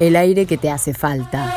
el 0.00 0.16
aire 0.16 0.46
que 0.46 0.56
te 0.58 0.70
hace 0.70 0.94
falta. 0.94 1.54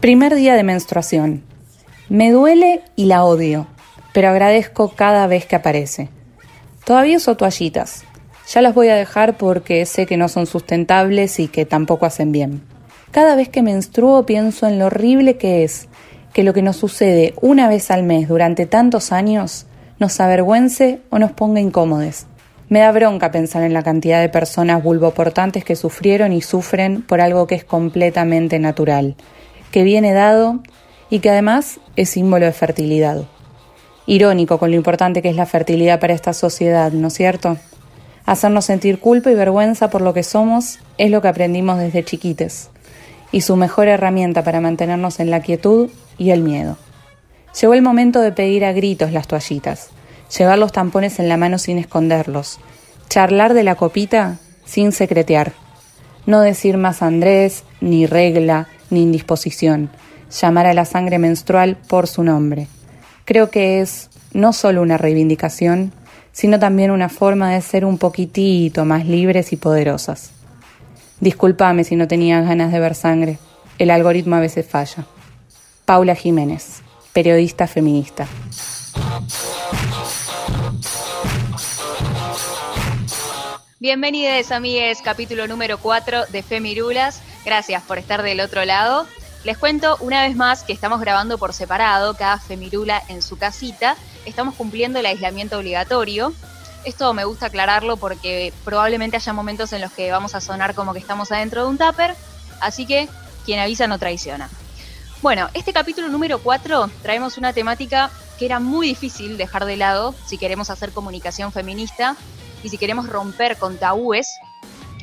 Primer 0.00 0.34
día 0.36 0.54
de 0.54 0.62
menstruación. 0.62 1.42
Me 2.08 2.30
duele 2.30 2.82
y 2.94 3.06
la 3.06 3.24
odio, 3.24 3.66
pero 4.12 4.28
agradezco 4.28 4.90
cada 4.90 5.26
vez 5.26 5.44
que 5.44 5.56
aparece. 5.56 6.08
Todavía 6.84 7.16
uso 7.16 7.36
toallitas. 7.36 8.04
Ya 8.50 8.62
las 8.62 8.74
voy 8.74 8.88
a 8.88 8.94
dejar 8.94 9.36
porque 9.36 9.84
sé 9.84 10.06
que 10.06 10.16
no 10.16 10.28
son 10.28 10.46
sustentables 10.46 11.38
y 11.40 11.48
que 11.48 11.66
tampoco 11.66 12.06
hacen 12.06 12.32
bien. 12.32 12.62
Cada 13.10 13.36
vez 13.36 13.48
que 13.48 13.62
menstruo 13.62 14.26
pienso 14.26 14.66
en 14.66 14.78
lo 14.78 14.86
horrible 14.86 15.38
que 15.38 15.64
es 15.64 15.88
que 16.34 16.42
lo 16.42 16.52
que 16.52 16.62
nos 16.62 16.76
sucede 16.76 17.34
una 17.40 17.68
vez 17.68 17.90
al 17.90 18.02
mes 18.02 18.28
durante 18.28 18.66
tantos 18.66 19.12
años 19.12 19.66
nos 19.98 20.20
avergüence 20.20 21.00
o 21.10 21.18
nos 21.18 21.32
ponga 21.32 21.58
incómodos. 21.58 22.26
Me 22.68 22.80
da 22.80 22.92
bronca 22.92 23.30
pensar 23.30 23.62
en 23.62 23.72
la 23.72 23.82
cantidad 23.82 24.20
de 24.20 24.28
personas 24.28 24.82
vulvoportantes 24.82 25.64
que 25.64 25.74
sufrieron 25.74 26.34
y 26.34 26.42
sufren 26.42 27.00
por 27.00 27.22
algo 27.22 27.46
que 27.46 27.54
es 27.54 27.64
completamente 27.64 28.58
natural, 28.58 29.16
que 29.72 29.84
viene 29.84 30.12
dado 30.12 30.60
y 31.08 31.20
que 31.20 31.30
además 31.30 31.80
es 31.96 32.10
símbolo 32.10 32.44
de 32.44 32.52
fertilidad. 32.52 33.24
Irónico 34.04 34.58
con 34.58 34.70
lo 34.70 34.76
importante 34.76 35.22
que 35.22 35.30
es 35.30 35.36
la 35.36 35.46
fertilidad 35.46 35.98
para 35.98 36.12
esta 36.12 36.34
sociedad, 36.34 36.92
¿no 36.92 37.08
es 37.08 37.14
cierto? 37.14 37.56
Hacernos 38.26 38.66
sentir 38.66 39.00
culpa 39.00 39.30
y 39.30 39.34
vergüenza 39.34 39.88
por 39.88 40.02
lo 40.02 40.12
que 40.12 40.22
somos 40.22 40.78
es 40.98 41.10
lo 41.10 41.22
que 41.22 41.28
aprendimos 41.28 41.78
desde 41.78 42.04
chiquites 42.04 42.70
y 43.32 43.42
su 43.42 43.56
mejor 43.56 43.88
herramienta 43.88 44.42
para 44.42 44.60
mantenernos 44.60 45.20
en 45.20 45.30
la 45.30 45.40
quietud 45.40 45.90
y 46.16 46.30
el 46.30 46.42
miedo. 46.42 46.76
Llegó 47.60 47.74
el 47.74 47.82
momento 47.82 48.20
de 48.20 48.32
pedir 48.32 48.64
a 48.64 48.72
gritos 48.72 49.12
las 49.12 49.26
toallitas, 49.26 49.90
llevar 50.36 50.58
los 50.58 50.72
tampones 50.72 51.18
en 51.18 51.28
la 51.28 51.36
mano 51.36 51.58
sin 51.58 51.78
esconderlos, 51.78 52.58
charlar 53.08 53.54
de 53.54 53.64
la 53.64 53.74
copita 53.74 54.38
sin 54.64 54.92
secretear, 54.92 55.52
no 56.26 56.40
decir 56.40 56.76
más 56.76 57.02
Andrés, 57.02 57.64
ni 57.80 58.06
regla, 58.06 58.68
ni 58.90 59.02
indisposición, 59.02 59.90
llamar 60.30 60.66
a 60.66 60.74
la 60.74 60.84
sangre 60.84 61.18
menstrual 61.18 61.76
por 61.88 62.06
su 62.06 62.22
nombre. 62.22 62.68
Creo 63.24 63.50
que 63.50 63.80
es 63.80 64.10
no 64.32 64.52
solo 64.52 64.82
una 64.82 64.98
reivindicación, 64.98 65.92
sino 66.32 66.58
también 66.58 66.90
una 66.90 67.08
forma 67.08 67.52
de 67.52 67.60
ser 67.62 67.84
un 67.84 67.98
poquitito 67.98 68.84
más 68.84 69.06
libres 69.06 69.52
y 69.52 69.56
poderosas. 69.56 70.30
Discúlpame 71.20 71.82
si 71.82 71.96
no 71.96 72.06
tenía 72.06 72.40
ganas 72.42 72.70
de 72.70 72.78
ver 72.78 72.94
sangre. 72.94 73.38
El 73.78 73.90
algoritmo 73.90 74.36
a 74.36 74.40
veces 74.40 74.66
falla. 74.66 75.04
Paula 75.84 76.14
Jiménez, 76.14 76.82
periodista 77.12 77.66
feminista. 77.66 78.28
Bienvenidos, 83.80 84.52
amigues, 84.52 85.00
capítulo 85.02 85.48
número 85.48 85.78
4 85.78 86.26
de 86.26 86.42
Femirulas. 86.42 87.20
Gracias 87.44 87.82
por 87.82 87.98
estar 87.98 88.22
del 88.22 88.40
otro 88.40 88.64
lado. 88.64 89.06
Les 89.44 89.56
cuento 89.56 89.96
una 90.00 90.22
vez 90.22 90.36
más 90.36 90.62
que 90.62 90.72
estamos 90.72 91.00
grabando 91.00 91.38
por 91.38 91.52
separado, 91.52 92.14
cada 92.14 92.38
Femirula 92.38 93.02
en 93.08 93.22
su 93.22 93.38
casita. 93.38 93.96
Estamos 94.26 94.54
cumpliendo 94.54 94.98
el 94.98 95.06
aislamiento 95.06 95.58
obligatorio. 95.58 96.32
Esto 96.84 97.12
me 97.12 97.24
gusta 97.24 97.46
aclararlo 97.46 97.96
porque 97.96 98.52
probablemente 98.64 99.16
haya 99.16 99.32
momentos 99.32 99.72
en 99.72 99.80
los 99.80 99.92
que 99.92 100.10
vamos 100.10 100.34
a 100.34 100.40
sonar 100.40 100.74
como 100.74 100.92
que 100.92 100.98
estamos 100.98 101.32
adentro 101.32 101.62
de 101.62 101.68
un 101.68 101.78
tupper, 101.78 102.14
así 102.60 102.86
que 102.86 103.08
quien 103.44 103.60
avisa 103.60 103.86
no 103.86 103.98
traiciona. 103.98 104.48
Bueno, 105.20 105.48
este 105.54 105.72
capítulo 105.72 106.08
número 106.08 106.38
4 106.38 106.90
traemos 107.02 107.38
una 107.38 107.52
temática 107.52 108.10
que 108.38 108.46
era 108.46 108.60
muy 108.60 108.86
difícil 108.86 109.36
dejar 109.36 109.64
de 109.64 109.76
lado 109.76 110.14
si 110.26 110.38
queremos 110.38 110.70
hacer 110.70 110.92
comunicación 110.92 111.50
feminista 111.50 112.16
y 112.62 112.68
si 112.68 112.78
queremos 112.78 113.08
romper 113.08 113.58
con 113.58 113.78
tabúes. 113.78 114.38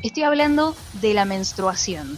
Estoy 0.03 0.23
hablando 0.23 0.75
de 0.93 1.13
la 1.13 1.25
menstruación. 1.25 2.17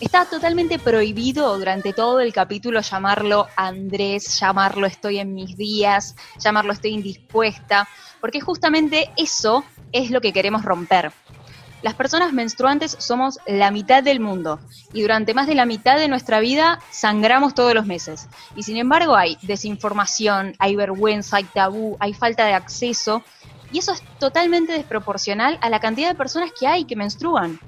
Está 0.00 0.24
totalmente 0.24 0.78
prohibido 0.78 1.58
durante 1.58 1.92
todo 1.92 2.20
el 2.20 2.32
capítulo 2.32 2.80
llamarlo 2.80 3.48
Andrés, 3.54 4.40
llamarlo 4.40 4.86
estoy 4.86 5.18
en 5.18 5.34
mis 5.34 5.58
días, 5.58 6.16
llamarlo 6.38 6.72
estoy 6.72 6.92
indispuesta, 6.92 7.86
porque 8.18 8.40
justamente 8.40 9.10
eso 9.18 9.62
es 9.92 10.10
lo 10.10 10.22
que 10.22 10.32
queremos 10.32 10.64
romper. 10.64 11.12
Las 11.82 11.94
personas 11.94 12.32
menstruantes 12.32 12.96
somos 12.98 13.38
la 13.46 13.70
mitad 13.70 14.02
del 14.02 14.20
mundo 14.20 14.58
y 14.94 15.02
durante 15.02 15.34
más 15.34 15.46
de 15.46 15.54
la 15.54 15.66
mitad 15.66 15.98
de 15.98 16.08
nuestra 16.08 16.40
vida 16.40 16.78
sangramos 16.90 17.54
todos 17.54 17.74
los 17.74 17.84
meses. 17.84 18.26
Y 18.56 18.62
sin 18.62 18.78
embargo 18.78 19.16
hay 19.16 19.36
desinformación, 19.42 20.54
hay 20.58 20.76
vergüenza, 20.76 21.36
hay 21.36 21.44
tabú, 21.44 21.98
hay 22.00 22.14
falta 22.14 22.46
de 22.46 22.54
acceso 22.54 23.22
y 23.70 23.78
eso 23.78 23.92
es 23.92 24.02
totalmente 24.18 24.72
desproporcional 24.72 25.58
a 25.60 25.68
la 25.68 25.78
cantidad 25.78 26.08
de 26.08 26.14
personas 26.14 26.52
que 26.58 26.66
hay 26.66 26.86
que 26.86 26.96
menstruan. 26.96 27.60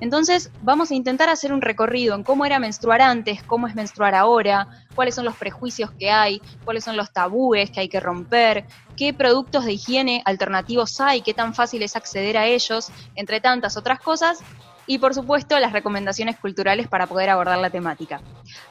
Entonces 0.00 0.50
vamos 0.62 0.90
a 0.90 0.94
intentar 0.94 1.28
hacer 1.28 1.52
un 1.52 1.60
recorrido 1.60 2.14
en 2.14 2.22
cómo 2.22 2.44
era 2.46 2.58
menstruar 2.58 3.02
antes, 3.02 3.42
cómo 3.42 3.66
es 3.66 3.74
menstruar 3.74 4.14
ahora, 4.14 4.68
cuáles 4.94 5.14
son 5.14 5.24
los 5.24 5.36
prejuicios 5.36 5.90
que 5.92 6.10
hay, 6.10 6.40
cuáles 6.64 6.84
son 6.84 6.96
los 6.96 7.12
tabúes 7.12 7.70
que 7.70 7.80
hay 7.80 7.88
que 7.88 8.00
romper, 8.00 8.64
qué 8.96 9.12
productos 9.12 9.64
de 9.64 9.72
higiene 9.72 10.22
alternativos 10.24 11.00
hay, 11.00 11.22
qué 11.22 11.34
tan 11.34 11.54
fácil 11.54 11.82
es 11.82 11.96
acceder 11.96 12.36
a 12.36 12.46
ellos, 12.46 12.90
entre 13.16 13.40
tantas 13.40 13.76
otras 13.76 14.00
cosas, 14.00 14.38
y 14.86 14.98
por 14.98 15.14
supuesto 15.14 15.58
las 15.58 15.72
recomendaciones 15.72 16.38
culturales 16.38 16.88
para 16.88 17.06
poder 17.06 17.30
abordar 17.30 17.58
la 17.58 17.70
temática. 17.70 18.20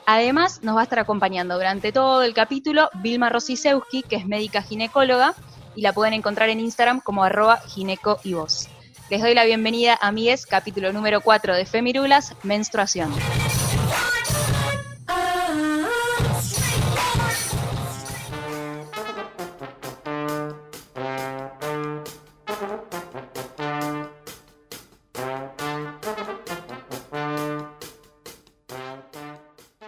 Además, 0.06 0.62
nos 0.64 0.76
va 0.76 0.82
a 0.82 0.84
estar 0.84 1.00
acompañando 1.00 1.56
durante 1.56 1.92
todo 1.92 2.24
el 2.24 2.34
capítulo 2.34 2.90
Vilma 2.96 3.30
Rosisewski, 3.30 4.02
que 4.02 4.16
es 4.16 4.26
médica 4.26 4.62
ginecóloga, 4.62 5.36
y 5.76 5.82
la 5.82 5.94
pueden 5.94 6.14
encontrar 6.14 6.50
en 6.50 6.60
Instagram 6.60 7.02
como 7.02 7.24
arroba 7.24 7.58
gineco 7.58 8.20
y 8.24 8.34
voz. 8.34 8.68
Les 9.10 9.22
doy 9.22 9.34
la 9.34 9.46
bienvenida 9.46 9.98
a 10.02 10.12
Mies, 10.12 10.46
capítulo 10.46 10.92
número 10.92 11.22
4 11.22 11.56
de 11.56 11.66
Femirulas, 11.66 12.36
Menstruación. 12.44 13.10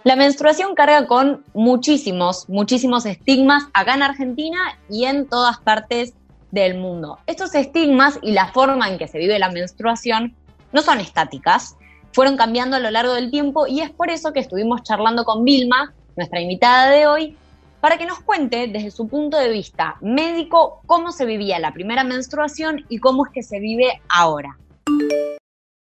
La 0.02 0.16
menstruación 0.16 0.74
carga 0.74 1.06
con 1.06 1.44
muchísimos, 1.52 2.48
muchísimos 2.48 3.04
estigmas 3.04 3.64
acá 3.74 3.96
en 3.96 4.02
Argentina 4.02 4.78
y 4.88 5.04
en 5.04 5.28
todas 5.28 5.58
partes 5.58 6.14
del 6.50 6.78
mundo. 6.78 7.18
Estos 7.26 7.54
estigmas 7.54 8.18
y 8.22 8.32
la 8.32 8.48
forma 8.52 8.88
en 8.88 8.98
que 8.98 9.08
se 9.08 9.18
vive 9.18 9.38
la 9.38 9.50
menstruación 9.50 10.34
no 10.72 10.82
son 10.82 11.00
estáticas, 11.00 11.76
fueron 12.12 12.36
cambiando 12.36 12.76
a 12.76 12.80
lo 12.80 12.90
largo 12.90 13.14
del 13.14 13.30
tiempo 13.30 13.66
y 13.66 13.80
es 13.80 13.90
por 13.90 14.10
eso 14.10 14.32
que 14.32 14.40
estuvimos 14.40 14.82
charlando 14.82 15.24
con 15.24 15.44
Vilma, 15.44 15.94
nuestra 16.16 16.40
invitada 16.40 16.90
de 16.90 17.06
hoy, 17.06 17.36
para 17.80 17.96
que 17.96 18.06
nos 18.06 18.20
cuente 18.20 18.68
desde 18.68 18.90
su 18.90 19.08
punto 19.08 19.38
de 19.38 19.48
vista 19.48 19.96
médico 20.00 20.82
cómo 20.86 21.12
se 21.12 21.24
vivía 21.24 21.58
la 21.58 21.72
primera 21.72 22.04
menstruación 22.04 22.84
y 22.88 22.98
cómo 22.98 23.26
es 23.26 23.32
que 23.32 23.42
se 23.42 23.58
vive 23.58 24.02
ahora. 24.08 24.58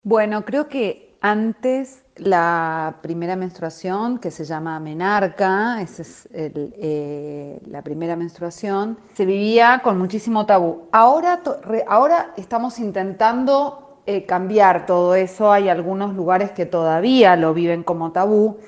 Bueno, 0.03 0.45
creo 0.45 0.69
que 0.69 1.17
antes 1.21 2.05
la 2.19 2.97
primera 3.03 3.37
menstruación, 3.37 4.19
que 4.19 4.31
se 4.31 4.45
llama 4.45 4.81
menarca, 4.81 5.81
esa 5.83 6.03
es 6.03 6.29
eh, 6.33 7.61
la 7.67 7.83
primera 7.83 8.17
menstruación, 8.17 8.99
se 9.15 9.27
vivía 9.27 9.81
con 9.85 9.99
muchísimo 9.99 10.47
tabú. 10.47 10.89
Ahora, 10.93 11.43
ahora 11.87 12.33
estamos 12.37 12.79
intentando 12.79 14.01
eh, 14.07 14.25
cambiar 14.25 14.87
todo 14.87 15.15
eso, 15.15 15.53
hay 15.53 15.69
algunos 15.69 16.15
lugares 16.15 16.53
que 16.53 16.65
todavía 16.65 17.37
lo 17.37 17.53
viven 17.53 17.83
como 17.83 18.13
tabú, 18.13 18.59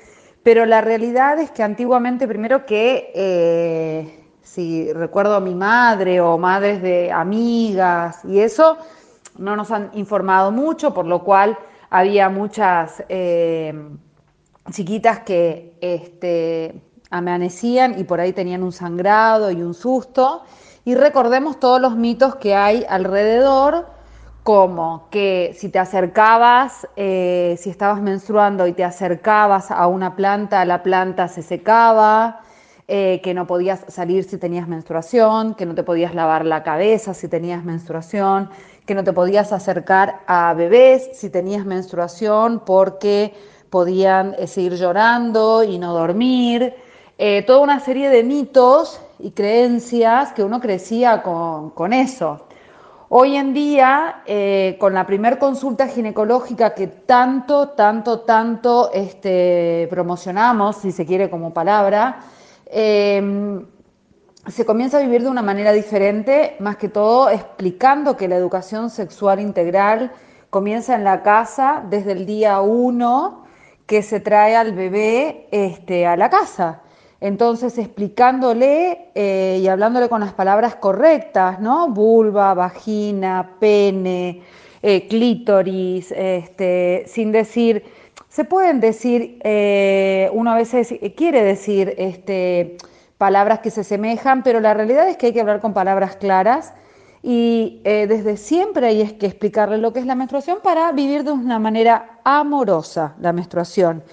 pero 0.43 0.65
la 0.65 0.81
realidad 0.81 1.39
es 1.39 1.49
que 1.51 1.63
antiguamente, 1.63 2.27
primero 2.27 2.65
que, 2.65 3.11
eh, 3.15 4.25
si 4.41 4.91
recuerdo 4.93 5.35
a 5.35 5.39
mi 5.39 5.55
madre 5.55 6.21
o 6.21 6.37
madres 6.37 6.81
de 6.81 7.11
amigas 7.11 8.23
y 8.25 8.39
eso, 8.39 8.77
no 9.37 9.55
nos 9.55 9.71
han 9.71 9.89
informado 9.93 10.51
mucho, 10.51 10.93
por 10.93 11.05
lo 11.05 11.23
cual 11.23 11.57
había 11.89 12.29
muchas 12.29 13.03
eh, 13.09 13.73
chiquitas 14.71 15.19
que 15.19 15.77
este, 15.81 16.81
amanecían 17.09 17.99
y 17.99 18.03
por 18.03 18.19
ahí 18.19 18.33
tenían 18.33 18.63
un 18.63 18.71
sangrado 18.71 19.51
y 19.51 19.61
un 19.61 19.73
susto. 19.73 20.43
Y 20.85 20.95
recordemos 20.95 21.59
todos 21.59 21.81
los 21.81 21.95
mitos 21.95 22.35
que 22.35 22.55
hay 22.55 22.85
alrededor, 22.87 23.87
como 24.43 25.07
que 25.11 25.55
si 25.57 25.69
te 25.69 25.79
acercabas, 25.79 26.87
eh, 26.95 27.55
si 27.59 27.69
estabas 27.69 28.01
menstruando 28.01 28.65
y 28.67 28.73
te 28.73 28.83
acercabas 28.83 29.69
a 29.69 29.87
una 29.87 30.15
planta, 30.15 30.63
la 30.65 30.81
planta 30.81 31.27
se 31.27 31.41
secaba, 31.41 32.41
eh, 32.87 33.21
que 33.21 33.35
no 33.35 33.45
podías 33.45 33.85
salir 33.87 34.23
si 34.23 34.37
tenías 34.39 34.67
menstruación, 34.67 35.53
que 35.53 35.67
no 35.67 35.75
te 35.75 35.83
podías 35.83 36.15
lavar 36.15 36.43
la 36.43 36.63
cabeza 36.63 37.13
si 37.13 37.27
tenías 37.27 37.63
menstruación, 37.63 38.49
que 38.89 38.95
no 38.95 39.03
te 39.03 39.13
podías 39.13 39.53
acercar 39.53 40.21
a 40.25 40.51
bebés 40.55 41.11
si 41.13 41.29
tenías 41.29 41.63
menstruación 41.63 42.63
porque 42.65 43.35
podían 43.69 44.33
eh, 44.39 44.47
seguir 44.47 44.77
llorando 44.77 45.63
y 45.63 45.77
no 45.77 45.93
dormir. 45.93 46.73
Eh, 47.15 47.43
toda 47.43 47.59
una 47.59 47.81
serie 47.81 48.09
de 48.09 48.23
mitos 48.23 48.99
y 49.19 49.29
creencias 49.29 50.33
que 50.33 50.43
uno 50.43 50.59
crecía 50.59 51.21
con, 51.21 51.93
eso. 51.93 52.47
Hoy 53.09 53.35
en 53.35 53.53
día, 53.53 54.23
eh, 54.25 54.75
con 54.79 54.95
la 54.95 55.05
primer 55.05 55.37
consulta 55.37 55.87
ginecológica 55.87 56.73
que 56.73 56.87
tanto, 56.87 57.69
tanto, 57.69 58.21
tanto 58.21 58.89
este, 58.91 59.85
promocionamos, 59.91 60.77
si 60.77 60.91
se 60.91 61.05
quiere 61.05 61.29
como 61.29 61.53
palabra, 61.53 62.21
se 64.49 64.65
comienza 64.65 64.97
a 64.97 65.01
vivir 65.01 65.23
de 65.23 65.29
una 65.29 65.41
manera 65.41 65.71
diferente, 65.71 66.55
más 66.59 66.77
que 66.77 66.89
todo 66.89 67.29
explicando 67.29 68.17
que 68.17 68.27
la 68.27 68.35
educación 68.35 68.89
sexual 68.89 69.39
integral 69.39 70.11
comienza 70.49 70.95
en 70.95 71.03
la 71.03 71.21
casa 71.21 71.83
desde 71.89 72.13
el 72.13 72.25
día 72.25 72.59
uno 72.61 73.45
que 73.85 74.01
se 74.01 74.19
trae 74.19 74.55
al 74.55 74.73
bebé 74.73 75.47
este, 75.51 76.07
a 76.07 76.15
la 76.15 76.29
casa. 76.29 76.81
Entonces, 77.21 77.77
explicándole 77.77 79.09
eh, 79.13 79.59
y 79.61 79.67
hablándole 79.67 80.09
con 80.09 80.21
las 80.21 80.33
palabras 80.33 80.75
correctas, 80.75 81.59
¿no? 81.59 81.89
Vulva, 81.89 82.53
vagina, 82.53 83.55
pene, 83.59 84.41
eh, 84.81 85.07
clítoris, 85.07 86.11
este, 86.11 87.03
sin 87.07 87.31
decir, 87.31 87.83
se 88.29 88.45
pueden 88.45 88.79
decir, 88.79 89.39
eh, 89.43 90.29
uno 90.33 90.51
a 90.51 90.55
veces 90.55 90.95
quiere 91.17 91.43
decir, 91.43 91.93
este, 91.97 92.77
palabras 93.19 93.59
que 93.59 93.69
se 93.69 93.83
semejan, 93.83 94.43
pero 94.43 94.61
la 94.61 94.73
realidad 94.73 95.07
es 95.09 95.17
que 95.17 95.27
hay 95.27 95.33
que 95.33 95.41
hablar 95.41 95.59
con 95.59 95.73
palabras 95.73 96.15
claras 96.15 96.73
y 97.21 97.81
eh, 97.83 98.07
desde 98.07 98.37
siempre 98.37 98.87
hay 98.87 99.17
que 99.17 99.25
explicarle 99.25 99.77
lo 99.77 99.91
que 99.91 99.99
es 99.99 100.05
la 100.05 100.15
menstruación 100.15 100.59
para 100.63 100.89
vivir 100.93 101.25
de 101.25 101.33
una 101.33 101.59
manera 101.59 102.21
amorosa 102.23 103.15
la 103.19 103.33
menstruación 103.33 104.03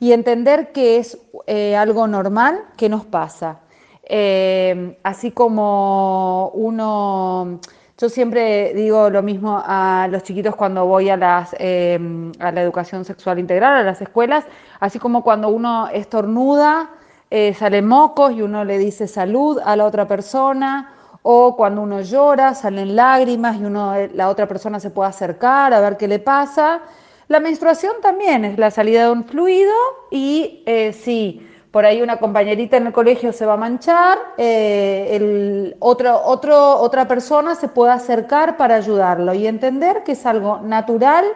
y 0.00 0.10
entender 0.10 0.72
que 0.72 0.98
es 0.98 1.16
eh, 1.46 1.76
algo 1.76 2.08
normal 2.08 2.64
que 2.76 2.88
nos 2.88 3.06
pasa. 3.06 3.60
Eh, 4.02 4.98
así 5.04 5.30
como 5.30 6.50
uno, 6.54 7.60
yo 7.96 8.08
siempre 8.08 8.74
digo 8.74 9.10
lo 9.10 9.22
mismo 9.22 9.62
a 9.64 10.08
los 10.10 10.24
chiquitos 10.24 10.56
cuando 10.56 10.86
voy 10.86 11.08
a, 11.08 11.16
las, 11.16 11.54
a 11.54 12.50
la 12.50 12.62
educación 12.62 13.04
sexual 13.04 13.38
integral, 13.38 13.74
a 13.74 13.82
las 13.84 14.02
escuelas, 14.02 14.44
así 14.80 14.98
como 14.98 15.22
cuando 15.22 15.50
uno 15.50 15.86
estornuda, 15.86 16.90
eh, 17.28 17.54
salen 17.54 17.88
mocos 17.88 18.32
y 18.32 18.42
uno 18.42 18.64
le 18.64 18.78
dice 18.78 19.08
salud 19.08 19.58
a 19.64 19.74
la 19.74 19.84
otra 19.84 20.06
persona, 20.06 20.92
o 21.22 21.56
cuando 21.56 21.82
uno 21.82 22.00
llora, 22.02 22.54
salen 22.54 22.94
lágrimas 22.94 23.56
y 23.56 23.64
uno, 23.64 23.96
eh, 23.96 24.10
la 24.14 24.28
otra 24.28 24.46
persona 24.46 24.78
se 24.78 24.90
puede 24.90 25.08
acercar 25.08 25.74
a 25.74 25.80
ver 25.80 25.96
qué 25.96 26.06
le 26.06 26.20
pasa. 26.20 26.82
La 27.26 27.40
menstruación 27.40 27.94
también 28.00 28.44
es 28.44 28.58
la 28.58 28.70
salida 28.70 29.06
de 29.06 29.10
un 29.10 29.24
fluido 29.24 29.74
y 30.12 30.62
eh, 30.66 30.92
si 30.92 31.44
por 31.72 31.84
ahí 31.84 32.00
una 32.00 32.18
compañerita 32.18 32.76
en 32.76 32.86
el 32.86 32.92
colegio 32.92 33.32
se 33.32 33.44
va 33.44 33.54
a 33.54 33.56
manchar, 33.56 34.18
el 34.38 35.76
otro, 35.80 36.22
otro, 36.24 36.78
otra 36.78 37.08
persona 37.08 37.56
se 37.56 37.68
puede 37.68 37.92
acercar 37.92 38.56
para 38.56 38.76
ayudarlo 38.76 39.34
y 39.34 39.48
entender 39.48 40.04
que 40.04 40.12
es 40.12 40.24
algo 40.24 40.60
natural, 40.60 41.26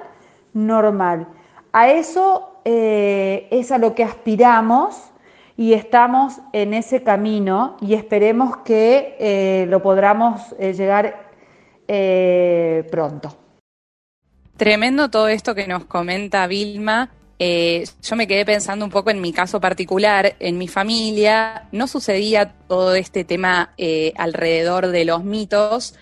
normal. 0.55 1.27
A 1.73 1.91
eso 1.91 2.53
es 2.65 3.73
a 3.73 3.77
lo 3.79 3.95
que 3.95 4.05
aspiramos 4.05 5.10
y 5.61 5.75
estamos 5.75 6.41
en 6.55 6.73
ese 6.73 7.03
camino 7.03 7.77
y 7.83 7.93
esperemos 7.93 8.57
que 8.65 9.15
eh, 9.21 9.67
lo 9.69 9.83
podamos 9.83 10.41
eh, 10.59 10.73
llegar 10.73 11.29
eh, 11.87 12.89
pronto. 12.91 13.37
Tremendo 14.57 15.11
todo 15.11 15.29
esto 15.29 15.55
que 15.55 15.67
nos 15.67 15.85
comenta 15.85 16.47
Vilma. 16.47 17.11
yo 17.39 18.17
me 18.17 18.27
quedé 18.27 18.47
pensando 18.47 18.87
un 18.87 18.91
poco 18.91 19.11
en 19.11 19.21
mi 19.21 19.35
caso 19.35 19.61
particular, 19.61 20.35
en 20.41 20.57
mi 20.57 20.67
familia, 20.67 21.69
no 21.73 21.87
sucedía 21.89 22.55
todo 22.67 22.95
este 22.95 23.25
tema 23.25 23.75
alrededor 24.17 24.87
de 24.87 25.05
los 25.05 25.25
mitos, 25.25 25.95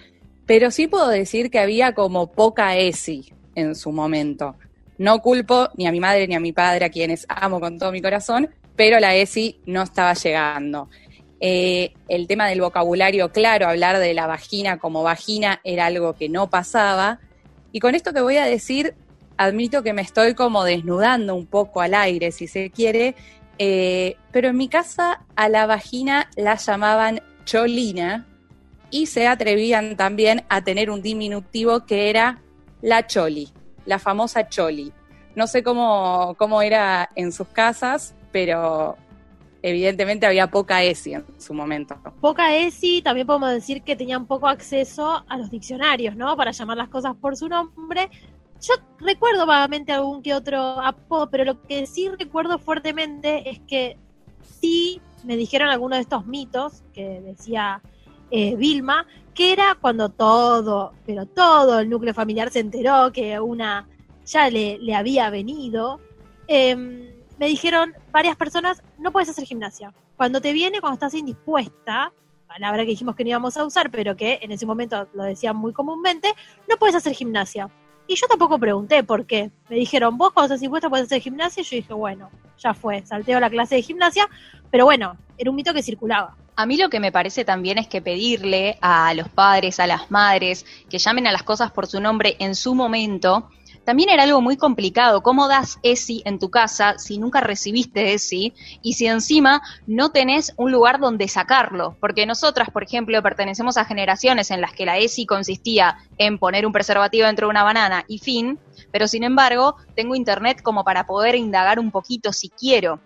pero 0.47 0.71
sí 0.71 0.87
puedo 0.87 1.09
decir 1.09 1.51
que 1.51 1.59
había 1.59 1.95
como 1.95 2.31
poca 2.31 2.77
ESI 2.77 3.33
en 3.57 3.75
su 3.75 3.91
momento. 3.91 4.55
No 4.99 5.19
culpo 5.19 5.69
ni 5.77 5.89
a 5.89 5.91
mi 5.91 5.99
madre 5.99 6.29
ni 6.29 6.37
a 6.37 6.41
mi 6.41 6.53
padre, 6.53 6.85
a 6.85 6.91
quienes 6.91 7.27
amo 7.29 7.59
con 7.59 7.77
todo 7.77 7.91
mi 7.91 8.01
corazón, 8.01 8.51
pero 8.79 9.01
la 9.01 9.17
ESI 9.17 9.59
no 9.67 9.83
estaba 9.83 10.15
llegando. 10.15 10.89
Eh, 11.41 11.95
el 12.07 12.29
tema 12.29 12.47
del 12.47 12.61
vocabulario, 12.61 13.33
claro, 13.33 13.67
hablar 13.67 13.99
de 13.99 14.15
la 14.15 14.29
vagina 14.29 14.79
como 14.79 15.03
vagina 15.03 15.61
era 15.65 15.87
algo 15.87 16.15
que 16.15 16.29
no 16.29 16.49
pasaba. 16.49 17.19
Y 17.73 17.81
con 17.81 17.97
esto 17.97 18.13
que 18.13 18.21
voy 18.21 18.37
a 18.37 18.45
decir, 18.45 18.95
admito 19.37 19.83
que 19.83 19.93
me 19.93 20.03
estoy 20.03 20.35
como 20.35 20.63
desnudando 20.63 21.35
un 21.35 21.47
poco 21.47 21.81
al 21.81 21.93
aire, 21.93 22.31
si 22.31 22.47
se 22.47 22.71
quiere, 22.71 23.17
eh, 23.59 24.17
pero 24.31 24.51
en 24.51 24.57
mi 24.57 24.69
casa 24.69 25.25
a 25.35 25.49
la 25.49 25.67
vagina 25.67 26.31
la 26.37 26.55
llamaban 26.55 27.21
cholina 27.45 28.29
y 28.93 29.07
se 29.07 29.27
atrevían 29.27 29.97
también 29.97 30.45
a 30.49 30.63
tener 30.63 30.89
un 30.89 31.03
diminutivo 31.03 31.85
que 31.85 32.11
era 32.11 32.41
la 32.81 33.09
choli, 33.09 33.49
la 33.87 33.99
famosa 33.99 34.49
choli. 34.49 34.93
No 35.35 35.49
sé 35.49 35.65
cómo, 35.65 36.37
cómo 36.39 36.63
era 36.63 37.09
en 37.17 37.33
sus 37.33 37.49
casas, 37.49 38.15
pero 38.39 38.97
evidentemente 39.63 40.25
había 40.25 40.47
poca 40.47 40.85
ESI 40.85 41.15
en 41.15 41.25
su 41.39 41.53
momento. 41.55 41.97
Poca 42.21 42.55
ESI, 42.55 43.03
también 43.03 43.27
podemos 43.27 43.51
decir 43.51 43.83
que 43.83 43.97
tenían 43.97 44.27
poco 44.27 44.47
acceso 44.47 45.25
a 45.29 45.37
los 45.37 45.51
diccionarios, 45.51 46.15
¿no? 46.15 46.37
Para 46.37 46.53
llamar 46.53 46.77
las 46.77 46.89
cosas 46.89 47.17
por 47.21 47.37
su 47.37 47.49
nombre. 47.49 48.09
Yo 48.61 48.75
recuerdo 49.01 49.45
vagamente 49.45 49.91
algún 49.91 50.23
que 50.23 50.35
otro 50.35 50.61
apodo, 50.61 51.29
pero 51.31 51.45
lo 51.45 51.61
que 51.63 51.85
sí 51.87 52.09
recuerdo 52.17 52.61
fuertemente 52.61 53.51
es 53.51 53.59
que 53.67 53.97
sí 54.61 55.01
me 55.25 55.37
dijeron 55.37 55.69
algunos 55.69 55.99
de 55.99 56.03
estos 56.03 56.25
mitos 56.25 56.85
que 56.95 57.21
decía 57.21 57.83
eh, 58.31 58.55
Vilma, 58.55 59.05
que 59.35 59.53
era 59.53 59.77
cuando 59.81 60.11
todo, 60.11 60.93
pero 61.05 61.27
todo 61.27 61.81
el 61.81 61.91
núcleo 61.91 62.15
familiar 62.15 62.53
se 62.53 62.61
enteró 62.61 63.11
que 63.13 63.41
una 63.41 63.89
ya 64.25 64.49
le, 64.49 64.79
le 64.79 64.95
había 64.95 65.29
venido. 65.29 65.99
Eh, 66.47 67.17
me 67.39 67.47
dijeron 67.47 67.95
varias 68.11 68.37
personas, 68.37 68.83
no 68.99 69.13
puedes 69.13 69.29
hacer 69.29 69.45
gimnasia. 69.45 69.93
Cuando 70.17 70.41
te 70.41 70.53
viene, 70.53 70.81
cuando 70.81 70.95
estás 70.95 71.15
indispuesta, 71.15 72.13
palabra 72.47 72.83
que 72.85 72.91
dijimos 72.91 73.15
que 73.15 73.25
no 73.25 73.31
íbamos 73.31 73.57
a 73.57 73.65
usar, 73.65 73.91
pero 73.91 74.17
que 74.17 74.39
en 74.43 74.53
ese 74.53 74.67
momento 74.67 75.09
lo 75.15 75.23
decían 75.23 75.57
muy 75.57 75.73
comúnmente, 75.73 76.33
no 76.69 76.77
puedes 76.77 76.97
hacer 76.97 77.13
gimnasia. 77.15 77.71
Y 78.09 78.17
yo 78.17 78.27
tampoco 78.27 78.59
pregunté 78.59 79.05
por 79.05 79.27
qué. 79.27 79.51
Me 79.69 79.77
dijeron, 79.77 80.17
vos 80.17 80.33
cuando 80.33 80.47
estás 80.47 80.63
indispuesta 80.63 80.89
puedes 80.89 81.07
hacer 81.07 81.21
gimnasia. 81.21 81.61
Y 81.61 81.65
yo 81.65 81.77
dije, 81.77 81.93
bueno, 81.93 82.31
ya 82.59 82.73
fue, 82.73 83.05
salteo 83.05 83.39
la 83.39 83.51
clase 83.51 83.75
de 83.75 83.83
gimnasia. 83.83 84.27
Pero 84.71 84.87
bueno, 84.87 85.17
era 85.37 85.51
un 85.51 85.57
mito 85.57 85.75
que 85.75 85.83
circulaba. 85.83 86.35
A 86.57 86.65
mí 86.65 86.79
lo 86.79 86.89
que 86.89 87.01
me 87.01 87.13
parece 87.13 87.45
también 87.45 87.77
es 87.77 87.87
que 87.87 88.01
pedirle 88.01 88.79
a 88.81 89.13
los 89.13 89.29
padres, 89.29 89.79
a 89.79 89.87
las 89.87 90.11
madres, 90.11 90.65
que 90.89 90.99
llamen 90.99 91.27
a 91.27 91.33
las 91.33 91.43
cosas 91.43 91.71
por 91.71 91.87
su 91.87 92.01
nombre 92.01 92.37
en 92.41 92.55
su 92.55 92.75
momento, 92.75 93.51
también 93.89 94.11
era 94.11 94.25
algo 94.25 94.43
muy 94.43 94.59
complicado. 94.59 95.23
¿Cómo 95.23 95.49
das 95.49 95.79
ESI 95.83 96.21
en 96.27 96.39
tu 96.39 96.51
casa 96.51 96.99
si 96.99 97.17
nunca 97.17 97.41
recibiste 97.41 98.13
ESI 98.13 98.53
y 98.83 98.93
si 98.93 99.07
encima 99.07 99.63
no 99.87 100.11
tenés 100.11 100.53
un 100.59 100.71
lugar 100.73 101.01
donde 101.01 101.27
sacarlo? 101.27 101.97
Porque 101.99 102.27
nosotras, 102.27 102.69
por 102.69 102.83
ejemplo, 102.83 103.23
pertenecemos 103.23 103.79
a 103.79 103.87
generaciones 103.87 104.51
en 104.51 104.61
las 104.61 104.75
que 104.75 104.85
la 104.85 104.99
ESI 104.99 105.25
consistía 105.25 105.97
en 106.19 106.37
poner 106.37 106.67
un 106.67 106.73
preservativo 106.75 107.27
dentro 107.29 107.47
de 107.47 107.53
una 107.53 107.63
banana 107.63 108.05
y 108.09 108.19
fin, 108.19 108.59
pero 108.93 109.09
sin 109.09 109.25
embargo 109.25 109.77
tengo 109.97 110.15
internet 110.15 110.61
como 110.61 110.85
para 110.85 111.07
poder 111.07 111.37
indagar 111.37 111.79
un 111.79 111.91
poquito 111.91 112.35
si 112.35 112.51
quiero. 112.51 113.01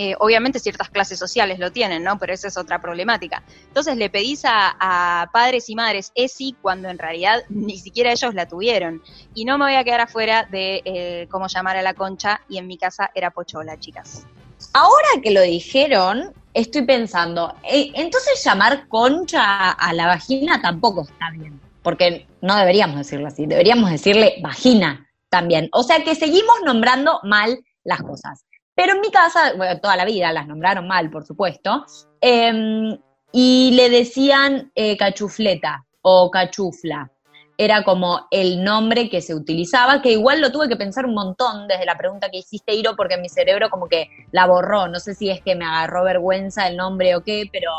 Eh, 0.00 0.14
obviamente 0.20 0.60
ciertas 0.60 0.90
clases 0.90 1.18
sociales 1.18 1.58
lo 1.58 1.72
tienen, 1.72 2.04
¿no? 2.04 2.20
Pero 2.20 2.32
esa 2.32 2.46
es 2.46 2.56
otra 2.56 2.80
problemática. 2.80 3.42
Entonces 3.66 3.96
le 3.96 4.08
pedís 4.08 4.42
a, 4.44 5.28
padres 5.32 5.68
y 5.68 5.74
madres 5.74 6.12
ESI 6.14 6.54
cuando 6.62 6.88
en 6.88 6.98
realidad 6.98 7.42
ni 7.48 7.78
siquiera 7.78 8.12
ellos 8.12 8.32
la 8.32 8.46
tuvieron. 8.46 9.02
Y 9.34 9.44
no 9.44 9.58
me 9.58 9.64
voy 9.64 9.74
a 9.74 9.82
quedar 9.82 10.02
afuera 10.02 10.46
de 10.52 10.82
eh, 10.84 11.26
cómo 11.32 11.48
llamar 11.48 11.78
a 11.78 11.82
la 11.82 11.94
concha 11.94 12.40
y 12.48 12.58
en 12.58 12.68
mi 12.68 12.78
casa 12.78 13.10
era 13.12 13.32
pochola, 13.32 13.76
chicas. 13.80 14.24
Ahora 14.72 15.20
que 15.20 15.32
lo 15.32 15.42
dijeron, 15.42 16.32
estoy 16.54 16.82
pensando, 16.82 17.56
eh, 17.68 17.90
entonces 17.94 18.40
llamar 18.44 18.86
concha 18.86 19.72
a 19.72 19.92
la 19.94 20.06
vagina 20.06 20.62
tampoco 20.62 21.08
está 21.10 21.30
bien, 21.32 21.60
porque 21.82 22.28
no 22.40 22.54
deberíamos 22.54 22.98
decirlo 22.98 23.26
así, 23.26 23.46
deberíamos 23.46 23.90
decirle 23.90 24.36
vagina 24.44 25.08
también. 25.28 25.68
O 25.72 25.82
sea 25.82 26.04
que 26.04 26.14
seguimos 26.14 26.54
nombrando 26.64 27.18
mal 27.24 27.58
las 27.82 28.00
cosas. 28.02 28.44
Pero 28.78 28.92
en 28.92 29.00
mi 29.00 29.10
casa, 29.10 29.54
bueno, 29.56 29.80
toda 29.80 29.96
la 29.96 30.04
vida 30.04 30.30
las 30.32 30.46
nombraron 30.46 30.86
mal, 30.86 31.10
por 31.10 31.24
supuesto, 31.26 31.84
em, 32.20 32.96
y 33.32 33.72
le 33.72 33.90
decían 33.90 34.70
eh, 34.72 34.96
cachufleta 34.96 35.84
o 36.00 36.30
cachufla. 36.30 37.10
Era 37.56 37.82
como 37.82 38.28
el 38.30 38.62
nombre 38.62 39.10
que 39.10 39.20
se 39.20 39.34
utilizaba, 39.34 40.00
que 40.00 40.12
igual 40.12 40.40
lo 40.40 40.52
tuve 40.52 40.68
que 40.68 40.76
pensar 40.76 41.06
un 41.06 41.14
montón 41.14 41.66
desde 41.66 41.86
la 41.86 41.98
pregunta 41.98 42.30
que 42.30 42.38
hiciste, 42.38 42.72
Iro, 42.72 42.94
porque 42.94 43.16
mi 43.16 43.28
cerebro 43.28 43.68
como 43.68 43.88
que 43.88 44.10
la 44.30 44.46
borró. 44.46 44.86
No 44.86 45.00
sé 45.00 45.16
si 45.16 45.28
es 45.28 45.42
que 45.42 45.56
me 45.56 45.64
agarró 45.64 46.04
vergüenza 46.04 46.68
el 46.68 46.76
nombre 46.76 47.16
o 47.16 47.24
qué, 47.24 47.50
pero 47.52 47.72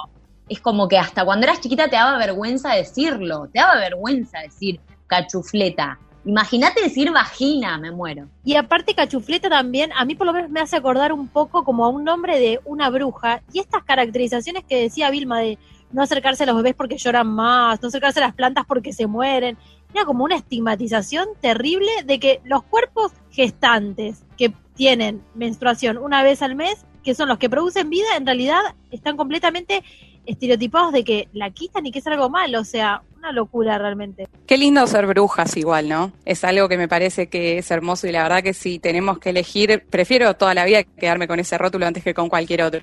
es 0.50 0.60
como 0.60 0.90
que 0.90 0.98
hasta 0.98 1.24
cuando 1.24 1.46
eras 1.46 1.62
chiquita 1.62 1.88
te 1.88 1.96
daba 1.96 2.18
vergüenza 2.18 2.76
decirlo, 2.76 3.48
te 3.54 3.60
daba 3.62 3.76
vergüenza 3.80 4.40
decir 4.42 4.82
cachufleta. 5.08 5.98
Imagínate 6.26 6.82
decir 6.82 7.12
vagina, 7.12 7.78
me 7.78 7.92
muero. 7.92 8.28
Y 8.44 8.56
aparte 8.56 8.94
cachufleta 8.94 9.50
también, 9.50 9.92
a 9.94 10.06
mí 10.06 10.16
por 10.16 10.28
lo 10.28 10.34
menos 10.34 10.50
me 10.50 10.60
hace 10.60 10.76
acordar 10.76 11.14
un 11.14 11.28
poco 11.28 11.64
como 11.64 11.86
a 11.86 11.90
un 11.90 12.04
nombre 12.04 12.40
de 12.40 12.60
una 12.66 12.90
bruja. 12.90 13.42
Y 13.54 13.60
estas 13.60 13.84
caracterizaciones 13.84 14.64
que 14.66 14.82
decía 14.82 15.10
Vilma 15.12 15.40
de 15.40 15.58
no 15.92 16.04
acercarse 16.04 16.44
a 16.44 16.46
los 16.46 16.58
bebés 16.58 16.76
porque 16.76 16.98
lloran 16.98 17.28
más, 17.28 17.82
no 17.82 17.88
acercarse 17.88 18.20
a 18.20 18.28
las 18.28 18.36
plantas 18.36 18.66
porque 18.68 18.94
se 18.94 19.08
mueren. 19.08 19.58
Era 19.94 20.06
como 20.06 20.24
una 20.24 20.36
estigmatización 20.36 21.30
terrible 21.42 21.90
de 22.06 22.20
que 22.20 22.42
los 22.44 22.64
cuerpos 22.64 23.14
gestantes 23.32 24.24
que 24.38 24.54
tienen 24.76 25.24
menstruación 25.34 25.98
una 25.98 26.22
vez 26.22 26.42
al 26.42 26.56
mes, 26.56 26.86
que 27.04 27.16
son 27.16 27.28
los 27.30 27.38
que 27.38 27.50
producen 27.50 27.90
vida, 27.90 28.18
en 28.18 28.26
realidad 28.26 28.62
están 28.92 29.18
completamente 29.18 29.84
estereotipados 30.26 30.94
de 30.94 31.04
que 31.04 31.28
la 31.34 31.50
quitan 31.50 31.86
y 31.86 31.92
que 31.92 32.00
es 32.00 32.08
algo 32.08 32.30
malo. 32.30 32.60
O 32.60 32.66
sea, 32.66 33.02
una 33.20 33.32
locura 33.32 33.78
realmente. 33.78 34.28
Qué 34.48 34.58
lindo 34.58 34.86
ser 34.88 35.06
brujas 35.06 35.56
igual, 35.58 35.88
¿no? 35.90 36.12
Es 36.26 36.44
algo 36.44 36.68
que 36.68 36.78
me 36.78 36.88
parece 36.88 37.28
que 37.28 37.60
es 37.60 37.70
hermoso 37.70 38.08
y 38.08 38.12
la 38.12 38.24
verdad 38.24 38.42
que 38.42 38.54
si 38.54 38.80
tenemos 38.80 39.20
que 39.20 39.30
elegir, 39.30 39.84
prefiero 39.90 40.34
toda 40.36 40.54
la 40.54 40.66
vida 40.66 40.84
quedarme 40.84 41.28
con 41.28 41.40
ese 41.40 41.58
rótulo 41.58 41.86
antes 41.86 42.04
que 42.04 42.14
con 42.14 42.30
cualquier 42.30 42.64
otro. 42.64 42.82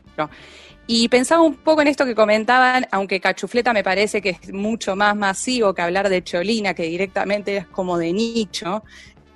Y 0.87 1.09
pensaba 1.09 1.43
un 1.43 1.57
poco 1.57 1.83
en 1.83 1.89
esto 1.89 2.05
que 2.05 2.15
comentaban, 2.15 2.87
aunque 2.93 3.21
cachufleta 3.21 3.73
me 3.73 3.83
parece 3.83 4.23
que 4.23 4.31
es 4.31 4.53
mucho 4.53 4.95
más 4.95 5.17
masivo 5.17 5.75
que 5.75 5.83
hablar 5.83 6.09
de 6.09 6.23
cholina, 6.23 6.75
que 6.75 6.85
directamente 6.85 7.57
es 7.57 7.67
como 7.67 7.99
de 7.99 8.13
nicho, 8.13 8.85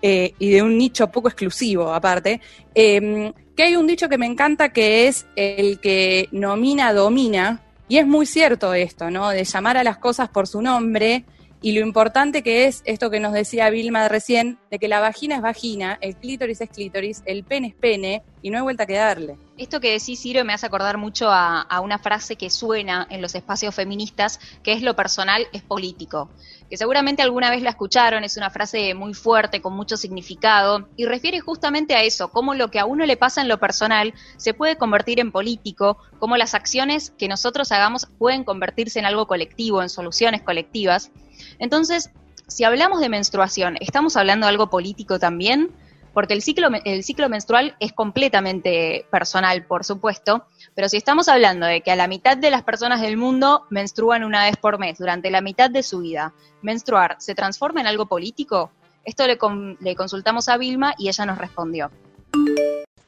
eh, 0.03 0.33
y 0.39 0.51
de 0.51 0.63
un 0.63 0.79
nicho 0.79 1.09
poco 1.11 1.29
exclusivo 1.29 1.93
aparte, 1.93 2.41
eh, 2.75 3.33
que 3.57 3.63
hay 3.65 3.77
un 3.77 3.87
dicho 3.87 4.09
que 4.09 4.17
me 4.17 4.27
encanta 4.27 4.71
que 4.71 5.09
es 5.09 5.27
el 5.37 5.81
que 5.81 6.29
nomina 6.31 6.93
domina, 6.93 7.61
y 7.91 7.99
es 7.99 8.07
muy 8.07 8.25
cierto 8.25 8.73
esto, 8.73 9.11
¿no? 9.11 9.31
De 9.31 9.43
llamar 9.43 9.77
a 9.77 9.83
las 9.83 9.99
cosas 9.99 10.29
por 10.29 10.47
su 10.47 10.63
nombre 10.63 11.25
y 11.63 11.73
lo 11.73 11.81
importante 11.81 12.43
que 12.43 12.67
es 12.67 12.83
esto 12.85 13.11
que 13.11 13.21
nos 13.21 13.33
decía 13.33 13.71
Vilma 13.71 14.09
recién, 14.09 14.59
de 14.71 14.79
que 14.79 14.89
la 14.89 15.01
vagina 15.01 15.37
es 15.37 15.43
vagina, 15.43 15.99
el 16.01 16.17
clítoris 16.17 16.61
es 16.61 16.71
clítoris, 16.71 17.23
el 17.27 17.45
pene 17.45 17.69
es 17.69 17.75
pene 17.75 18.23
y 18.43 18.51
no 18.51 18.57
hay 18.57 18.63
vuelta 18.63 18.87
que 18.87 18.95
darle. 18.95 19.37
Esto 19.59 19.81
que 19.81 19.93
decís, 19.93 20.21
Ciro, 20.21 20.45
me 20.45 20.55
hace 20.55 20.67
acordar 20.67 20.97
mucho 20.97 21.31
a, 21.31 21.61
a 21.61 21.81
una 21.81 21.99
frase 21.99 22.37
que 22.37 22.49
suena 22.49 23.07
en 23.11 23.21
los 23.21 23.35
espacios 23.35 23.75
feministas, 23.75 24.41
que 24.63 24.73
es 24.73 24.83
lo 24.83 24.97
personal 24.97 25.47
es 25.53 25.63
político 25.63 26.31
que 26.71 26.77
seguramente 26.77 27.21
alguna 27.21 27.51
vez 27.51 27.63
la 27.63 27.71
escucharon, 27.71 28.23
es 28.23 28.37
una 28.37 28.49
frase 28.49 28.95
muy 28.95 29.13
fuerte, 29.13 29.61
con 29.61 29.75
mucho 29.75 29.97
significado, 29.97 30.89
y 30.97 31.05
refiere 31.05 31.41
justamente 31.41 31.97
a 31.97 32.05
eso, 32.05 32.29
cómo 32.29 32.55
lo 32.55 32.71
que 32.71 32.79
a 32.79 32.85
uno 32.85 33.05
le 33.07 33.17
pasa 33.17 33.41
en 33.41 33.49
lo 33.49 33.59
personal 33.59 34.15
se 34.37 34.55
puede 34.55 34.77
convertir 34.77 35.19
en 35.19 35.33
político, 35.33 35.99
cómo 36.21 36.37
las 36.37 36.55
acciones 36.55 37.11
que 37.19 37.27
nosotros 37.27 37.73
hagamos 37.73 38.07
pueden 38.19 38.45
convertirse 38.45 39.01
en 39.01 39.05
algo 39.05 39.27
colectivo, 39.27 39.83
en 39.83 39.89
soluciones 39.89 40.43
colectivas. 40.43 41.11
Entonces, 41.59 42.11
si 42.49 42.65
hablamos 42.65 43.01
de 43.01 43.09
menstruación, 43.09 43.77
¿estamos 43.81 44.17
hablando 44.17 44.47
de 44.47 44.51
algo 44.51 44.71
político 44.71 45.19
también? 45.19 45.71
porque 46.13 46.35
el 46.35 46.43
ciclo, 46.43 47.29
menstrual 47.29 47.77
es 47.79 47.93
completamente 47.93 49.07
personal, 49.11 49.65
por 49.65 49.85
supuesto, 49.85 50.45
pero 50.75 50.89
si 50.89 50.97
estamos 50.97 51.29
hablando 51.29 51.67
de 51.67 51.83
que 51.83 51.93
a 51.93 51.97
la 51.97 52.09
mitad 52.09 52.37
de 52.37 52.51
las 52.51 52.63
personas 52.63 53.01
del 53.01 53.17
mundo 53.17 53.67
menstruan 53.71 54.25
una 54.25 54.45
vez 54.45 54.57
por 54.57 54.79
mes 54.79 54.99
durante 54.99 55.31
la 55.31 55.41
mitad 55.41 55.71
de 55.71 55.83
su 55.83 56.01
vida, 56.01 56.33
menstruar 56.63 57.17
se 57.19 57.35
transforma 57.35 57.81
en 57.81 57.87
algo 57.87 58.07
político, 58.07 58.71
esto 59.05 59.25
le 59.27 59.97
consultamos 59.97 60.49
a 60.49 60.57
Vilma 60.57 60.95
y 60.99 61.09
ella 61.09 61.27
nos 61.27 61.39
respondió. 61.39 61.91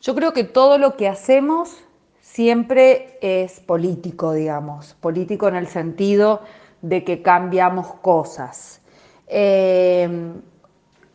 Yo 0.00 0.14
creo 0.14 0.32
que 0.32 0.44
todo 0.44 0.78
lo 0.78 0.96
que 0.96 1.08
hacemos 1.08 1.76
siempre 2.20 3.18
es 3.20 3.60
político, 3.60 4.32
digamos, 4.32 4.94
político 5.00 5.48
en 5.48 5.56
el 5.56 5.66
sentido 5.66 6.42
de 6.82 7.04
que 7.04 7.22
cambiamos 7.22 7.86
cosas. 8.02 8.82
Eh, 9.28 10.32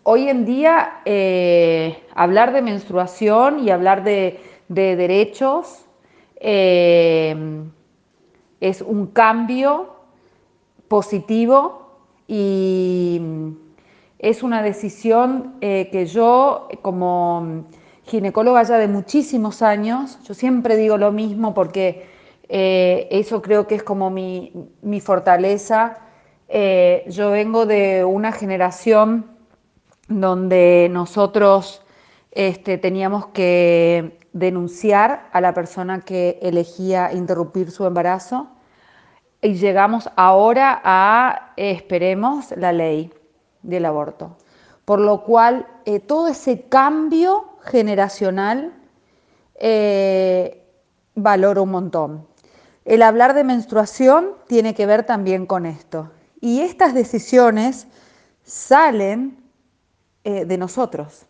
hoy 0.03 0.29
en 0.29 0.45
día 0.45 1.01
eh, 1.05 2.03
hablar 2.15 2.53
de 2.53 2.61
menstruación 2.61 3.59
y 3.59 3.69
hablar 3.69 4.03
de, 4.03 4.39
derechos 4.69 5.85
eh, 6.39 7.35
es 8.59 8.81
un 8.81 9.07
cambio 9.07 9.95
positivo 10.87 11.99
y 12.27 13.21
es 14.19 14.43
una 14.43 14.61
decisión 14.61 15.55
que 15.61 16.05
yo 16.05 16.67
como 16.81 17.65
ginecóloga 18.03 18.63
ya 18.63 18.77
de 18.77 18.87
muchísimos 18.87 19.61
años, 19.61 20.19
yo 20.23 20.33
siempre 20.33 20.75
digo 20.75 20.97
lo 20.97 21.11
mismo 21.11 21.53
porque 21.53 22.16
eso 22.49 23.41
creo 23.41 23.67
que 23.67 23.75
es 23.75 23.83
como 23.83 24.09
mi, 24.09 24.51
fortaleza. 25.01 25.97
yo 26.49 27.31
vengo 27.31 27.65
de 27.65 28.05
una 28.05 28.31
generación 28.31 29.25
donde 30.07 30.87
nosotros 30.91 31.81
este, 32.31 32.77
teníamos 32.77 33.27
que 33.27 34.19
denunciar 34.33 35.27
a 35.31 35.41
la 35.41 35.53
persona 35.53 36.01
que 36.01 36.37
elegía 36.41 37.11
interrumpir 37.11 37.71
su 37.71 37.85
embarazo 37.85 38.47
y 39.41 39.55
llegamos 39.55 40.09
ahora 40.15 40.81
a, 40.83 41.53
esperemos, 41.57 42.51
la 42.55 42.71
ley 42.71 43.11
del 43.63 43.85
aborto. 43.85 44.37
Por 44.85 44.99
lo 44.99 45.23
cual, 45.23 45.67
eh, 45.85 45.99
todo 45.99 46.27
ese 46.27 46.67
cambio 46.69 47.57
generacional 47.63 48.73
eh, 49.55 50.63
valoro 51.15 51.63
un 51.63 51.71
montón. 51.71 52.26
El 52.87 53.01
hablar 53.01 53.33
de 53.33 53.43
menstruación 53.43 54.29
tiene 54.47 54.73
que 54.73 54.85
ver 54.85 55.03
también 55.03 55.45
con 55.45 55.65
esto. 55.65 56.09
Y 56.39 56.61
estas 56.61 56.93
decisiones 56.93 57.85
salen 58.43 59.43
eh, 60.23 60.45
de 60.45 60.57
nosotros. 60.57 61.25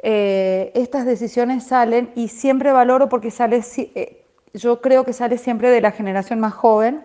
Eh, 0.00 0.70
estas 0.74 1.06
decisiones 1.06 1.64
salen 1.64 2.12
y 2.14 2.28
siempre 2.28 2.70
valoro 2.70 3.08
porque 3.08 3.30
sale, 3.30 3.64
eh, 3.78 4.26
yo 4.52 4.82
creo 4.82 5.04
que 5.04 5.14
sale 5.14 5.38
siempre 5.38 5.70
de 5.70 5.80
la 5.80 5.90
generación 5.90 6.38
más 6.38 6.52
joven. 6.52 7.02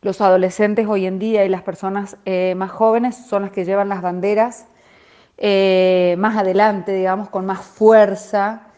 Los 0.00 0.22
adolescentes 0.22 0.86
hoy 0.88 1.04
en 1.04 1.18
día 1.18 1.44
y 1.44 1.50
las 1.50 1.62
personas 1.62 2.16
más 2.56 2.70
jóvenes 2.70 3.16
son 3.16 3.42
las 3.42 3.50
que 3.50 3.64
llevan 3.64 3.88
las 3.88 4.02
banderas 4.02 4.66
más 5.38 6.36
adelante, 6.36 6.92
digamos, 6.92 7.30
con 7.30 7.46
más 7.46 7.62
fuerza. 7.62 8.73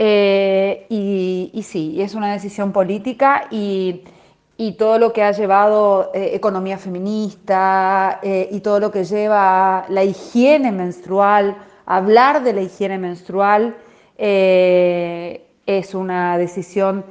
Y, 0.00 1.50
y, 1.52 1.62
sí, 1.64 2.00
es 2.00 2.14
una 2.14 2.32
decisión 2.32 2.72
política 2.72 3.48
y 3.50 4.72
todo 4.72 4.98
lo 4.98 5.12
que 5.12 5.22
ha 5.22 5.30
llevado 5.30 6.10
eh, 6.12 6.32
economía 6.34 6.78
feminista 6.78 8.18
eh, 8.22 8.48
y 8.50 8.58
todo 8.58 8.80
lo 8.80 8.90
que 8.90 9.04
lleva 9.04 9.86
la 9.88 10.02
higiene 10.02 10.72
menstrual, 10.72 11.56
hablar 11.86 12.42
de 12.42 12.52
la 12.52 12.62
higiene 12.62 12.98
menstrual 12.98 13.76
eh, 14.18 15.46
es 15.64 15.94
una 15.94 16.36
decisión 16.36 17.04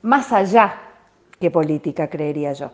más 0.00 0.32
allá 0.32 0.80
que 1.38 1.50
política, 1.50 2.08
creería 2.08 2.54
yo. 2.54 2.70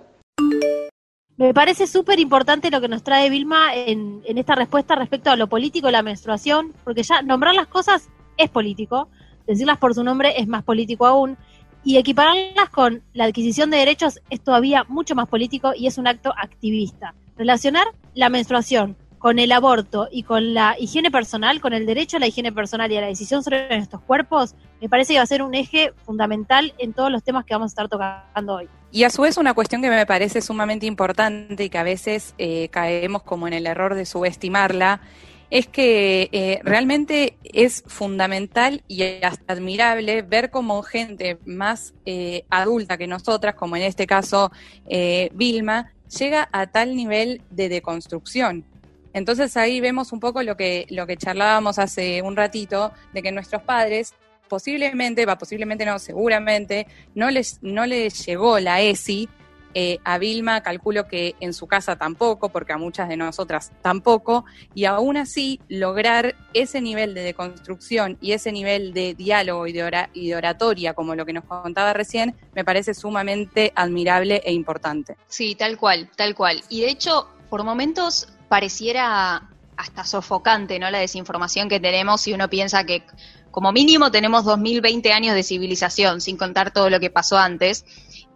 Me 1.36 1.52
parece 1.52 1.88
súper 1.88 2.20
importante 2.20 2.70
lo 2.70 2.80
que 2.80 2.86
nos 2.86 3.02
trae 3.02 3.28
Vilma 3.28 3.74
en, 3.74 4.20
en 4.24 4.38
esta 4.38 4.54
respuesta 4.54 4.94
respecto 4.94 5.30
a 5.30 5.36
lo 5.36 5.48
político 5.48 5.88
y 5.88 5.92
la 5.92 6.02
menstruación, 6.02 6.74
porque 6.84 7.02
ya 7.02 7.22
nombrar 7.22 7.54
las 7.54 7.66
cosas 7.66 8.08
es 8.42 8.50
político, 8.50 9.08
decirlas 9.46 9.78
por 9.78 9.94
su 9.94 10.04
nombre 10.04 10.40
es 10.40 10.46
más 10.46 10.62
político 10.62 11.06
aún 11.06 11.36
y 11.82 11.96
equipararlas 11.96 12.68
con 12.70 13.02
la 13.14 13.24
adquisición 13.24 13.70
de 13.70 13.78
derechos 13.78 14.20
es 14.28 14.40
todavía 14.40 14.84
mucho 14.88 15.14
más 15.14 15.28
político 15.28 15.72
y 15.74 15.86
es 15.86 15.98
un 15.98 16.06
acto 16.06 16.32
activista. 16.36 17.14
Relacionar 17.36 17.86
la 18.14 18.28
menstruación 18.28 18.96
con 19.20 19.38
el 19.38 19.52
aborto 19.52 20.08
y 20.10 20.22
con 20.22 20.54
la 20.54 20.76
higiene 20.78 21.10
personal, 21.10 21.60
con 21.60 21.74
el 21.74 21.84
derecho 21.84 22.16
a 22.16 22.20
la 22.20 22.26
higiene 22.26 22.52
personal 22.52 22.90
y 22.90 22.96
a 22.96 23.02
la 23.02 23.06
decisión 23.06 23.42
sobre 23.42 23.68
nuestros 23.68 24.00
cuerpos, 24.02 24.54
me 24.80 24.88
parece 24.88 25.12
que 25.12 25.18
va 25.18 25.24
a 25.24 25.26
ser 25.26 25.42
un 25.42 25.54
eje 25.54 25.92
fundamental 26.06 26.72
en 26.78 26.94
todos 26.94 27.10
los 27.10 27.22
temas 27.22 27.44
que 27.44 27.52
vamos 27.52 27.66
a 27.66 27.72
estar 27.72 27.88
tocando 27.88 28.54
hoy. 28.54 28.68
Y 28.90 29.04
a 29.04 29.10
su 29.10 29.20
vez 29.22 29.36
una 29.36 29.52
cuestión 29.52 29.82
que 29.82 29.90
me 29.90 30.06
parece 30.06 30.40
sumamente 30.40 30.86
importante 30.86 31.64
y 31.64 31.68
que 31.68 31.76
a 31.76 31.82
veces 31.82 32.34
eh, 32.38 32.68
caemos 32.70 33.22
como 33.22 33.46
en 33.46 33.52
el 33.52 33.66
error 33.66 33.94
de 33.94 34.06
subestimarla, 34.06 35.02
es 35.50 35.66
que 35.66 36.28
eh, 36.32 36.60
realmente 36.62 37.36
es 37.42 37.82
fundamental 37.86 38.82
y 38.86 39.02
hasta 39.22 39.52
admirable 39.52 40.22
ver 40.22 40.50
cómo 40.50 40.82
gente 40.82 41.38
más 41.44 41.92
eh, 42.06 42.44
adulta 42.50 42.96
que 42.96 43.06
nosotras, 43.06 43.54
como 43.56 43.76
en 43.76 43.82
este 43.82 44.06
caso 44.06 44.52
eh, 44.88 45.30
Vilma, 45.34 45.92
llega 46.18 46.48
a 46.52 46.68
tal 46.68 46.94
nivel 46.94 47.42
de 47.50 47.68
deconstrucción. 47.68 48.64
Entonces 49.12 49.56
ahí 49.56 49.80
vemos 49.80 50.12
un 50.12 50.20
poco 50.20 50.42
lo 50.42 50.56
que, 50.56 50.86
lo 50.90 51.06
que 51.06 51.16
charlábamos 51.16 51.80
hace 51.80 52.22
un 52.22 52.36
ratito, 52.36 52.92
de 53.12 53.22
que 53.22 53.32
nuestros 53.32 53.62
padres 53.62 54.14
posiblemente, 54.48 55.26
va, 55.26 55.38
posiblemente 55.38 55.86
no, 55.86 55.98
seguramente, 55.98 56.86
no 57.14 57.30
les, 57.30 57.58
no 57.62 57.86
les 57.86 58.26
llegó 58.26 58.58
la 58.58 58.80
ESI. 58.80 59.28
Eh, 59.74 59.98
a 60.04 60.18
Vilma 60.18 60.62
calculo 60.62 61.06
que 61.06 61.36
en 61.40 61.54
su 61.54 61.66
casa 61.66 61.96
tampoco, 61.96 62.48
porque 62.50 62.72
a 62.72 62.78
muchas 62.78 63.08
de 63.08 63.16
nosotras 63.16 63.72
tampoco, 63.82 64.44
y 64.74 64.84
aún 64.84 65.16
así 65.16 65.60
lograr 65.68 66.34
ese 66.54 66.80
nivel 66.80 67.14
de 67.14 67.22
deconstrucción 67.22 68.18
y 68.20 68.32
ese 68.32 68.52
nivel 68.52 68.92
de 68.92 69.14
diálogo 69.14 69.66
y 69.66 69.72
de, 69.72 70.08
y 70.12 70.28
de 70.28 70.36
oratoria, 70.36 70.94
como 70.94 71.14
lo 71.14 71.24
que 71.24 71.32
nos 71.32 71.44
contaba 71.44 71.92
recién, 71.92 72.34
me 72.54 72.64
parece 72.64 72.94
sumamente 72.94 73.72
admirable 73.74 74.42
e 74.44 74.52
importante. 74.52 75.16
Sí, 75.28 75.54
tal 75.54 75.76
cual, 75.78 76.10
tal 76.16 76.34
cual. 76.34 76.62
Y 76.68 76.80
de 76.80 76.90
hecho, 76.90 77.28
por 77.48 77.64
momentos 77.64 78.28
pareciera 78.48 79.48
hasta 79.76 80.04
sofocante, 80.04 80.78
¿no? 80.78 80.90
La 80.90 80.98
desinformación 80.98 81.68
que 81.68 81.80
tenemos 81.80 82.20
si 82.20 82.32
uno 82.32 82.50
piensa 82.50 82.84
que 82.84 83.02
como 83.50 83.72
mínimo 83.72 84.10
tenemos 84.10 84.44
2020 84.44 85.12
años 85.12 85.34
de 85.34 85.42
civilización, 85.42 86.20
sin 86.20 86.36
contar 86.36 86.72
todo 86.72 86.90
lo 86.90 87.00
que 87.00 87.10
pasó 87.10 87.38
antes. 87.38 87.84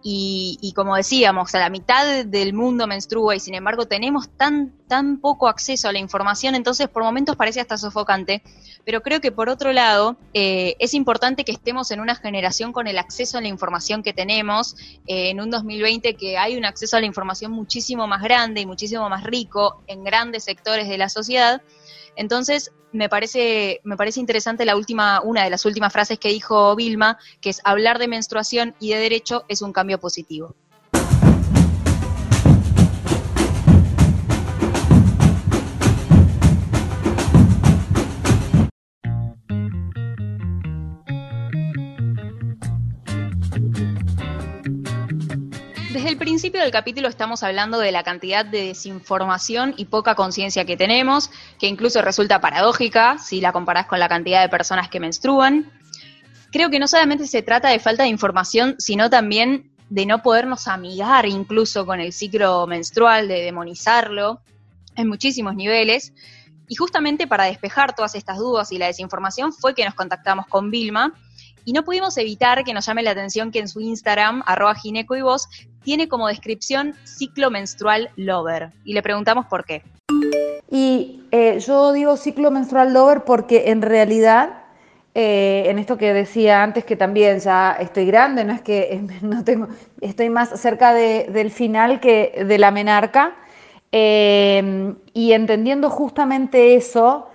Y, 0.07 0.75
como 0.77 0.97
decíamos, 0.97 1.55
a 1.55 1.61
la 1.61 1.71
mitad 1.71 2.27
del 2.27 2.53
mundo 2.53 2.87
menstrua 2.87 3.37
y 3.37 3.41
sin 3.41 3.55
embargo 3.55 3.87
tenemos 3.87 4.29
tan, 4.29 4.75
tan 4.87 5.19
poco 5.19 5.49
acceso 5.49 5.89
a 5.89 5.93
la 5.93 5.99
información, 5.99 6.55
entonces 6.55 6.89
por 6.89 7.03
momentos 7.03 7.37
parece 7.37 7.63
hasta 7.63 7.79
sofocante, 7.79 8.43
pero 8.85 9.01
creo 9.01 9.23
que 9.23 9.33
por 9.33 9.49
otro 9.49 9.73
lado 9.73 10.19
eh, 10.35 10.77
es 10.79 10.93
importante 10.93 11.43
que 11.43 11.53
estemos 11.53 11.91
en 11.91 12.01
una 12.01 12.17
generación 12.17 12.75
con 12.75 12.87
el 12.87 12.99
acceso 12.99 13.39
a 13.39 13.41
la 13.41 13.49
información 13.49 14.03
que 14.03 14.13
tenemos, 14.13 14.77
eh, 15.07 15.31
en 15.31 15.41
un 15.41 15.49
2020 15.49 16.17
que 16.17 16.37
hay 16.37 16.59
un 16.59 16.67
acceso 16.67 16.99
a 16.99 17.01
la 17.01 17.07
información 17.07 17.53
muchísimo 17.53 18.07
más 18.07 18.23
grande 18.23 18.61
y 18.61 18.67
muchísimo 18.67 19.09
más 19.09 19.25
rico 19.25 19.83
en 19.87 20.05
grandes 20.05 20.45
sectores 20.45 20.87
de 20.87 20.99
la 20.99 21.09
sociedad. 21.09 21.63
Entonces, 22.17 22.73
me 22.93 23.09
parece, 23.09 23.81
me 23.85 23.97
parece 23.97 24.21
interesante 24.21 24.65
la 24.65 24.77
última, 24.77 25.21
una 25.21 25.45
de 25.45 25.51
las 25.51 25.65
últimas 25.65 25.93
frases 25.93 26.19
que 26.19 26.29
dijo 26.29 26.75
Vilma, 26.77 27.19
que 27.41 27.51
es 27.51 27.61
hablar 27.65 27.99
de 27.99 28.09
menstruación 28.09 28.75
y 28.79 28.91
de 28.91 28.99
derecho 28.99 29.45
es 29.49 29.63
un 29.63 29.73
cambio 29.73 29.99
positivo. 29.99 30.55
El 46.15 46.19
principio 46.19 46.61
del 46.61 46.71
capítulo 46.71 47.09
estamos 47.09 47.43
hablando 47.43 47.81
de 47.81 47.91
la 47.91 48.05
cantidad 48.05 48.47
de 48.47 48.69
desinformación 48.69 49.75
y 49.77 49.87
poca 49.87 50.15
conciencia 50.15 50.65
que 50.65 50.77
tenemos, 50.77 51.29
que 51.59 51.67
incluso 51.67 52.03
resulta 52.03 52.41
paradójica 52.41 53.19
si 53.19 53.41
la 53.41 53.51
comparás 53.51 53.87
con 53.87 53.99
la 53.99 54.09
cantidad 54.09 54.41
de 54.41 54.49
personas 54.49 54.89
que 54.89 55.01
menstruan. 55.01 55.73
Creo 56.53 56.71
que 56.71 56.79
no 56.79 56.87
solamente 56.87 57.27
se 57.27 57.43
trata 57.43 57.71
de 57.71 57.81
falta 57.81 58.05
de 58.05 58.11
información, 58.11 58.77
sino 58.79 59.11
también 59.11 59.73
de 59.91 60.07
no 60.07 60.23
podernos 60.23 60.69
amigar 60.69 61.27
incluso 61.27 61.85
con 61.85 61.99
el 61.99 62.13
ciclo 62.13 62.65
menstrual, 62.69 63.27
de 63.27 63.41
demonizarlo 63.41 64.41
en 64.95 65.09
muchísimos 65.09 65.57
niveles. 65.57 66.13
Y 66.69 66.77
justamente 66.77 67.27
para 67.27 67.47
despejar 67.47 67.97
todas 67.97 68.15
estas 68.15 68.39
dudas 68.39 68.71
y 68.71 68.79
la 68.79 68.87
desinformación 68.87 69.53
fue 69.53 69.75
que 69.75 69.85
nos 69.85 69.95
contactamos 69.95 70.47
con 70.47 70.71
Vilma, 70.71 71.13
y 71.65 71.73
no 71.73 71.83
pudimos 71.83 72.17
evitar 72.19 72.63
que 72.63 72.75
nos 72.75 72.85
llame 72.87 73.03
la 73.03 73.13
atención 73.13 73.51
que 73.51 73.59
en 73.59 73.69
su 73.69 73.81
Instagram, 73.81 74.43
arroba 74.47 74.75
gineco 74.75 75.17
y 75.17 75.23
voz, 75.23 75.49
tiene 75.85 76.09
como 76.09 76.27
descripción 76.27 76.95
ciclo 77.05 77.51
menstrual 77.51 78.11
lover. 78.17 78.71
Y 78.85 78.95
le 78.95 79.03
preguntamos 79.03 79.47
por 79.47 79.65
qué. 79.65 79.83
Y 80.71 81.23
eh, 81.31 81.61
yo 81.61 81.93
digo 81.93 82.17
ciclo 82.17 82.51
menstrual 82.51 82.93
lover 82.93 83.25
porque 83.25 83.71
en 83.71 83.83
realidad, 83.83 84.65
eh, 85.15 85.65
en 85.67 85.79
esto 85.79 85.97
que 85.97 86.13
decía 86.13 86.63
antes, 86.63 86.85
que 86.85 86.97
también 86.97 87.39
ya 87.39 87.77
estoy 87.79 88.07
grande, 88.07 88.45
no 88.45 88.53
es 88.53 88.63
que 88.63 89.01
no 89.23 89.45
tengo, 89.45 89.69
estoy 90.01 90.31
más 90.31 90.59
cerca 90.61 90.93
del 90.93 91.51
final 91.51 92.01
que 92.01 92.45
de 92.47 92.59
la 92.59 92.71
menarca. 92.71 93.37
Eh, 93.93 94.93
y 95.13 95.33
entendiendo 95.33 95.89
justamente 95.89 96.75
eso, 96.75 97.29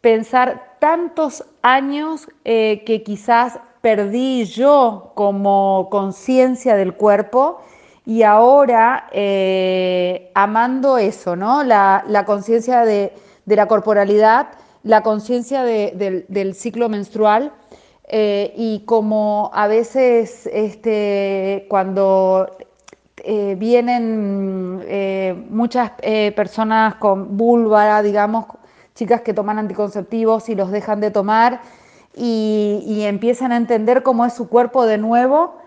pensar 0.00 0.76
tantos 0.78 1.44
años 1.60 2.26
que 2.44 3.02
quizás 3.04 3.58
perdí 3.82 4.44
yo 4.46 5.12
como 5.14 5.88
conciencia 5.90 6.74
del 6.74 6.94
cuerpo 6.94 7.60
y 8.06 8.22
ahora 8.22 9.08
eh, 9.10 10.30
amando 10.34 10.96
eso, 10.96 11.34
¿no? 11.34 11.64
La, 11.64 12.04
conciencia 12.24 12.84
de, 12.84 13.12
la 13.46 13.66
corporalidad, 13.66 14.46
la 14.84 15.02
conciencia 15.02 15.64
del, 15.64 16.54
ciclo 16.54 16.88
menstrual 16.88 17.52
eh, 18.08 18.54
y 18.56 18.84
como 18.86 19.50
a 19.52 19.66
veces 19.66 20.48
este, 20.52 21.66
cuando 21.68 22.48
eh, 23.24 23.56
vienen 23.58 24.84
muchas 25.50 25.90
personas 26.36 26.94
con 26.94 27.36
vulva, 27.36 28.00
digamos, 28.02 28.46
chicas 28.94 29.22
que 29.22 29.34
toman 29.34 29.58
anticonceptivos 29.58 30.48
y 30.48 30.54
los 30.54 30.70
dejan 30.70 31.00
de 31.00 31.10
tomar, 31.10 31.60
y, 32.14 33.02
empiezan 33.02 33.52
a 33.52 33.56
entender 33.56 34.02
cómo 34.02 34.24
es 34.24 34.32
su 34.32 34.48
cuerpo 34.48 34.86
de 34.86 34.96
nuevo. 34.96 35.58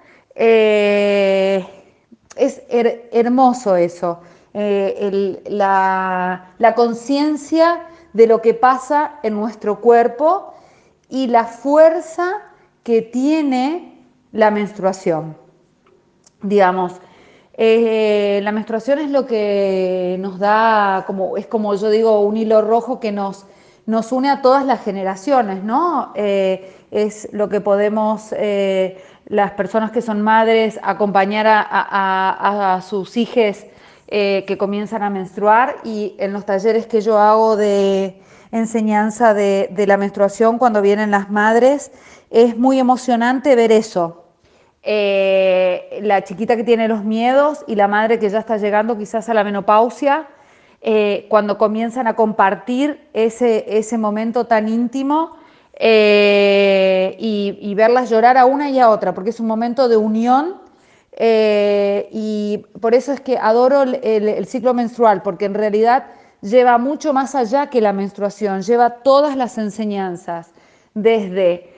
Es 2.39 2.61
hermoso 2.69 3.75
eso, 3.75 4.19
eh, 4.53 5.41
la, 5.49 6.73
conciencia 6.75 7.85
de 8.13 8.25
lo 8.25 8.41
que 8.41 8.53
pasa 8.53 9.19
en 9.21 9.35
nuestro 9.35 9.79
cuerpo 9.79 10.53
y 11.09 11.27
la 11.27 11.43
fuerza 11.43 12.37
que 12.83 13.01
tiene 13.01 14.05
la 14.31 14.49
menstruación. 14.49 15.37
Digamos, 16.41 16.93
eh, 17.53 18.39
la 18.43 18.51
menstruación 18.51 18.99
es 18.99 19.11
lo 19.11 19.25
que 19.25 20.17
nos 20.19 20.39
da, 20.39 21.03
como, 21.05 21.37
es 21.37 21.45
como 21.45 21.75
yo 21.75 21.89
digo, 21.89 22.21
un 22.21 22.37
hilo 22.37 22.61
rojo 22.61 22.99
que 22.99 23.11
nos, 23.11 23.45
nos 23.85 24.11
une 24.11 24.29
a 24.29 24.41
todas 24.41 24.65
las 24.65 24.83
generaciones, 24.83 25.63
¿no? 25.63 26.11
Eh, 26.15 26.75
es 26.91 27.29
lo 27.33 27.49
que 27.49 27.61
podemos, 27.61 28.33
las 29.29 29.51
personas 29.51 29.91
que 29.91 30.01
son 30.01 30.21
madres, 30.21 30.79
acompañar 30.83 31.45
a, 31.47 32.81
sus 32.87 33.15
hijos 33.15 33.65
eh, 34.07 34.43
que 34.47 34.57
comienzan 34.57 35.03
a 35.03 35.09
menstruar 35.09 35.77
y 35.83 36.15
en 36.17 36.33
los 36.33 36.45
talleres 36.45 36.87
que 36.87 37.01
yo 37.01 37.17
hago 37.19 37.55
de 37.55 38.21
enseñanza 38.51 39.33
de, 39.33 39.69
la 39.87 39.97
menstruación 39.97 40.57
cuando 40.57 40.81
vienen 40.81 41.11
las 41.11 41.29
madres, 41.29 41.91
es 42.31 42.57
muy 42.57 42.79
emocionante 42.79 43.55
ver 43.55 43.71
eso. 43.71 44.25
la 44.83 46.23
chiquita 46.23 46.55
que 46.55 46.63
tiene 46.63 46.87
los 46.87 47.03
miedos 47.03 47.63
y 47.67 47.75
la 47.75 47.87
madre 47.87 48.17
que 48.17 48.29
ya 48.29 48.39
está 48.39 48.57
llegando 48.57 48.97
quizás 48.97 49.29
a 49.29 49.33
la 49.33 49.43
menopausia, 49.43 50.27
eh, 50.81 51.25
cuando 51.29 51.57
comienzan 51.57 52.07
a 52.07 52.15
compartir 52.15 53.09
ese, 53.13 53.65
ese 53.77 53.97
momento 53.97 54.45
tan 54.45 54.69
íntimo 54.69 55.35
eh, 55.79 57.15
y, 57.17 57.73
verlas 57.73 58.09
llorar 58.09 58.37
a 58.37 58.45
una 58.45 58.69
y 58.69 58.79
a 58.79 58.89
otra, 58.89 59.13
porque 59.13 59.29
es 59.29 59.39
un 59.39 59.47
momento 59.47 59.87
de 59.87 59.95
unión 59.95 60.55
eh, 61.13 62.09
y 62.11 62.65
por 62.81 62.93
eso 62.93 63.13
es 63.13 63.21
que 63.21 63.37
adoro 63.37 63.83
el, 63.83 64.45
ciclo 64.45 64.73
menstrual, 64.73 65.21
porque 65.21 65.45
en 65.45 65.53
realidad 65.53 66.07
lleva 66.41 66.77
mucho 66.77 67.13
más 67.13 67.33
allá 67.35 67.69
que 67.69 67.79
la 67.79 67.93
menstruación, 67.93 68.61
lleva 68.61 69.01
todas 69.01 69.37
las 69.37 69.57
enseñanzas, 69.57 70.51
desde 70.93 71.69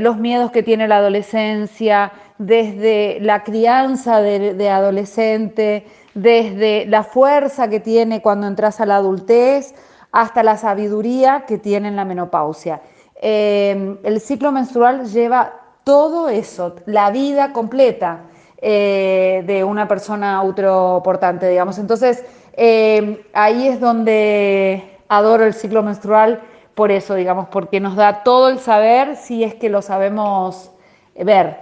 los 0.00 0.16
miedos 0.16 0.52
que 0.52 0.62
tiene 0.62 0.86
la 0.86 0.98
adolescencia, 0.98 2.12
desde 2.38 3.18
la 3.20 3.42
crianza 3.42 4.20
de 4.20 4.70
adolescente, 4.70 5.84
desde 6.14 6.86
la 6.86 7.02
fuerza 7.02 7.68
que 7.68 7.80
tiene 7.80 8.22
cuando 8.22 8.46
entras 8.46 8.80
a 8.80 8.86
la 8.86 8.96
adultez 8.96 9.74
hasta 10.12 10.42
la 10.42 10.56
sabiduría 10.56 11.44
que 11.46 11.58
tiene 11.58 11.88
en 11.88 11.96
la 11.96 12.04
menopausia. 12.04 12.82
Eh, 13.22 13.98
el 14.02 14.20
ciclo 14.20 14.50
menstrual 14.50 15.04
lleva 15.06 15.52
todo 15.84 16.30
eso, 16.30 16.76
la 16.86 17.10
vida 17.10 17.52
completa 17.52 18.22
eh, 18.62 19.42
de 19.46 19.62
una 19.62 19.86
persona 19.86 20.42
uteroportante, 20.42 21.48
digamos. 21.48 21.78
Entonces, 21.78 22.24
eh, 22.54 23.26
ahí 23.34 23.68
es 23.68 23.78
donde 23.78 24.98
adoro 25.08 25.44
el 25.44 25.52
ciclo 25.52 25.82
menstrual 25.82 26.40
por 26.74 26.90
eso, 26.90 27.14
digamos, 27.14 27.48
porque 27.48 27.78
nos 27.78 27.94
da 27.94 28.22
todo 28.22 28.48
el 28.48 28.58
saber 28.58 29.16
si 29.16 29.44
es 29.44 29.54
que 29.54 29.68
lo 29.68 29.82
sabemos 29.82 30.70
ver. 31.14 31.58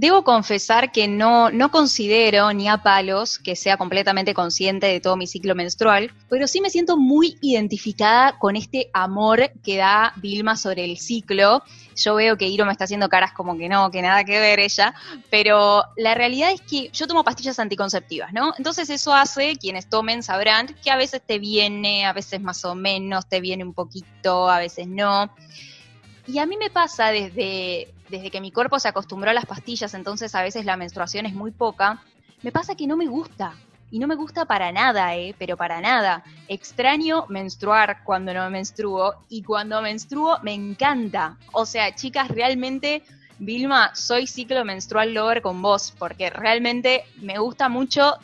Debo 0.00 0.22
confesar 0.22 0.92
que 0.92 1.08
no, 1.08 1.50
no 1.50 1.72
considero 1.72 2.52
ni 2.52 2.68
a 2.68 2.84
palos 2.84 3.36
que 3.40 3.56
sea 3.56 3.76
completamente 3.76 4.32
consciente 4.32 4.86
de 4.86 5.00
todo 5.00 5.16
mi 5.16 5.26
ciclo 5.26 5.56
menstrual, 5.56 6.12
pero 6.28 6.46
sí 6.46 6.60
me 6.60 6.70
siento 6.70 6.96
muy 6.96 7.36
identificada 7.40 8.38
con 8.38 8.54
este 8.54 8.90
amor 8.92 9.50
que 9.64 9.76
da 9.78 10.12
Vilma 10.14 10.56
sobre 10.56 10.84
el 10.84 10.98
ciclo. 10.98 11.64
Yo 11.96 12.14
veo 12.14 12.36
que 12.36 12.46
Iro 12.46 12.64
me 12.64 12.70
está 12.70 12.84
haciendo 12.84 13.08
caras 13.08 13.32
como 13.32 13.58
que 13.58 13.68
no, 13.68 13.90
que 13.90 14.00
nada 14.00 14.22
que 14.22 14.38
ver 14.38 14.60
ella, 14.60 14.94
pero 15.30 15.82
la 15.96 16.14
realidad 16.14 16.52
es 16.52 16.60
que 16.60 16.90
yo 16.92 17.08
tomo 17.08 17.24
pastillas 17.24 17.58
anticonceptivas, 17.58 18.32
¿no? 18.32 18.54
Entonces 18.56 18.88
eso 18.90 19.12
hace, 19.12 19.56
quienes 19.56 19.90
tomen 19.90 20.22
sabrán, 20.22 20.76
que 20.80 20.92
a 20.92 20.96
veces 20.96 21.22
te 21.26 21.40
viene, 21.40 22.06
a 22.06 22.12
veces 22.12 22.40
más 22.40 22.64
o 22.64 22.76
menos, 22.76 23.28
te 23.28 23.40
viene 23.40 23.64
un 23.64 23.74
poquito, 23.74 24.48
a 24.48 24.60
veces 24.60 24.86
no. 24.86 25.34
Y 26.28 26.38
a 26.38 26.46
mí 26.46 26.56
me 26.56 26.68
pasa 26.70 27.10
desde, 27.10 27.88
desde 28.08 28.30
que 28.30 28.40
mi 28.40 28.52
cuerpo 28.52 28.78
se 28.78 28.88
acostumbró 28.88 29.30
a 29.30 29.34
las 29.34 29.46
pastillas, 29.46 29.94
entonces 29.94 30.34
a 30.34 30.42
veces 30.42 30.64
la 30.64 30.76
menstruación 30.76 31.26
es 31.26 31.34
muy 31.34 31.50
poca, 31.50 32.02
me 32.42 32.52
pasa 32.52 32.74
que 32.74 32.86
no 32.86 32.96
me 32.96 33.06
gusta. 33.06 33.54
Y 33.90 33.98
no 33.98 34.06
me 34.06 34.16
gusta 34.16 34.44
para 34.44 34.70
nada, 34.70 35.16
¿eh? 35.16 35.34
Pero 35.38 35.56
para 35.56 35.80
nada. 35.80 36.22
Extraño 36.46 37.24
menstruar 37.28 38.04
cuando 38.04 38.34
no 38.34 38.50
menstruo 38.50 39.14
y 39.30 39.42
cuando 39.42 39.80
menstruo 39.80 40.38
me 40.42 40.52
encanta. 40.52 41.38
O 41.52 41.64
sea, 41.64 41.94
chicas, 41.94 42.28
realmente, 42.28 43.02
Vilma, 43.38 43.94
soy 43.94 44.26
ciclo 44.26 44.62
menstrual 44.64 45.14
lover 45.14 45.40
con 45.40 45.62
vos, 45.62 45.94
porque 45.98 46.28
realmente 46.28 47.04
me 47.16 47.38
gusta 47.38 47.70
mucho 47.70 48.18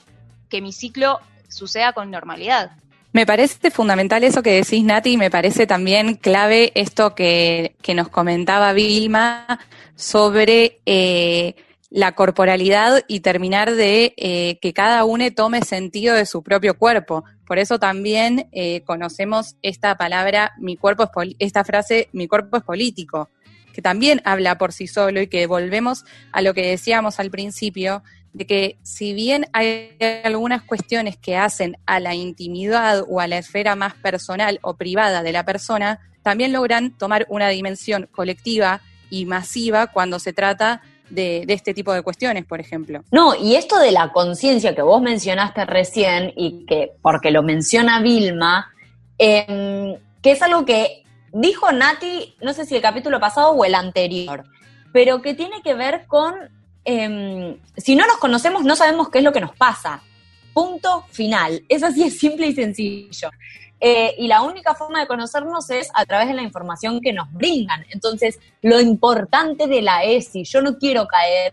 que 0.51 0.61
mi 0.61 0.73
ciclo 0.73 1.21
suceda 1.49 1.95
con 1.95 2.11
normalidad. 2.11 2.73
Me 3.15 3.27
parece 3.27 3.71
fundamental 3.71 4.25
eso 4.25 4.43
que 4.43 4.51
decís, 4.51 4.83
Nati, 4.83 5.13
y 5.13 5.17
me 5.17 5.31
parece 5.31 5.69
también 5.69 6.17
clave 6.17 6.73
esto 6.75 7.15
que, 7.15 7.77
nos 7.95 8.09
comentaba 8.09 8.73
Vilma 8.73 9.61
sobre 9.95 10.81
eh, 10.85 11.55
la 11.91 12.17
corporalidad 12.17 13.05
y 13.07 13.21
terminar 13.21 13.73
de 13.77 14.15
eh, 14.17 14.59
que 14.61 14.73
cada 14.73 15.05
uno 15.05 15.25
tome 15.33 15.63
sentido 15.63 16.17
de 16.17 16.27
su 16.27 16.43
propio 16.43 16.77
cuerpo. 16.77 17.23
Por 17.47 17.61
eso 17.61 17.79
también 17.79 18.49
eh, 18.51 18.81
conocemos 18.81 19.55
esta 19.63 19.97
palabra, 19.97 20.51
mi 20.59 20.77
cuerpo 20.77 21.09
es 21.23 21.37
esta 21.39 21.63
frase, 21.63 22.09
mi 22.11 22.27
cuerpo 22.27 22.57
es 22.57 22.65
político, 22.65 23.31
que 23.73 23.81
también 23.81 24.23
habla 24.25 24.59
por 24.59 24.73
sí 24.73 24.89
solo 24.89 25.21
y 25.21 25.29
que 25.29 25.47
volvemos 25.47 26.05
a 26.33 26.43
lo 26.43 26.53
que 26.53 26.67
decíamos 26.67 27.21
al 27.21 27.31
principio, 27.31 28.03
de 28.35 28.47
que 28.47 28.77
si 28.83 29.15
bien 29.15 29.47
hay 29.53 29.97
algunas 30.25 30.63
cuestiones 30.63 31.17
que 31.17 31.37
hacen 31.37 31.79
a 31.87 32.01
la 32.01 32.15
intimidad 32.15 33.05
o 33.09 33.21
a 33.21 33.29
la 33.29 33.39
esfera 33.39 33.77
más 33.77 33.95
personal 33.95 34.59
o 34.63 34.75
privada 34.75 35.23
de 35.23 35.33
la 35.33 35.45
persona, 35.45 36.01
también 36.23 36.53
logran 36.53 36.91
tomar 36.99 37.27
una 37.29 37.49
dimensión 37.49 38.09
colectiva 38.11 38.81
y 39.09 39.25
masiva 39.25 39.87
cuando 39.87 40.19
se 40.19 40.33
trata 40.33 40.83
de, 41.11 41.45
este 41.49 41.75
tipo 41.75 41.93
de 41.93 42.03
cuestiones, 42.03 42.45
por 42.45 42.61
ejemplo. 42.61 43.05
No, 43.13 43.37
y 43.37 43.55
esto 43.55 43.79
de 43.79 43.93
la 43.93 44.11
conciencia 44.13 44.75
que 44.75 44.83
vos 44.83 45.01
mencionaste 45.01 45.65
recién 45.65 46.33
y 46.35 46.67
que, 46.67 46.93
porque 47.03 47.31
lo 47.31 47.45
menciona 47.45 48.01
Vilma, 48.01 48.73
em, 49.19 49.97
que 50.23 50.33
es 50.33 50.43
algo 50.43 50.65
que 50.65 51.05
dijo 51.33 51.71
Nati, 51.71 52.35
no 52.43 52.53
sé 52.53 52.65
si 52.65 52.75
el 52.75 52.83
capítulo 52.83 53.21
pasado 53.21 53.51
o 53.51 53.65
el 53.65 53.77
anterior, 53.77 54.45
pero 54.93 55.23
que 55.23 55.35
tiene 55.35 55.63
que 55.63 55.75
ver 55.75 56.07
con 56.07 56.35
Em, 56.85 57.57
si 57.77 57.97
no 57.97 58.07
nos 58.07 58.19
conocemos, 58.19 58.65
no 58.65 58.77
sabemos 58.77 59.09
qué 59.09 59.19
es 59.19 59.25
lo 59.25 59.33
que 59.33 59.41
nos 59.41 59.57
pasa. 59.57 60.03
Punto 60.53 61.05
final. 61.11 61.65
Es 61.69 61.83
así, 61.83 62.05
es 62.05 62.19
simple 62.19 62.47
y 62.47 62.55
sencillo. 62.55 63.31
Eh, 63.81 64.15
y 64.19 64.29
la 64.29 64.43
única 64.43 64.75
forma 64.75 65.01
de 65.01 65.07
conocernos 65.07 65.69
es 65.71 65.91
a 65.95 66.07
través 66.07 66.29
de 66.29 66.35
la 66.35 66.43
información 66.43 67.01
que 67.01 67.13
nos 67.13 67.31
brindan. 67.33 67.85
Entonces, 67.91 68.39
lo 68.63 68.81
importante 68.81 69.67
de 69.67 69.83
la 69.83 70.05
ESI, 70.05 70.45
yo 70.45 70.63
no 70.63 70.79
quiero 70.79 71.07
caer 71.07 71.53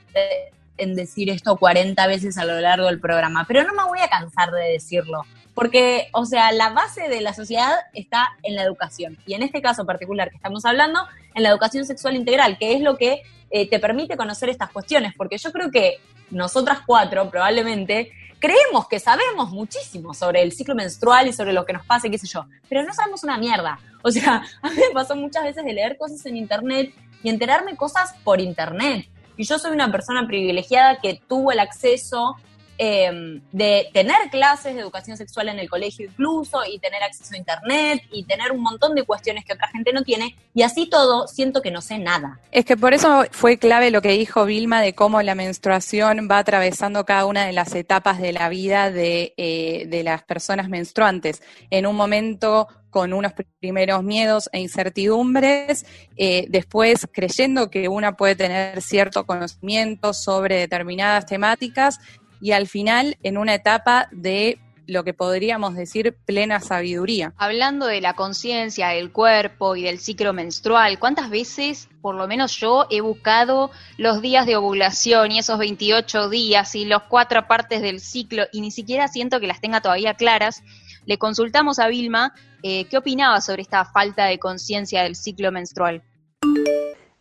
en 0.78 0.96
decir 0.96 1.30
esto 1.30 1.58
40 1.58 2.08
veces 2.08 2.38
a 2.38 2.46
lo 2.46 2.60
largo 2.60 2.88
del 2.88 3.00
programa, 3.00 3.46
pero 3.48 3.64
no 3.64 3.74
me 3.74 3.84
voy 3.84 4.00
a 4.00 4.08
cansar 4.08 4.52
de 4.52 4.72
decirlo, 4.72 5.24
porque, 5.54 6.08
o 6.14 6.26
sea, 6.26 6.52
la 6.52 6.70
base 6.70 7.08
de 7.08 7.22
la 7.22 7.34
sociedad 7.34 7.72
está 7.94 8.30
en 8.44 8.56
la 8.56 8.64
educación, 8.64 9.18
y 9.26 9.34
en 9.34 9.44
este 9.44 9.62
caso 9.62 9.86
particular 9.86 10.30
que 10.30 10.38
estamos 10.38 10.66
hablando, 10.66 11.02
en 11.36 11.44
la 11.44 11.50
educación 11.50 11.86
sexual 11.86 12.16
integral, 12.16 12.58
que 12.58 12.74
es 12.74 12.82
lo 12.82 12.98
que 12.98 13.22
eh, 13.52 13.70
te 13.70 13.80
permite 13.80 14.18
conocer 14.18 14.50
estas 14.50 14.72
cuestiones, 14.72 15.14
porque 15.16 15.38
yo 15.38 15.52
creo 15.52 15.70
que 15.70 16.00
nosotras 16.30 16.80
cuatro 16.86 17.30
probablemente 17.30 18.12
creemos 18.40 18.88
que 18.88 19.00
sabemos 19.00 19.52
muchísimo 19.52 20.14
sobre 20.14 20.42
el 20.42 20.52
ciclo 20.52 20.74
menstrual 20.74 21.28
y 21.28 21.34
sobre 21.34 21.54
lo 21.54 21.66
que 21.66 21.74
nos 21.74 21.86
pasa 21.86 22.08
y 22.08 22.12
qué 22.12 22.18
sé 22.18 22.28
yo, 22.28 22.46
pero 22.68 22.84
no 22.84 22.94
sabemos 22.94 23.24
una 23.24 23.38
mierda. 23.38 23.80
O 24.04 24.12
sea, 24.12 24.44
a 24.62 24.70
mí 24.70 24.76
me 24.76 24.94
pasó 24.94 25.16
muchas 25.16 25.44
veces 25.44 25.64
de 25.64 25.74
leer 25.74 25.98
cosas 25.98 26.26
en 26.26 26.38
internet 26.38 26.94
y 27.24 27.30
enterarme 27.30 27.76
cosas 27.76 28.16
por 28.24 28.42
internet. 28.42 29.08
Y 29.38 29.44
yo 29.44 29.60
soy 29.60 29.72
una 29.72 29.92
persona 29.92 30.28
privilegiada 30.28 31.00
que 31.00 31.22
tuvo 31.28 31.52
el 31.52 31.60
acceso 31.60 32.36
Em, 32.84 33.42
de 33.52 33.90
tener 33.94 34.18
clases 34.32 34.74
de 34.74 34.82
educación 34.82 35.16
sexual 35.16 35.50
en 35.50 35.60
el 35.60 35.70
colegio 35.70 36.08
incluso 36.08 36.62
y 36.66 36.80
tener 36.80 37.04
acceso 37.04 37.36
a 37.36 37.38
internet 37.38 38.02
y 38.12 38.24
tener 38.24 38.52
un 38.52 38.60
montón 38.60 38.96
de 38.96 39.04
cuestiones 39.04 39.46
que 39.46 39.54
otra 39.54 39.68
gente 39.68 39.94
no 39.94 40.02
tiene 40.02 40.36
y 40.56 40.64
así 40.64 40.90
todo 40.90 41.28
siento 41.28 41.62
que 41.62 41.70
no 41.70 41.82
sé 41.82 42.00
nada. 42.00 42.40
Es 42.52 42.66
que 42.66 42.76
por 42.78 42.96
eso 42.96 43.26
fue 43.30 43.60
clave 43.60 43.92
lo 43.92 44.02
que 44.02 44.14
dijo 44.14 44.46
Vilma 44.46 44.82
de 44.82 44.96
cómo 44.96 45.22
la 45.22 45.36
menstruación 45.36 46.28
va 46.28 46.40
atravesando 46.40 47.06
cada 47.06 47.28
una 47.28 47.46
de 47.46 47.54
las 47.54 47.76
etapas 47.76 48.20
de 48.20 48.32
la 48.32 48.50
vida 48.50 48.90
de, 48.90 49.36
eh, 49.38 49.86
de 49.86 50.02
las 50.02 50.24
personas 50.24 50.68
menstruantes. 50.68 51.44
En 51.70 51.86
un 51.86 51.96
momento 51.96 52.68
con 52.92 53.14
unos 53.14 53.32
primeros 53.60 54.04
miedos 54.04 54.50
e 54.52 54.60
incertidumbres, 54.60 55.86
eh, 56.18 56.46
después 56.50 57.08
creyendo 57.12 57.70
que 57.72 57.88
una 57.88 58.18
puede 58.18 58.36
tener 58.36 58.82
cierto 58.82 59.26
conocimiento 59.26 60.14
sobre 60.14 60.58
determinadas 60.58 61.26
temáticas 61.26 62.00
y 62.42 62.52
al 62.52 62.68
final 62.68 63.18
en 63.24 63.38
una 63.38 63.54
etapa 63.54 64.10
de 64.12 64.60
lo 64.88 65.04
que 65.04 65.14
podríamos 65.14 65.76
decir 65.76 66.18
plena 66.26 66.60
sabiduría. 66.60 67.34
Hablando 67.38 67.86
de 67.86 68.02
la 68.02 68.14
conciencia, 68.14 68.90
del 68.90 69.12
cuerpo 69.12 69.76
y 69.76 69.84
del 69.84 70.00
ciclo 70.00 70.34
menstrual, 70.34 71.00
¿cuántas 71.00 71.30
veces, 71.30 71.88
por 72.02 72.16
lo 72.16 72.28
menos 72.28 72.58
yo, 72.58 72.88
he 72.90 73.00
buscado 73.00 73.72
los 73.98 74.22
días 74.22 74.46
de 74.46 74.58
ovulación 74.58 75.32
y 75.32 75.40
esos 75.40 75.60
28 75.60 76.30
días 76.30 76.76
y 76.76 76.86
las 76.86 77.04
cuatro 77.04 77.48
partes 77.48 77.82
del 77.82 78.00
ciclo 78.00 78.44
y 78.52 78.62
ni 78.62 78.72
siquiera 78.72 79.08
siento 79.08 79.40
que 79.40 79.48
las 79.48 79.62
tenga 79.62 79.82
todavía 79.82 80.16
claras? 80.16 80.64
Le 81.06 81.18
consultamos 81.18 81.80
a 81.80 81.88
Vilma 81.88 82.34
eh, 82.64 82.86
qué 82.86 82.98
opinaba 82.98 83.40
sobre 83.42 83.62
esta 83.62 83.86
falta 83.86 84.26
de 84.26 84.40
conciencia 84.40 85.04
del 85.04 85.16
ciclo 85.16 85.52
menstrual. 85.52 86.04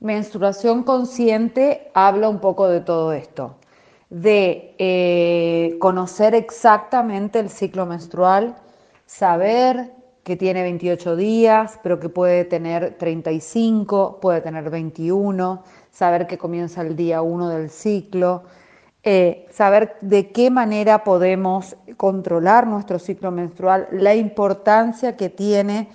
Menstruación 0.00 0.82
consciente 0.82 1.90
habla 1.94 2.28
un 2.28 2.40
poco 2.40 2.68
de 2.68 2.80
todo 2.80 3.12
esto 3.12 3.59
de 4.10 4.74
eh, 4.78 5.76
conocer 5.78 6.34
exactamente 6.34 7.38
el 7.38 7.48
ciclo 7.48 7.86
menstrual, 7.86 8.56
saber 9.06 9.92
que 10.24 10.36
tiene 10.36 10.62
28 10.62 11.16
días, 11.16 11.78
pero 11.82 11.98
que 11.98 12.08
puede 12.08 12.44
tener 12.44 12.98
35, 12.98 14.18
puede 14.20 14.40
tener 14.40 14.68
21, 14.68 15.62
saber 15.90 16.26
que 16.26 16.38
comienza 16.38 16.82
el 16.82 16.96
día 16.96 17.22
1 17.22 17.48
del 17.48 17.70
ciclo, 17.70 18.42
eh, 19.02 19.46
saber 19.50 19.96
de 20.02 20.30
qué 20.30 20.50
manera 20.50 21.04
podemos 21.04 21.76
controlar 21.96 22.66
nuestro 22.66 22.98
ciclo 22.98 23.30
menstrual, 23.30 23.88
la 23.92 24.14
importancia 24.14 25.16
que 25.16 25.30
tiene 25.30 25.88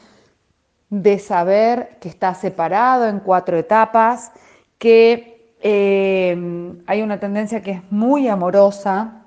de 0.89 1.19
saber 1.19 1.97
que 1.99 2.09
está 2.09 2.33
separado 2.33 3.07
en 3.07 3.19
cuatro 3.19 3.57
etapas, 3.57 4.31
que 4.77 5.34
eh, 5.67 6.37
hay 6.85 7.01
una 7.01 7.19
tendencia 7.19 7.63
que 7.63 7.71
es 7.71 7.81
muy 7.89 8.27
amorosa, 8.27 9.23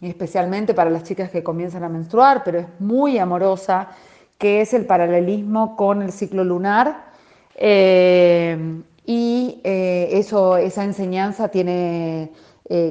especialmente 0.00 0.74
para 0.74 0.90
las 0.90 1.04
chicas 1.04 1.30
que 1.30 1.44
comienzan 1.44 1.84
a 1.84 1.88
menstruar, 1.88 2.42
pero 2.42 2.58
es 2.58 2.66
muy 2.80 3.16
amorosa, 3.16 3.90
que 4.38 4.60
es 4.60 4.74
el 4.74 4.86
paralelismo 4.86 5.76
con 5.76 6.02
el 6.02 6.10
ciclo 6.10 6.42
lunar. 6.42 7.12
Eh, 7.54 8.82
y 9.06 9.60
eh, 9.62 10.08
eso, 10.14 10.56
esa 10.56 10.82
enseñanza 10.82 11.46
tiene 11.46 12.32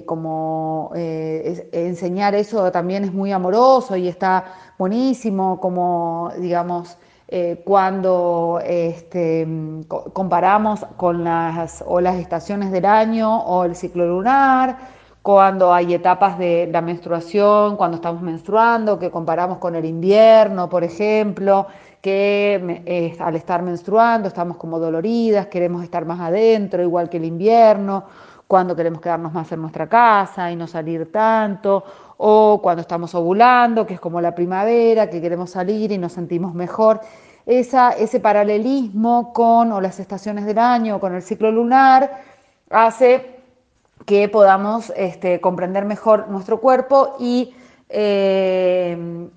como 0.06 0.92
enseñar 0.94 2.36
eso 2.36 2.70
también 2.70 3.06
es 3.06 3.14
muy 3.14 3.32
amoroso 3.32 3.96
y 3.96 4.10
está 4.10 4.44
buenísimo, 4.78 5.58
como 5.62 6.32
digamos, 6.38 6.98
eh, 7.32 7.62
cuando 7.64 8.60
este, 8.66 9.48
comparamos 10.14 10.84
con 10.98 11.24
las, 11.24 11.84
o 11.86 12.02
las 12.02 12.16
estaciones 12.16 12.72
del 12.72 12.86
año 12.86 13.42
o 13.42 13.66
el 13.66 13.76
ciclo 13.76 14.08
lunar, 14.08 14.78
cuando 15.22 15.72
hay 15.72 15.94
etapas 15.94 16.40
de 16.40 16.68
la 16.72 16.82
menstruación, 16.82 17.78
cuando 17.78 17.98
estamos 17.98 18.24
menstruando, 18.24 18.98
que 18.98 19.12
comparamos 19.12 19.60
con 19.60 19.76
el 19.76 19.86
invierno, 19.86 20.70
por 20.70 20.84
ejemplo, 20.84 21.68
que 22.02 23.16
al 23.20 23.36
estar 23.36 23.62
menstruando 23.62 24.28
estamos 24.28 24.58
como 24.58 24.80
doloridas, 24.80 25.46
queremos 25.48 25.84
estar 25.84 26.06
más 26.06 26.20
adentro, 26.20 26.82
igual 26.82 27.10
que 27.10 27.18
el 27.18 27.26
invierno, 27.26 28.06
cuando 28.48 28.76
queremos 28.76 29.02
quedarnos 29.02 29.34
más 29.34 29.52
en 29.52 29.62
nuestra 29.62 29.88
casa 29.88 30.52
y 30.52 30.56
no 30.56 30.66
salir 30.66 31.12
tanto, 31.12 31.84
o 32.22 32.60
cuando 32.62 32.82
estamos 32.82 33.16
ovulando, 33.16 33.86
que 33.86 33.94
es 33.94 34.00
como 34.02 34.20
la 34.20 34.36
primavera, 34.36 35.10
que 35.10 35.22
queremos 35.22 35.52
salir 35.52 35.94
y 35.94 35.98
nos 35.98 36.12
sentimos 36.12 36.54
mejor. 36.54 37.00
Esa, 37.46 37.92
ese 37.92 38.20
paralelismo 38.20 39.32
con 39.32 39.72
o 39.72 39.80
las 39.80 40.02
estaciones 40.02 40.46
del 40.46 40.58
año 40.58 40.98
o 40.98 41.00
con 41.00 41.16
el 41.16 41.22
ciclo 41.22 41.50
lunar 41.50 42.22
hace 42.70 43.38
que 44.06 44.28
podamos 44.28 44.92
este, 44.98 45.40
comprender 45.40 45.86
mejor 45.86 46.28
nuestro 46.28 46.60
cuerpo 46.60 47.16
y 47.20 47.54
eh, 47.88 49.30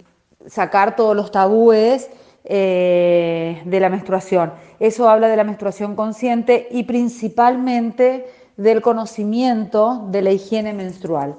sacar 0.48 0.96
todos 0.96 1.14
los 1.14 1.30
tabúes 1.30 2.10
eh, 2.42 3.62
de 3.64 3.78
la 3.78 3.90
menstruación. 3.90 4.54
Eso 4.80 5.08
habla 5.08 5.28
de 5.28 5.36
la 5.36 5.44
menstruación 5.44 5.94
consciente 5.94 6.66
y 6.72 6.82
principalmente 6.82 8.26
del 8.56 8.82
conocimiento 8.82 10.08
de 10.08 10.22
la 10.22 10.32
higiene 10.32 10.72
menstrual. 10.72 11.36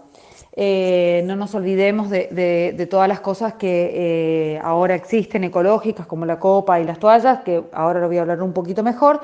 Eh, 0.55 1.23
no 1.25 1.35
nos 1.35 1.55
olvidemos 1.55 2.09
de, 2.09 2.87
todas 2.89 3.07
las 3.07 3.19
cosas 3.19 3.53
que 3.53 4.59
ahora 4.63 4.95
existen 4.95 5.43
ecológicas, 5.43 6.05
como 6.05 6.25
la 6.25 6.39
copa 6.39 6.79
y 6.79 6.83
las 6.83 6.99
toallas, 6.99 7.39
que 7.43 7.63
ahora 7.73 7.99
lo 7.99 8.07
voy 8.07 8.17
a 8.17 8.21
hablar 8.21 8.41
un 8.41 8.53
poquito 8.53 8.83
mejor, 8.83 9.21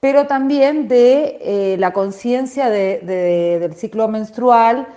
pero 0.00 0.26
también 0.26 0.88
de 0.88 1.76
la 1.78 1.92
conciencia 1.92 2.68
del 2.68 3.74
ciclo 3.74 4.08
menstrual, 4.08 4.88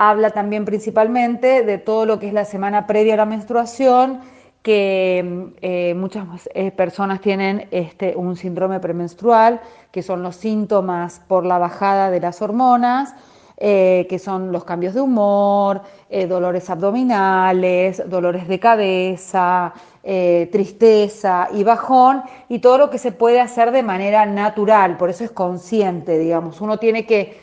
habla 0.00 0.30
también 0.30 0.64
principalmente 0.64 1.62
de 1.62 1.76
todo 1.76 2.06
lo 2.06 2.18
que 2.18 2.28
es 2.28 2.32
la 2.32 2.46
semana 2.46 2.86
previa 2.86 3.14
a 3.14 3.16
la 3.18 3.26
menstruación, 3.26 4.20
que 4.62 5.52
eh, 5.60 5.94
muchas 5.94 6.48
eh, 6.54 6.70
personas 6.70 7.20
tienen 7.20 7.68
este, 7.70 8.14
un 8.16 8.36
síndrome 8.36 8.80
premenstrual, 8.80 9.60
que 9.90 10.02
son 10.02 10.22
los 10.22 10.36
síntomas 10.36 11.20
por 11.28 11.44
la 11.44 11.58
bajada 11.58 12.10
de 12.10 12.18
las 12.20 12.40
hormonas, 12.40 13.14
eh, 13.60 14.06
que 14.08 14.18
son 14.18 14.50
los 14.50 14.64
cambios 14.64 14.94
de 14.94 15.02
humor, 15.02 15.82
dolores 16.28 16.68
abdominales, 16.70 18.02
dolores 18.08 18.48
de 18.48 18.58
cabeza, 18.58 19.72
tristeza 20.02 21.48
y 21.52 21.62
bajón, 21.62 22.22
y 22.48 22.58
todo 22.58 22.78
lo 22.78 22.90
que 22.90 22.98
se 22.98 23.12
puede 23.12 23.38
hacer 23.38 23.70
de 23.70 23.84
manera 23.84 24.26
natural, 24.26 24.96
por 24.96 25.10
eso 25.10 25.22
es 25.22 25.30
consciente, 25.30 26.18
digamos, 26.18 26.60
uno 26.60 26.78
tiene 26.78 27.06
que 27.06 27.38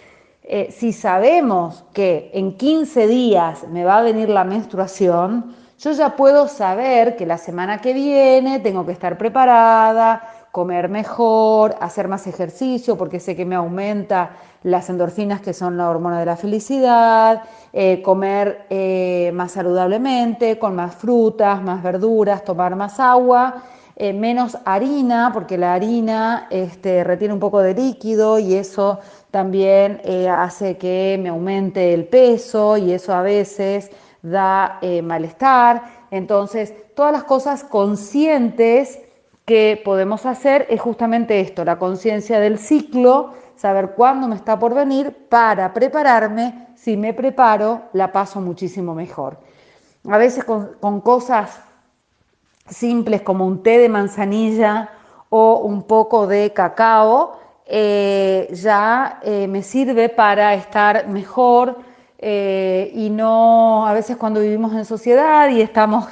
eh, 0.50 0.72
si 0.72 0.94
sabemos 0.94 1.84
que 1.92 2.32
en 2.34 2.56
15 2.56 3.06
días 3.08 3.68
me 3.68 3.84
va 3.84 3.98
a 3.98 4.02
venir 4.02 4.30
la 4.30 4.46
menstruación, 4.46 5.54
yo 5.78 5.92
ya 5.92 6.16
puedo 6.16 6.48
saber 6.48 7.18
que 7.18 7.26
la 7.26 7.38
semana 7.38 7.82
que 7.82 7.92
viene 7.92 8.62
tengo 8.62 8.86
que 8.86 8.94
estar 8.94 9.18
preparada, 9.18 10.48
comer 10.54 10.88
mejor, 10.88 11.76
hacer 11.82 12.08
más 12.08 12.28
ejercicio 12.28 12.98
porque 12.98 13.20
sé 13.20 13.36
que 13.36 13.44
me 13.44 13.56
aumenta 13.56 14.38
las 14.68 14.90
endorfinas 14.90 15.42
que 15.42 15.54
son 15.54 15.78
la 15.78 15.90
hormona 15.90 16.20
de 16.20 16.26
la 16.26 16.38
felicidad, 16.38 17.44
eh, 17.74 18.02
comer 18.02 18.66
eh, 18.70 19.32
más 19.34 19.54
saludablemente, 19.54 20.60
con 20.60 20.76
más 20.76 20.96
frutas, 20.96 21.62
más 21.64 21.82
verduras, 21.84 22.44
tomar 22.44 22.76
más 22.76 23.00
agua. 23.00 23.64
menos 24.00 24.56
harina, 24.64 25.32
porque 25.34 25.58
la 25.58 25.74
harina 25.74 26.48
este, 26.52 27.04
retiene 27.04 27.34
un 27.34 27.40
poco 27.40 27.62
de 27.62 27.74
líquido 27.74 28.38
y 28.38 28.54
eso 28.54 29.00
también 29.32 30.02
eh, 30.04 30.28
hace 30.30 30.78
que 30.78 31.20
me 31.22 31.30
aumente 31.30 31.94
el 31.94 32.06
peso 32.06 32.78
y 32.78 32.92
eso 32.92 33.14
a 33.14 33.22
veces 33.22 33.92
da 34.22 34.80
eh, 34.82 35.02
malestar. 35.02 35.84
Entonces, 36.12 36.74
todas 36.96 37.12
las 37.12 37.24
cosas 37.24 37.64
conscientes 37.64 39.00
que 39.48 39.82
podemos 39.84 40.26
hacer 40.26 40.68
es 40.70 40.82
justamente 40.82 41.40
esto, 41.40 41.64
la 41.64 41.80
conciencia 41.80 42.42
del 42.42 42.60
ciclo, 42.60 43.34
saber 43.56 43.92
cuándo 43.96 44.28
me 44.28 44.36
está 44.36 44.60
por 44.60 44.76
venir 44.76 45.28
para 45.30 45.74
prepararme. 45.74 46.68
Si 46.76 46.98
me 46.98 47.14
preparo, 47.14 47.84
la 47.94 48.12
paso 48.12 48.42
muchísimo 48.42 48.94
mejor. 48.94 49.40
A 50.10 50.18
veces 50.18 50.44
con 50.44 51.00
cosas 51.00 51.62
simples 52.70 53.22
como 53.22 53.48
un 53.48 53.64
té 53.64 53.78
de 53.78 53.88
manzanilla 53.88 54.90
o 55.30 55.60
un 55.60 55.84
poco 55.84 56.28
de 56.28 56.52
cacao, 56.52 57.40
eh, 57.66 58.50
ya 58.52 59.20
eh, 59.24 59.48
me 59.48 59.64
sirve 59.64 60.10
para 60.10 60.54
estar 60.56 61.08
mejor 61.08 61.78
eh, 62.18 62.92
y 62.94 63.10
no, 63.10 63.88
a 63.88 63.94
veces 63.94 64.18
cuando 64.18 64.42
vivimos 64.42 64.74
en 64.74 64.84
sociedad 64.84 65.50
y 65.50 65.62
estamos 65.62 66.06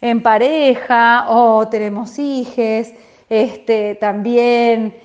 en 0.00 0.22
pareja 0.22 1.26
o 1.28 1.68
tenemos 1.68 2.18
hijos, 2.18 2.92
este, 3.28 3.96
también 3.96 4.96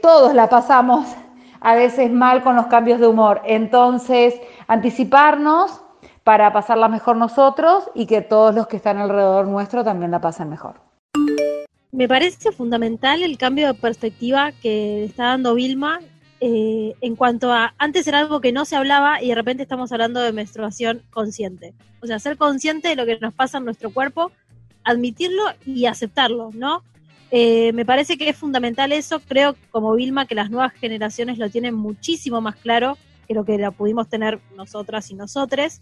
todos 0.00 0.34
la 0.34 0.48
pasamos 0.48 1.06
a 1.60 1.74
veces 1.74 2.12
mal 2.12 2.44
con 2.44 2.54
los 2.54 2.66
cambios 2.66 3.00
de 3.00 3.08
humor. 3.08 3.42
Entonces, 3.44 4.40
anticiparnos 4.68 5.80
para 6.22 6.52
pasarla 6.52 6.88
mejor 6.88 7.16
nosotros 7.16 7.90
y 7.94 8.06
que 8.06 8.20
todos 8.20 8.54
los 8.54 8.68
que 8.68 8.76
están 8.76 8.98
alrededor 8.98 9.48
nuestro 9.48 9.82
también 9.82 10.12
la 10.12 10.20
pasen 10.20 10.48
mejor 10.48 10.86
me 11.96 12.08
parece 12.08 12.52
fundamental 12.52 13.22
el 13.22 13.38
cambio 13.38 13.68
de 13.68 13.74
perspectiva 13.74 14.52
que 14.52 15.04
está 15.04 15.28
dando 15.28 15.54
Vilma 15.54 16.00
eh, 16.40 16.94
en 17.00 17.16
cuanto 17.16 17.52
a, 17.52 17.74
antes 17.78 18.06
era 18.06 18.18
algo 18.18 18.40
que 18.40 18.52
no 18.52 18.64
se 18.64 18.76
hablaba 18.76 19.22
y 19.22 19.28
de 19.28 19.34
repente 19.34 19.62
estamos 19.62 19.90
hablando 19.92 20.20
de 20.20 20.32
menstruación 20.32 21.02
consciente. 21.10 21.74
O 22.00 22.06
sea, 22.06 22.18
ser 22.18 22.36
consciente 22.36 22.88
de 22.88 22.96
lo 22.96 23.06
que 23.06 23.18
nos 23.18 23.34
pasa 23.34 23.58
en 23.58 23.64
nuestro 23.64 23.90
cuerpo, 23.90 24.30
admitirlo 24.84 25.44
y 25.64 25.86
aceptarlo, 25.86 26.50
¿no? 26.52 26.82
Eh, 27.30 27.72
me 27.72 27.84
parece 27.84 28.16
que 28.16 28.28
es 28.28 28.36
fundamental 28.36 28.92
eso, 28.92 29.20
creo 29.20 29.56
como 29.70 29.94
Vilma 29.94 30.26
que 30.26 30.34
las 30.34 30.50
nuevas 30.50 30.72
generaciones 30.74 31.38
lo 31.38 31.50
tienen 31.50 31.74
muchísimo 31.74 32.40
más 32.40 32.56
claro 32.56 32.96
que 33.26 33.34
lo 33.34 33.44
que 33.44 33.58
lo 33.58 33.72
pudimos 33.72 34.08
tener 34.08 34.38
nosotras 34.56 35.10
y 35.10 35.14
nosotres. 35.14 35.80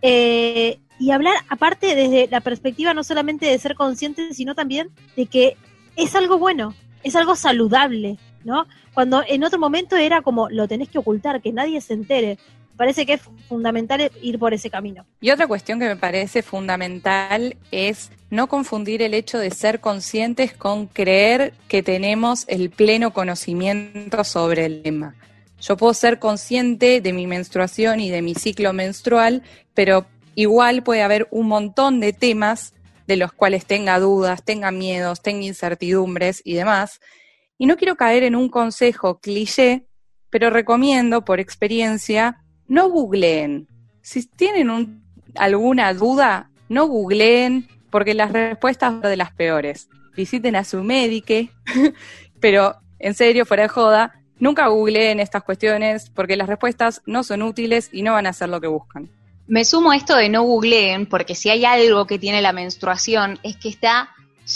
Eh, 0.00 0.78
y 1.00 1.10
hablar 1.10 1.34
aparte 1.48 1.94
desde 1.94 2.28
la 2.28 2.40
perspectiva 2.40 2.94
no 2.94 3.04
solamente 3.04 3.46
de 3.46 3.58
ser 3.58 3.74
consciente, 3.74 4.32
sino 4.32 4.54
también 4.54 4.90
de 5.16 5.26
que 5.26 5.56
es 5.96 6.14
algo 6.14 6.38
bueno, 6.38 6.74
es 7.02 7.16
algo 7.16 7.36
saludable, 7.36 8.18
Cuando 8.94 9.22
en 9.26 9.44
otro 9.44 9.58
momento 9.58 9.96
era 9.96 10.22
como 10.22 10.48
lo 10.48 10.68
tenés 10.68 10.88
que 10.88 10.98
ocultar, 10.98 11.40
que 11.40 11.52
nadie 11.52 11.80
se 11.80 11.94
entere. 11.94 12.38
Parece 12.76 13.06
que 13.06 13.14
es 13.14 13.22
fundamental 13.48 14.10
ir 14.22 14.38
por 14.38 14.54
ese 14.54 14.70
camino. 14.70 15.04
Y 15.20 15.30
otra 15.30 15.48
cuestión 15.48 15.80
que 15.80 15.86
me 15.86 15.96
parece 15.96 16.42
fundamental 16.42 17.56
es 17.72 18.12
no 18.30 18.46
confundir 18.46 19.02
el 19.02 19.14
hecho 19.14 19.38
de 19.38 19.50
ser 19.50 19.80
conscientes 19.80 20.52
con 20.52 20.86
creer 20.86 21.54
que 21.66 21.82
tenemos 21.82 22.44
el 22.46 22.70
pleno 22.70 23.12
conocimiento 23.12 24.22
sobre 24.22 24.66
el 24.66 24.82
tema. 24.82 25.16
Yo 25.60 25.76
puedo 25.76 25.92
ser 25.92 26.20
consciente 26.20 27.00
de 27.00 27.12
mi 27.12 27.26
menstruación 27.26 27.98
y 27.98 28.10
de 28.10 28.22
mi 28.22 28.36
ciclo 28.36 28.72
menstrual, 28.72 29.42
pero 29.74 30.06
igual 30.36 30.84
puede 30.84 31.02
haber 31.02 31.26
un 31.32 31.48
montón 31.48 31.98
de 31.98 32.12
temas 32.12 32.74
de 33.08 33.16
los 33.16 33.32
cuales 33.32 33.66
tenga 33.66 33.98
dudas, 33.98 34.44
tenga 34.44 34.70
miedos, 34.70 35.20
tenga 35.20 35.44
incertidumbres 35.44 36.42
y 36.44 36.54
demás. 36.54 37.00
Y 37.58 37.66
no 37.66 37.76
quiero 37.76 37.96
caer 37.96 38.22
en 38.22 38.36
un 38.36 38.48
consejo 38.48 39.18
cliché, 39.20 39.86
pero 40.30 40.48
recomiendo 40.48 41.24
por 41.24 41.40
experiencia, 41.40 42.42
no 42.68 42.88
googleen. 42.88 43.66
Si 44.00 44.26
tienen 44.26 45.02
alguna 45.34 45.92
duda, 45.92 46.50
no 46.68 46.86
googleen 46.86 47.68
porque 47.90 48.14
las 48.14 48.32
respuestas 48.32 48.92
son 48.92 49.00
de 49.02 49.16
las 49.16 49.32
peores. 49.32 49.88
Visiten 50.16 50.56
a 50.56 50.64
su 50.64 50.82
médico, 50.82 51.52
pero 52.40 52.76
en 52.98 53.14
serio, 53.14 53.46
fuera 53.46 53.64
de 53.64 53.68
joda, 53.68 54.14
nunca 54.38 54.66
googleen 54.68 55.20
estas 55.20 55.42
cuestiones 55.42 56.10
porque 56.10 56.36
las 56.36 56.48
respuestas 56.48 57.02
no 57.06 57.22
son 57.22 57.42
útiles 57.42 57.88
y 57.92 58.02
no 58.02 58.12
van 58.12 58.26
a 58.26 58.30
hacer 58.30 58.48
lo 58.48 58.60
que 58.60 58.66
buscan. 58.66 59.10
Me 59.46 59.64
sumo 59.64 59.92
a 59.92 59.96
esto 59.96 60.14
de 60.14 60.28
no 60.28 60.42
googleen, 60.42 61.06
porque 61.06 61.34
si 61.34 61.48
hay 61.48 61.64
algo 61.64 62.06
que 62.06 62.18
tiene 62.18 62.42
la 62.42 62.52
menstruación 62.52 63.38
es 63.42 63.56
que 63.56 63.70
está 63.70 64.10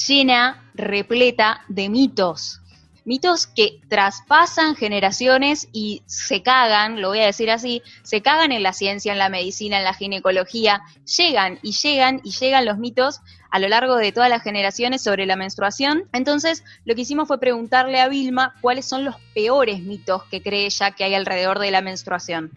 llena, 0.07 0.71
repleta 0.75 1.63
de 1.69 1.89
mitos. 1.89 2.62
Mitos 3.05 3.49
que 3.49 3.81
traspasan 3.89 4.77
generaciones 4.77 5.69
y 5.73 6.03
se 6.07 6.43
cagan, 6.43 7.01
lo 7.01 7.09
voy 7.09 7.21
a 7.21 7.27
decir 7.27 7.51
así, 7.51 7.83
se 8.05 8.23
cagan 8.23 8.53
en 8.53 8.63
la 8.63 8.73
ciencia, 8.73 9.13
en 9.13 9.19
la 9.19 9.29
medicina, 9.29 9.79
en 9.79 9.85
la 9.85 9.95
ginecología, 9.95 10.83
llegan 11.17 11.59
y 11.63 11.73
llegan 11.73 12.21
y 12.23 12.31
llegan 12.31 12.65
los 12.65 12.79
mitos 12.79 13.21
a 13.51 13.59
lo 13.59 13.69
largo 13.69 13.97
de 13.97 14.13
todas 14.13 14.31
las 14.31 14.43
generaciones 14.43 15.03
sobre 15.03 15.27
la 15.27 15.37
menstruación. 15.37 16.09
Entonces, 16.13 16.65
lo 16.85 16.95
que 16.95 17.03
hicimos 17.03 17.27
fue 17.27 17.41
preguntarle 17.41 18.01
a 18.01 18.09
Vilma 18.09 18.55
cuáles 18.61 18.87
son 18.87 19.05
los 19.05 19.17
peores 19.35 19.83
mitos 19.83 20.23
que 20.25 20.41
cree 20.41 20.67
ella 20.67 20.93
que 20.93 21.05
hay 21.05 21.15
alrededor 21.15 21.59
de 21.59 21.71
la 21.71 21.83
menstruación. 21.83 22.53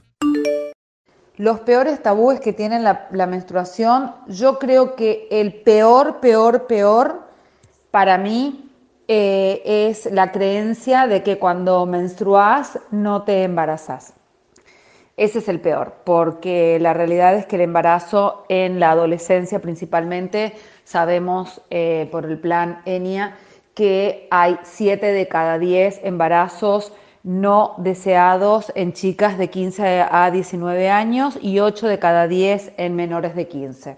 Los 1.38 1.60
peores 1.62 2.02
tabúes 2.02 2.40
que 2.40 2.54
tiene 2.54 2.80
la, 2.80 3.28
menstruación, 3.28 4.14
yo 4.28 4.58
creo 4.58 4.96
que 4.96 5.28
el 5.32 5.54
peor, 5.54 6.22
peor, 6.22 6.66
peor 6.66 7.28
para 7.92 8.18
mí 8.18 8.65
eh, 9.08 9.62
es 9.66 10.06
la 10.12 10.32
creencia 10.32 11.08
de 11.08 11.24
que 11.24 11.38
cuando 11.38 11.86
menstruas 11.86 12.80
no 12.92 13.24
te 13.24 13.44
embarazas. 13.44 14.14
Ese 15.18 15.40
es 15.40 15.48
el 15.48 15.62
peor, 15.62 15.96
porque 16.04 16.78
la 16.82 16.94
realidad 16.94 17.36
es 17.36 17.46
que 17.46 17.56
el 17.56 17.62
embarazo 17.62 18.46
en 18.50 18.80
la 18.80 18.92
adolescencia 18.92 19.60
principalmente, 19.60 20.54
sabemos 20.84 21.62
eh, 21.70 22.10
por 22.12 22.26
el 22.26 22.38
plan 22.38 22.82
ENIA 22.86 23.38
que 23.74 24.28
hay 24.32 24.58
7 24.64 25.06
de 25.06 25.28
cada 25.28 25.58
10 25.60 26.02
embarazos 26.04 26.92
no 27.24 27.74
deseados 27.78 28.72
en 28.76 28.94
chicas 28.94 29.38
de 29.38 29.50
15 29.50 30.06
a 30.10 30.30
19 30.32 30.90
años 30.90 31.40
y 31.42 31.60
8 31.60 31.88
de 31.88 32.00
cada 32.00 32.28
10 32.28 32.74
en 32.78 32.96
menores 32.96 33.36
de 33.36 33.48
15. 33.48 33.98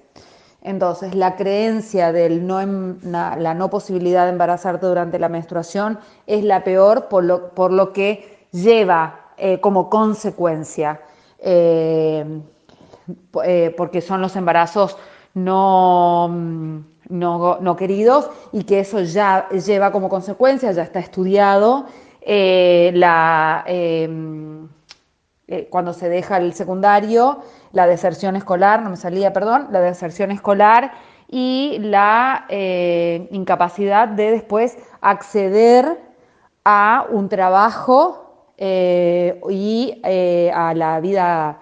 Entonces, 0.68 1.16
la 1.16 1.38
creencia 1.38 2.12
de 2.12 2.26
em, 2.26 3.00
la 3.02 3.54
no 3.54 3.70
posibilidad 3.70 4.26
de 4.26 4.32
embarazarte 4.32 4.86
durante 4.86 5.18
la 5.18 5.30
menstruación 5.30 5.98
es 6.26 6.44
la 6.44 6.66
peor 6.66 7.08
por 7.08 7.24
lo, 7.24 7.94
que 7.94 8.48
lleva 8.52 9.32
eh, 9.38 9.62
como 9.62 9.90
consecuencia, 9.90 11.00
eh, 11.40 12.42
eh, 13.46 13.74
porque 13.78 14.02
son 14.02 14.20
los 14.22 14.36
embarazos 14.36 14.98
no, 15.36 16.28
no, 17.08 17.58
no, 17.62 17.76
queridos 17.78 18.30
y 18.52 18.66
que 18.66 18.82
eso 18.82 19.00
ya 19.00 19.48
lleva 19.48 19.94
como 19.94 20.10
consecuencia, 20.10 20.74
ya 20.74 20.84
está 20.84 21.00
estudiado, 21.00 21.86
la, 22.26 23.64
cuando 25.70 25.94
se 25.94 26.10
deja 26.10 26.38
el 26.38 26.54
secundario, 26.54 27.40
la 27.72 27.88
deserción 27.88 28.36
escolar, 28.36 28.82
no 28.82 28.90
me 28.90 28.98
salía, 28.98 29.32
perdón, 29.32 29.68
la 29.72 29.80
deserción 29.80 30.32
escolar 30.32 30.92
y 31.30 31.78
la 31.80 32.46
incapacidad 33.32 34.10
de 34.10 34.32
después 34.32 34.78
acceder 35.00 35.98
a 36.70 37.06
un 37.10 37.30
trabajo 37.30 38.28
eh, 38.58 39.40
y 39.50 40.02
eh, 40.04 40.52
a 40.54 40.74
la 40.74 41.00
vida 41.00 41.60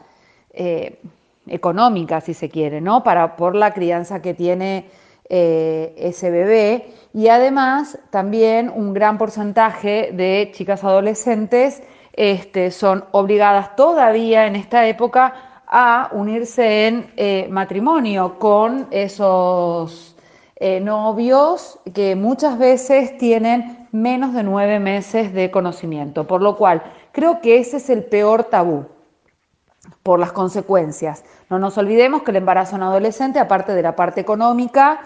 eh, 0.51 0.99
económica, 1.45 2.21
si 2.21 2.33
se 2.33 2.49
quiere, 2.49 2.81
¿no? 2.81 3.03
Para, 3.03 3.35
por 3.35 3.55
la 3.55 3.71
crianza 3.71 4.23
que 4.23 4.33
tiene 4.33 4.89
ese 5.27 6.29
bebé. 6.29 6.93
Y 7.13 7.29
además, 7.29 7.97
también 8.11 8.69
un 8.69 8.93
gran 8.93 9.17
porcentaje 9.17 10.11
de 10.13 10.51
chicas 10.53 10.83
adolescentes 10.83 11.81
este, 12.15 12.71
son 12.71 13.05
obligadas 13.11 13.75
todavía 13.75 14.47
en 14.47 14.55
esta 14.55 14.87
época 14.87 15.61
a 15.67 16.09
unirse 16.13 16.87
en 16.87 17.51
matrimonio 17.51 18.39
con 18.39 18.87
esos 18.91 20.15
novios 20.81 21.79
que 21.93 22.15
muchas 22.15 22.57
veces 22.57 23.17
tienen 23.17 23.87
menos 23.91 24.33
de 24.33 24.43
nueve 24.43 24.79
meses 24.79 25.33
de 25.33 25.51
conocimiento, 25.51 26.25
por 26.25 26.41
lo 26.41 26.55
cual 26.55 26.83
creo 27.11 27.41
que 27.41 27.59
ese 27.59 27.77
es 27.77 27.89
el 27.89 28.03
peor 28.03 28.45
tabú 28.45 28.85
por 30.03 30.19
las 30.19 30.31
consecuencias. 30.31 31.23
No 31.49 31.59
nos 31.59 31.77
olvidemos 31.77 32.23
que 32.23 32.31
el 32.31 32.37
embarazo 32.37 32.75
en 32.75 32.83
adolescente, 32.83 33.39
aparte 33.39 33.73
de 33.73 33.81
la 33.81 33.95
parte 33.95 34.21
económica, 34.21 35.01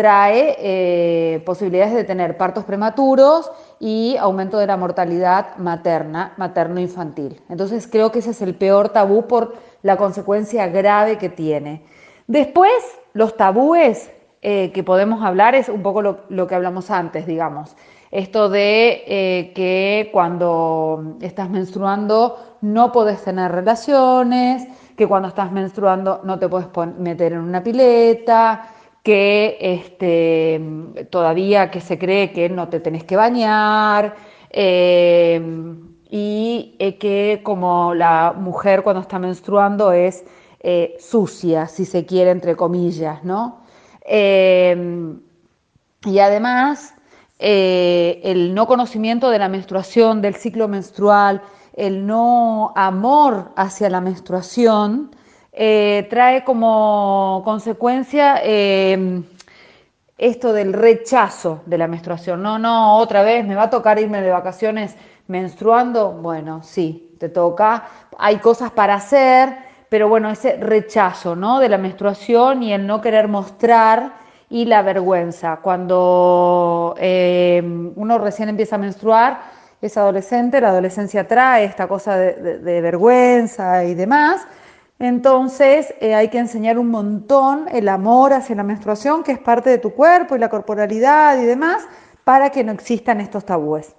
trae 0.00 0.56
eh, 0.58 1.42
posibilidades 1.44 1.92
de 1.92 2.04
tener 2.04 2.38
partos 2.38 2.64
prematuros 2.64 3.52
y 3.78 4.16
aumento 4.18 4.56
de 4.56 4.66
la 4.66 4.78
mortalidad 4.78 5.58
materna, 5.58 6.32
materno-infantil. 6.38 7.38
Entonces 7.50 7.86
creo 7.86 8.10
que 8.10 8.20
ese 8.20 8.30
es 8.30 8.40
el 8.40 8.54
peor 8.54 8.88
tabú 8.88 9.26
por 9.26 9.56
la 9.82 9.98
consecuencia 9.98 10.68
grave 10.68 11.18
que 11.18 11.28
tiene. 11.28 11.82
Después, 12.26 12.72
los 13.12 13.36
tabúes 13.36 14.10
eh, 14.40 14.72
que 14.72 14.82
podemos 14.82 15.22
hablar 15.22 15.54
es 15.54 15.68
un 15.68 15.82
poco 15.82 16.00
lo 16.00 16.46
que 16.46 16.54
hablamos 16.54 16.90
antes, 16.90 17.26
digamos. 17.26 17.76
Esto 18.10 18.48
de 18.48 19.04
eh, 19.06 19.52
que 19.54 20.08
cuando 20.14 21.18
estás 21.20 21.50
menstruando 21.50 22.56
no 22.62 22.90
podés 22.90 23.22
tener 23.22 23.52
relaciones, 23.52 24.66
que 24.96 25.06
cuando 25.06 25.28
estás 25.28 25.52
menstruando 25.52 26.22
no 26.24 26.38
te 26.38 26.48
puedes 26.48 26.68
meter 26.98 27.34
en 27.34 27.40
una 27.40 27.62
pileta, 27.62 28.66
que 29.02 29.56
este, 29.60 30.60
todavía 31.10 31.70
que 31.70 31.80
se 31.80 31.98
cree 31.98 32.32
que 32.32 32.48
no 32.48 32.68
te 32.68 32.80
tenés 32.80 33.04
que 33.04 33.16
bañar, 33.16 34.16
eh, 34.50 35.40
y 36.10 36.74
eh, 36.78 36.98
que 36.98 37.40
como 37.42 37.94
la 37.94 38.34
mujer 38.36 38.82
cuando 38.82 39.00
está 39.02 39.18
menstruando 39.18 39.92
es 39.92 40.24
sucia, 40.98 41.66
si 41.66 41.86
se 41.86 42.04
quiere, 42.04 42.30
entre 42.30 42.54
comillas, 42.54 43.24
¿no? 43.24 43.60
y 46.04 46.18
además 46.18 46.94
eh, 47.38 48.20
el 48.22 48.54
no 48.54 48.66
conocimiento 48.66 49.30
de 49.30 49.38
la 49.38 49.48
menstruación, 49.48 50.20
del 50.20 50.34
ciclo 50.34 50.68
menstrual, 50.68 51.40
el 51.74 52.06
no 52.06 52.72
amor 52.76 53.52
hacia 53.56 53.88
la 53.88 54.02
menstruación, 54.02 55.16
eh, 55.52 56.06
trae 56.10 56.44
como 56.44 57.42
consecuencia 57.44 58.40
em, 58.42 59.24
esto 60.16 60.52
del 60.52 60.72
rechazo 60.72 61.62
de 61.66 61.78
la 61.78 61.88
menstruación. 61.88 62.42
No, 62.42 62.58
no, 62.58 62.96
otra 62.98 63.22
vez 63.22 63.46
me 63.46 63.54
va 63.54 63.64
a 63.64 63.70
tocar 63.70 63.98
irme 63.98 64.20
de 64.20 64.30
vacaciones 64.30 64.96
menstruando. 65.26 66.12
Bueno, 66.12 66.62
sí, 66.62 67.16
te 67.18 67.28
toca. 67.28 67.84
Hay 68.18 68.38
cosas 68.38 68.70
para 68.70 68.94
hacer, 68.94 69.56
pero 69.88 70.08
bueno, 70.08 70.30
ese 70.30 70.56
rechazo 70.56 71.34
¿no? 71.36 71.58
de 71.58 71.68
la 71.68 71.78
menstruación 71.78 72.62
y 72.62 72.72
el 72.72 72.86
no 72.86 73.00
querer 73.00 73.28
mostrar 73.28 74.12
y 74.50 74.64
la 74.64 74.82
vergüenza. 74.82 75.60
Cuando 75.62 76.94
eh, 76.98 77.62
uno 77.94 78.18
recién 78.18 78.48
empieza 78.48 78.76
a 78.76 78.78
menstruar, 78.78 79.40
es 79.80 79.96
adolescente, 79.96 80.60
la 80.60 80.68
adolescencia 80.68 81.26
trae 81.26 81.64
esta 81.64 81.88
cosa 81.88 82.16
de, 82.16 82.80
vergüenza 82.80 83.84
y 83.84 83.94
demás. 83.94 84.46
Entonces 85.00 85.94
eh, 86.00 86.14
hay 86.14 86.28
que 86.28 86.36
enseñar 86.36 86.78
un 86.78 86.90
montón 86.90 87.66
el 87.72 87.88
amor 87.88 88.34
hacia 88.34 88.54
la 88.54 88.62
menstruación, 88.62 89.24
que 89.24 89.32
es 89.32 89.38
parte 89.38 89.70
de 89.70 89.78
tu 89.78 89.94
cuerpo 89.94 90.36
y 90.36 90.38
la 90.38 90.50
corporalidad 90.50 91.40
y 91.40 91.46
demás, 91.46 91.84
para 92.22 92.50
que 92.50 92.62
no 92.62 92.72
existan 92.72 93.18
estos 93.18 93.46
tabúes. 93.46 93.96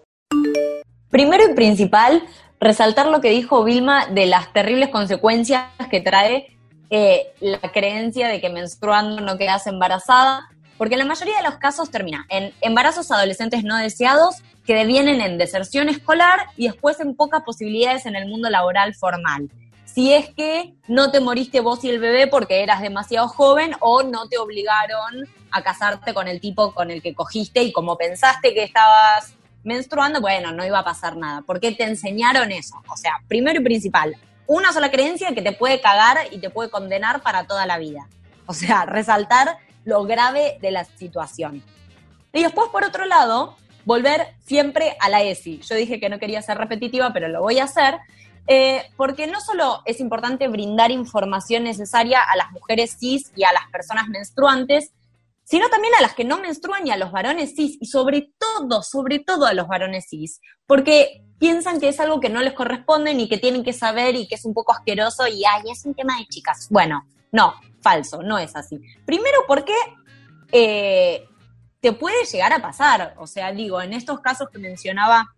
Primero 1.10 1.44
y 1.50 1.56
principal, 1.56 2.22
resaltar 2.60 3.08
lo 3.08 3.20
que 3.20 3.32
dijo 3.32 3.64
Vilma 3.64 4.06
de 4.06 4.28
las 4.28 4.54
terribles 4.54 4.90
consecuencias 4.90 5.66
que 5.90 6.02
trae 6.02 6.56
eh, 6.92 7.34
la 7.40 7.72
creencia 7.74 8.28
de 8.28 8.40
que 8.40 8.52
menstruando 8.52 9.22
no 9.22 9.40
quedas 9.40 9.66
embarazada, 9.66 10.50
porque 10.78 10.98
la 10.98 11.06
mayoría 11.06 11.38
de 11.38 11.44
los 11.44 11.56
casos 11.56 11.90
termina 11.90 12.28
en 12.30 12.54
embarazos 12.62 13.12
adolescentes 13.12 13.64
no 13.64 13.76
deseados 13.76 14.36
que 14.68 14.76
devienen 14.76 15.20
en 15.20 15.40
deserción 15.40 15.90
escolar 15.90 16.42
y 16.58 16.68
después 16.68 17.00
en 17.00 17.16
pocas 17.16 17.42
posibilidades 17.42 18.06
en 18.06 18.16
el 18.16 18.28
mundo 18.28 18.52
laboral 18.52 18.94
formal. 18.94 19.50
Si 19.94 20.14
es 20.14 20.30
que 20.30 20.74
no 20.88 21.12
te 21.12 21.20
moriste 21.20 21.60
vos 21.60 21.84
y 21.84 21.90
el 21.90 22.00
bebé 22.00 22.28
porque 22.28 22.64
eras 22.64 22.82
demasiado 22.82 23.28
joven 23.28 23.74
o 23.82 24.04
no 24.04 24.30
te 24.30 24.38
obligaron 24.38 25.28
a 25.52 25.62
casarte 25.64 26.14
con 26.14 26.30
el 26.30 26.40
tipo 26.40 26.74
con 26.74 26.92
el 26.92 27.02
que 27.02 27.14
cogiste 27.14 27.62
y 27.62 27.74
como 27.74 27.98
pensaste 27.98 28.54
que 28.54 28.64
estabas 28.64 29.36
menstruando, 29.64 30.22
bueno, 30.22 30.54
no 30.54 30.66
iba 30.66 30.80
a 30.80 30.86
pasar 30.86 31.18
nada. 31.18 31.42
porque 31.42 31.74
te 31.74 31.84
enseñaron 31.84 32.54
eso? 32.54 32.82
O 32.90 32.96
sea, 32.96 33.22
primero 33.28 33.60
y 33.60 33.64
principal, 33.64 34.16
una 34.48 34.72
sola 34.72 34.92
creencia 34.92 35.34
que 35.36 35.42
te 35.42 35.52
puede 35.52 35.82
cagar 35.82 36.18
y 36.32 36.40
te 36.40 36.50
puede 36.50 36.70
condenar 36.70 37.22
para 37.22 37.46
toda 37.46 37.66
la 37.66 37.78
vida. 37.78 38.08
O 38.46 38.54
sea, 38.54 38.86
resaltar 38.86 39.58
lo 39.84 40.06
grave 40.06 40.58
de 40.62 40.72
la 40.72 40.86
situación. 40.86 41.64
Y 42.32 42.44
después, 42.44 42.70
por 42.70 42.86
otro 42.86 43.06
lado, 43.06 43.58
volver 43.84 44.36
siempre 44.46 44.96
a 45.02 45.10
la 45.10 45.22
ESI. 45.22 45.60
Yo 45.60 45.76
dije 45.76 46.00
que 46.00 46.08
no 46.08 46.18
quería 46.18 46.42
ser 46.42 46.58
repetitiva, 46.58 47.12
pero 47.12 47.28
lo 47.28 47.42
voy 47.42 47.60
a 47.60 47.66
hacer, 47.66 48.00
eh, 48.48 48.84
porque 48.98 49.28
no 49.28 49.40
solo 49.40 49.82
es 49.86 50.00
importante 50.00 50.48
brindar 50.48 50.92
información 50.92 51.64
necesaria 51.64 52.22
a 52.22 52.36
las 52.36 52.52
mujeres 52.52 52.98
cis 53.00 53.32
y 53.36 53.44
a 53.44 53.54
las 53.54 53.70
personas 53.72 54.08
menstruantes, 54.08 54.92
sino 55.44 55.70
también 55.70 55.94
a 55.98 56.02
las 56.02 56.14
que 56.14 56.24
no 56.24 56.40
menstruan 56.40 56.88
y 56.88 56.92
a 56.92 56.98
los 56.98 57.12
varones 57.12 57.56
cis, 57.56 57.78
y 57.80 57.86
sobre 57.88 58.32
todo, 58.38 58.84
sobre 58.84 59.20
todo 59.20 59.46
a 59.46 59.54
los 59.54 59.68
varones 59.68 60.06
cis, 60.10 60.40
porque 60.66 61.24
piensan 61.40 61.80
que 61.80 61.90
es 61.90 62.00
algo 62.00 62.20
que 62.20 62.30
no 62.30 62.42
les 62.42 62.54
corresponde 62.54 63.14
ni 63.14 63.28
que 63.28 63.38
tienen 63.38 63.64
que 63.64 63.74
saber 63.74 64.16
y 64.16 64.28
que 64.28 64.36
es 64.36 64.46
un 64.46 64.54
poco 64.54 64.72
asqueroso 64.72 65.28
y, 65.28 65.44
ay, 65.44 65.64
es 65.72 65.86
un 65.86 65.94
tema 65.94 66.18
de 66.18 66.26
chicas. 66.28 66.68
Bueno, 66.70 67.06
no, 67.32 67.56
falso, 67.82 68.22
no 68.22 68.38
es 68.38 68.56
así. 68.56 68.80
Primero 69.06 69.40
porque 69.48 69.74
eh, 70.52 71.26
te 71.80 71.94
puede 71.94 72.26
llegar 72.26 72.54
a 72.54 72.62
pasar, 72.62 73.16
o 73.18 73.28
sea, 73.28 73.52
digo, 73.52 73.82
en 73.82 73.94
estos 73.94 74.20
casos 74.22 74.50
que 74.50 74.60
mencionaba 74.60 75.34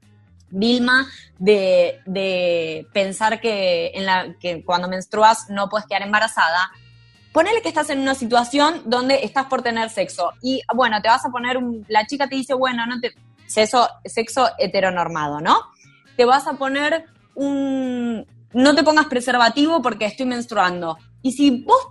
Vilma, 0.54 1.08
de, 1.40 2.88
pensar 2.94 3.42
que, 3.42 3.92
en 3.94 4.06
la, 4.06 4.36
que 4.40 4.64
cuando 4.64 4.88
menstruas 4.88 5.50
no 5.50 5.68
puedes 5.70 5.88
quedar 5.88 6.04
embarazada, 6.04 6.72
ponele 7.32 7.62
que 7.62 7.70
estás 7.70 7.90
en 7.90 8.00
una 8.00 8.16
situación 8.16 8.84
donde 8.86 9.24
estás 9.24 9.48
por 9.48 9.62
tener 9.62 9.90
sexo 9.90 10.32
y 10.42 10.62
bueno, 10.74 11.02
te 11.02 11.10
vas 11.10 11.26
a 11.26 11.30
poner, 11.30 11.58
un, 11.58 11.84
la 11.90 12.06
chica 12.06 12.30
te 12.30 12.36
dice, 12.36 12.54
bueno, 12.54 12.86
no 12.86 13.00
te, 13.00 13.14
sexo, 13.48 13.90
sexo 14.06 14.50
heteronormado, 14.58 15.42
¿no? 15.42 15.60
Te 16.16 16.26
vas 16.26 16.48
a 16.48 16.54
poner 16.54 17.06
un, 17.34 18.26
no 18.54 18.76
te 18.76 18.84
pongas 18.84 19.08
preservativo 19.08 19.82
porque 19.82 20.06
estoy 20.06 20.28
menstruando. 20.28 20.98
Y 21.22 21.32
si 21.32 21.64
vos 21.64 21.88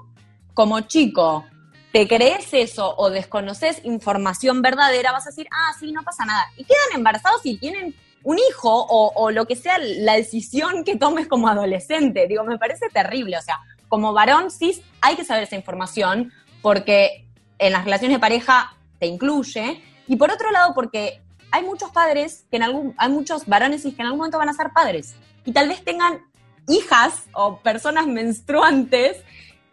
como 0.54 0.80
chico 0.82 1.44
te 1.92 2.08
crees 2.08 2.54
eso 2.54 2.94
o 2.96 3.10
desconoces 3.10 3.84
información 3.84 4.62
verdadera, 4.62 5.12
vas 5.12 5.26
a 5.26 5.30
decir, 5.30 5.46
ah, 5.50 5.72
sí, 5.78 5.92
no 5.92 6.02
pasa 6.02 6.24
nada. 6.24 6.46
Y 6.56 6.64
quedan 6.64 6.94
embarazados 6.94 7.40
y 7.44 7.58
tienen 7.58 7.94
un 8.24 8.38
hijo 8.38 8.86
o, 8.88 9.30
lo 9.30 9.46
que 9.46 9.56
sea 9.56 9.78
la 9.78 10.14
decisión 10.14 10.84
que 10.84 10.96
tomes 10.96 11.26
como 11.26 11.48
adolescente. 11.48 12.26
Digo, 12.28 12.44
me 12.44 12.58
parece 12.58 12.88
terrible. 12.88 13.36
O 13.38 13.42
sea, 13.42 13.58
como 13.88 14.12
varón 14.12 14.50
cis 14.50 14.80
hay 15.00 15.16
que 15.16 15.24
saber 15.24 15.44
esa 15.44 15.56
información 15.56 16.32
porque 16.60 17.26
en 17.58 17.72
las 17.72 17.84
relaciones 17.84 18.16
de 18.16 18.20
pareja 18.20 18.76
te 18.98 19.06
incluye. 19.06 19.82
Y 20.06 20.16
por 20.16 20.30
otro 20.30 20.50
lado, 20.50 20.72
porque 20.74 21.20
hay 21.50 21.64
muchos 21.64 21.90
padres 21.90 22.44
que 22.50 22.56
en 22.56 22.62
algún, 22.62 22.94
hay 22.96 23.10
muchos 23.10 23.46
varones 23.46 23.82
cis 23.82 23.94
que 23.94 24.02
en 24.02 24.06
algún 24.06 24.18
momento 24.18 24.38
van 24.38 24.48
a 24.48 24.54
ser 24.54 24.70
padres 24.72 25.14
y 25.44 25.52
tal 25.52 25.68
vez 25.68 25.84
tengan 25.84 26.20
hijas 26.68 27.24
o 27.32 27.58
personas 27.58 28.06
menstruantes 28.06 29.18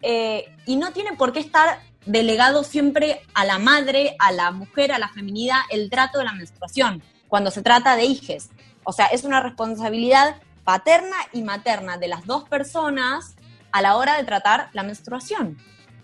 eh, 0.02 0.45
y 0.66 0.76
no 0.76 0.91
tiene 0.91 1.14
por 1.14 1.34
qué 1.34 1.39
estar 1.39 1.80
delegado 2.06 2.64
siempre 2.64 3.22
a 3.34 3.45
la 3.45 3.60
madre, 3.60 4.16
a 4.20 4.32
la 4.32 4.52
mujer, 4.52 4.91
a 4.91 5.00
la 5.00 5.10
feminidad, 5.10 5.60
el 5.70 5.89
trato 5.89 6.18
de 6.18 6.26
la 6.26 6.34
menstruación, 6.34 7.04
cuando 7.30 7.52
se 7.52 7.62
trata 7.62 7.96
de 7.96 8.04
hijes. 8.04 8.50
O 8.84 8.92
sea, 8.92 9.06
es 9.06 9.24
una 9.24 9.40
responsabilidad 9.40 10.36
paterna 10.66 11.16
y 11.32 11.44
materna 11.44 11.98
de 11.98 12.10
las 12.10 12.26
dos 12.26 12.48
personas 12.50 13.36
a 13.72 13.82
la 13.82 13.96
hora 13.96 14.18
de 14.18 14.24
tratar 14.26 14.70
la 14.74 14.84
menstruación. 14.84 15.58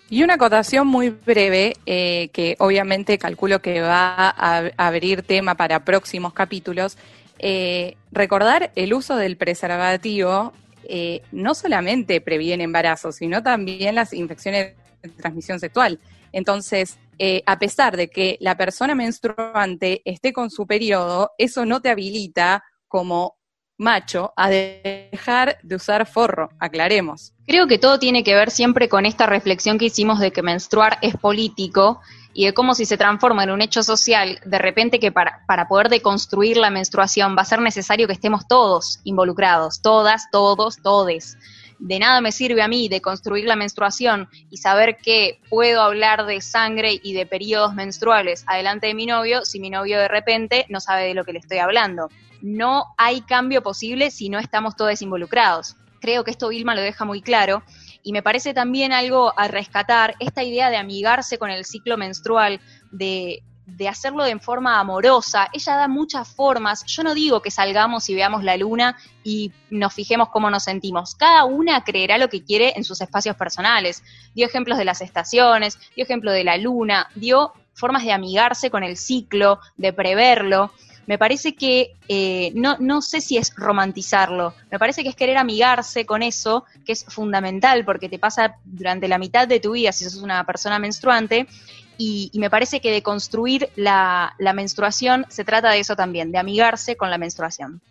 Y 0.10 0.24
una 0.24 0.36
acotación 0.36 0.88
muy 0.88 1.10
breve, 1.10 1.76
eh, 1.86 2.30
que 2.32 2.56
obviamente 2.60 3.18
calculo 3.18 3.60
que 3.60 3.82
va 3.82 4.30
a 4.30 4.70
abrir 4.78 5.24
tema 5.24 5.56
para 5.56 5.84
próximos 5.84 6.32
capítulos. 6.34 6.98
Eh, 7.40 7.98
recordar 8.12 8.72
el 8.76 8.94
uso 8.94 9.18
del 9.18 9.36
preservativo 9.36 10.54
eh, 10.88 11.24
no 11.32 11.56
solamente 11.56 12.22
previene 12.22 12.64
embarazos, 12.64 13.16
sino 13.16 13.42
también 13.42 13.96
las 13.96 14.14
infecciones 14.14 14.74
de 15.02 15.10
transmisión 15.10 15.60
sexual. 15.60 16.00
Entonces, 16.32 16.98
a 17.46 17.60
pesar 17.60 17.98
de 17.98 18.10
que 18.10 18.38
la 18.42 18.58
persona 18.58 18.96
menstruante 18.96 20.02
esté 20.06 20.34
con 20.34 20.50
su 20.50 20.68
periodo, 20.68 21.32
eso 21.38 21.66
no 21.66 21.82
te 21.82 21.90
habilita 21.90 22.64
como 22.88 23.38
macho 23.78 24.34
a 24.36 24.50
dejar 24.50 25.58
de 25.64 25.76
usar 25.76 26.06
forro, 26.06 26.50
aclaremos. 26.60 27.34
Creo 27.46 27.68
que 27.68 27.78
todo 27.78 28.00
tiene 28.00 28.24
que 28.24 28.36
ver 28.36 28.52
siempre 28.52 28.90
con 28.90 29.06
esta 29.06 29.26
reflexión 29.26 29.78
que 29.78 29.86
hicimos 29.86 30.20
de 30.20 30.32
que 30.32 30.42
menstruar 30.42 30.98
es 31.02 31.16
político 31.18 32.00
y 32.34 32.46
de 32.46 32.54
cómo 32.54 32.76
si 32.76 32.86
se 32.86 32.98
transforma 32.98 33.44
en 33.44 33.52
un 33.52 33.62
hecho 33.62 33.84
social, 33.84 34.40
de 34.46 34.58
repente 34.58 35.00
que 35.00 35.12
para, 35.12 35.44
para 35.48 35.68
poder 35.68 35.90
deconstruir 35.90 36.58
la 36.58 36.70
menstruación 36.70 37.36
va 37.38 37.44
a 37.44 37.46
ser 37.46 37.62
necesario 37.62 38.08
que 38.08 38.14
estemos 38.14 38.48
todos 38.48 39.00
involucrados, 39.04 39.82
todas, 39.82 40.30
todos, 40.32 40.82
todes. 40.82 41.38
De 41.80 42.00
nada 42.00 42.22
me 42.22 42.32
sirve 42.32 42.62
a 42.62 42.68
mí 42.68 42.88
deconstruir 42.88 43.46
la 43.46 43.56
menstruación 43.56 44.30
y 44.50 44.58
saber 44.58 44.98
que 44.98 45.40
puedo 45.50 45.82
hablar 45.82 46.26
de 46.26 46.42
sangre 46.42 47.00
y 47.04 47.14
de 47.14 47.26
periodos 47.26 47.74
menstruales 47.74 48.44
adelante 48.48 48.88
de 48.88 48.94
mi 48.94 49.06
novio 49.06 49.46
si 49.46 49.60
mi 49.60 49.70
novio 49.70 50.00
de 50.00 50.08
repente 50.08 50.66
no 50.70 50.80
sabe 50.80 51.04
de 51.04 51.14
lo 51.14 51.26
que 51.26 51.34
le 51.34 51.40
estoy 51.40 51.58
hablando 51.58 52.10
no 52.46 52.94
hay 52.98 53.22
cambio 53.22 53.64
posible 53.64 54.12
si 54.12 54.30
no 54.30 54.38
estamos 54.38 54.76
todos 54.76 55.02
involucrados. 55.02 55.76
Creo 56.00 56.24
que 56.24 56.30
esto 56.30 56.50
Vilma 56.50 56.76
lo 56.76 56.82
deja 56.82 57.04
muy 57.04 57.22
claro 57.22 57.64
y 58.04 58.12
me 58.12 58.22
parece 58.22 58.54
también 58.54 58.92
algo 58.92 59.34
a 59.36 59.48
rescatar, 59.48 60.16
esta 60.20 60.44
idea 60.44 60.70
de 60.70 60.78
amigarse 60.78 61.40
con 61.40 61.50
el 61.50 61.66
ciclo 61.66 61.98
menstrual, 61.98 62.62
de, 62.92 63.42
de 63.66 63.88
hacerlo 63.88 64.24
de 64.24 64.38
forma 64.40 64.80
amorosa. 64.80 65.48
Ella 65.54 65.76
da 65.76 65.88
muchas 65.88 66.28
formas. 66.28 66.86
Yo 66.86 67.04
no 67.04 67.14
digo 67.14 67.42
que 67.42 67.52
salgamos 67.52 68.10
y 68.10 68.16
veamos 68.16 68.44
la 68.44 68.58
luna 68.58 68.98
y 69.24 69.52
nos 69.70 69.94
fijemos 69.94 70.30
cómo 70.30 70.50
nos 70.50 70.64
sentimos. 70.64 71.16
Cada 71.16 71.46
una 71.46 71.84
creerá 71.84 72.18
lo 72.18 72.30
que 72.30 72.44
quiere 72.44 72.74
en 72.76 72.84
sus 72.84 73.02
espacios 73.02 73.36
personales. 73.36 74.04
Dio 74.34 74.46
ejemplos 74.46 74.78
de 74.78 74.86
las 74.86 75.02
estaciones, 75.02 75.80
dio 75.96 76.04
ejemplo 76.06 76.32
de 76.32 76.44
la 76.44 76.58
luna, 76.58 77.10
dio 77.16 77.54
formas 77.74 78.04
de 78.04 78.12
amigarse 78.12 78.70
con 78.70 78.84
el 78.84 78.98
ciclo, 78.98 79.60
de 79.78 79.94
preverlo 79.94 80.72
me 81.08 81.18
parece 81.18 81.56
que 81.56 81.96
eh, 82.08 82.52
no, 82.56 82.78
no 82.80 83.02
sé 83.02 83.22
si 83.22 83.38
es 83.38 83.54
romantizarlo, 83.56 84.54
me 84.72 84.80
parece 84.80 85.04
que 85.04 85.10
es 85.10 85.16
querer 85.16 85.38
amigarse 85.38 86.06
con 86.06 86.24
eso, 86.24 86.66
que 86.86 86.94
es 86.94 87.06
fundamental 87.06 87.86
porque 87.86 88.10
te 88.10 88.20
pasa 88.20 88.56
durante 88.64 89.08
la 89.08 89.18
mitad 89.18 89.48
de 89.48 89.60
tu 89.60 89.74
vida 89.74 89.92
si 89.92 90.04
sos 90.04 90.16
una 90.16 90.44
persona 90.46 90.80
menstruante, 90.80 91.48
y, 91.98 92.32
me 92.36 92.50
parece 92.50 92.80
que 92.80 92.92
de 92.92 93.02
construir 93.02 93.70
la, 93.76 94.36
menstruación 94.54 95.26
se 95.30 95.44
trata 95.44 95.72
de 95.72 95.80
eso 95.80 95.96
también, 95.96 96.32
de 96.32 96.38
amigarse 96.38 96.96
con 96.96 97.10
la 97.10 97.18
menstruación. 97.18 97.82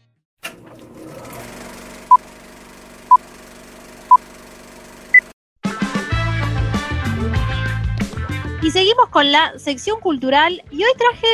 Y 8.62 8.70
seguimos 8.70 9.08
con 9.10 9.30
la 9.30 9.58
sección 9.58 10.00
cultural 10.00 10.62
y 10.70 10.84
hoy 10.84 10.92
traje 10.96 11.26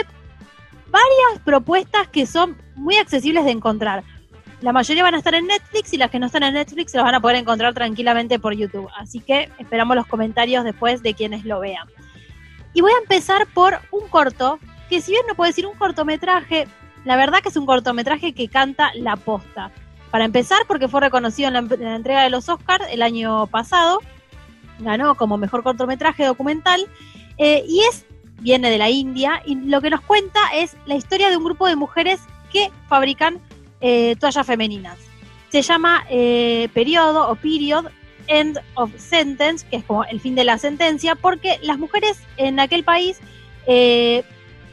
varias 0.90 1.44
propuestas 1.44 2.08
que 2.08 2.26
son 2.26 2.60
muy 2.74 2.96
accesibles 2.96 3.44
de 3.44 3.52
encontrar. 3.52 4.02
La 4.60 4.72
mayoría 4.72 5.04
van 5.04 5.14
a 5.14 5.18
estar 5.18 5.34
en 5.34 5.46
Netflix 5.46 5.92
y 5.94 5.96
las 5.96 6.10
que 6.10 6.18
no 6.18 6.26
están 6.26 6.42
en 6.42 6.54
Netflix 6.54 6.92
se 6.92 6.98
las 6.98 7.04
van 7.04 7.14
a 7.14 7.20
poder 7.20 7.36
encontrar 7.36 7.72
tranquilamente 7.72 8.38
por 8.38 8.54
YouTube. 8.54 8.90
Así 8.96 9.20
que 9.20 9.48
esperamos 9.58 9.96
los 9.96 10.06
comentarios 10.06 10.64
después 10.64 11.02
de 11.02 11.14
quienes 11.14 11.44
lo 11.44 11.60
vean. 11.60 11.88
Y 12.72 12.80
voy 12.80 12.92
a 12.92 13.02
empezar 13.02 13.46
por 13.52 13.78
un 13.90 14.08
corto, 14.08 14.58
que 14.88 15.00
si 15.00 15.12
bien 15.12 15.24
no 15.28 15.34
puedo 15.34 15.48
decir 15.48 15.66
un 15.66 15.76
cortometraje, 15.76 16.68
la 17.04 17.16
verdad 17.16 17.40
que 17.42 17.48
es 17.48 17.56
un 17.56 17.66
cortometraje 17.66 18.32
que 18.32 18.48
canta 18.48 18.90
la 18.94 19.16
posta. 19.16 19.70
Para 20.10 20.24
empezar, 20.24 20.58
porque 20.66 20.88
fue 20.88 21.00
reconocido 21.00 21.48
en 21.48 21.54
la, 21.54 21.94
entrega 21.94 22.22
de 22.22 22.30
los 22.30 22.48
Oscars 22.48 22.86
el 22.90 23.02
año 23.02 23.46
pasado, 23.46 24.00
ganó 24.80 25.14
como 25.14 25.36
mejor 25.36 25.62
cortometraje 25.62 26.24
documental, 26.24 26.86
eh, 27.38 27.64
y 27.66 27.80
es 27.88 28.04
viene 28.40 28.70
de 28.70 28.78
la 28.78 28.90
India 28.90 29.42
y 29.44 29.54
lo 29.54 29.80
que 29.80 29.90
nos 29.90 30.00
cuenta 30.00 30.40
es 30.54 30.76
la 30.86 30.94
historia 30.94 31.30
de 31.30 31.36
un 31.36 31.44
grupo 31.44 31.66
de 31.66 31.76
mujeres 31.76 32.20
que 32.52 32.70
fabrican 32.88 33.40
eh, 33.80 34.16
toallas 34.18 34.46
femeninas. 34.46 34.98
Se 35.50 35.62
llama 35.62 36.04
eh, 36.08 36.68
periodo 36.72 37.28
o 37.28 37.34
period, 37.34 37.86
end 38.30 38.58
of 38.74 38.90
sentence, 38.96 39.66
que 39.68 39.76
es 39.76 39.84
como 39.84 40.04
el 40.04 40.20
fin 40.20 40.34
de 40.34 40.44
la 40.44 40.56
sentencia, 40.56 41.14
porque 41.14 41.58
las 41.62 41.78
mujeres 41.78 42.18
en 42.38 42.58
aquel 42.58 42.84
país, 42.84 43.20
eh, 43.66 44.22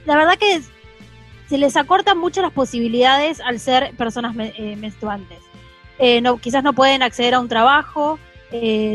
la 0.05 0.15
verdad 0.15 0.37
que 0.37 0.61
se 1.49 1.57
les 1.57 1.75
acortan 1.75 2.17
mucho 2.17 2.41
las 2.41 2.51
posibilidades 2.51 3.41
al 3.41 3.59
ser 3.59 3.93
personas 3.97 4.35
menstruantes. 4.35 5.39
no, 6.21 6.37
quizás 6.37 6.63
no 6.63 6.73
pueden 6.73 7.01
acceder 7.03 7.33
a 7.33 7.39
un 7.39 7.47
trabajo, 7.47 8.19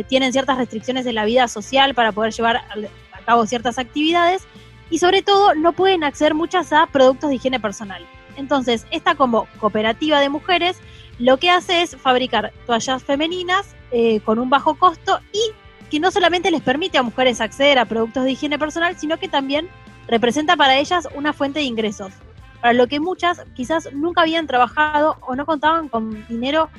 tienen 0.09 0.33
ciertas 0.33 0.59
restricciones 0.59 1.07
en 1.07 1.15
la 1.15 1.25
vida 1.25 1.49
social 1.49 1.95
para 1.95 2.13
poder 2.13 2.33
llevar 2.33 2.57
a 2.57 3.25
cabo 3.25 3.47
ciertas 3.47 3.79
actividades 3.79 4.47
y 4.91 4.99
sobre 4.99 5.23
todo 5.23 5.55
no 5.55 5.73
pueden 5.73 6.05
acceder 6.05 6.35
muchas 6.35 6.73
a 6.73 6.87
productos 6.87 7.31
de 7.31 7.37
higiene 7.37 7.59
personal. 7.59 8.05
Entonces, 8.37 8.87
esta 8.91 9.15
como 9.15 9.47
cooperativa 9.59 10.21
de 10.21 10.29
mujeres 10.29 10.79
lo 11.23 11.37
que 11.37 11.51
hace 11.51 11.83
es 11.83 11.97
fabricar 11.97 12.53
toallas 12.67 13.05
femeninas 13.05 13.77
eh, 13.93 14.19
con 14.21 14.41
un 14.41 14.51
bajo 14.51 14.75
costo 14.75 15.21
y 15.33 15.53
que 15.89 16.01
no 16.01 16.11
solamente 16.11 16.51
les 16.51 16.63
permite 16.63 16.99
a 16.99 17.05
mujeres 17.05 17.41
acceder 17.41 17.79
a 17.79 17.85
productos 17.85 18.25
de 18.25 18.33
higiene 18.33 18.59
personal, 18.59 18.99
sino 18.99 19.19
que 19.19 19.29
también 19.29 19.69
representa 20.09 20.57
para 20.57 20.79
ellas 20.79 21.07
una 21.15 21.33
fuente 21.33 21.61
de 21.61 21.67
ingresos, 21.67 22.13
para 22.61 22.73
lo 22.73 22.89
que 22.89 22.99
muchas 22.99 23.45
quizás 23.55 23.89
nunca 23.93 24.23
habían 24.23 24.49
trabajado 24.49 25.17
o 25.21 25.37
no 25.37 25.47
contaban 25.47 25.89
con 25.89 26.27
dinero 26.27 26.71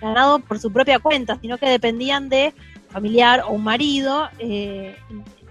ganado 0.00 0.38
por 0.38 0.60
su 0.60 0.72
propia 0.72 1.00
cuenta, 1.00 1.36
sino 1.40 1.58
que 1.58 1.68
dependían 1.68 2.28
de 2.28 2.54
familiar 2.90 3.42
o 3.48 3.50
un 3.50 3.64
marido, 3.64 4.28
eh, 4.38 4.96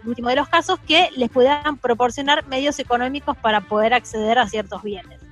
último 0.05 0.29
de 0.29 0.37
los 0.37 0.47
casos, 0.47 0.79
que 0.87 1.09
les 1.17 1.29
puedan 1.29 1.75
proporcionar 1.75 2.47
medios 2.47 2.79
económicos 2.79 3.35
para 3.35 3.59
poder 3.59 3.93
acceder 3.93 4.39
a 4.39 4.47
ciertos 4.47 4.83
bienes. 4.83 5.28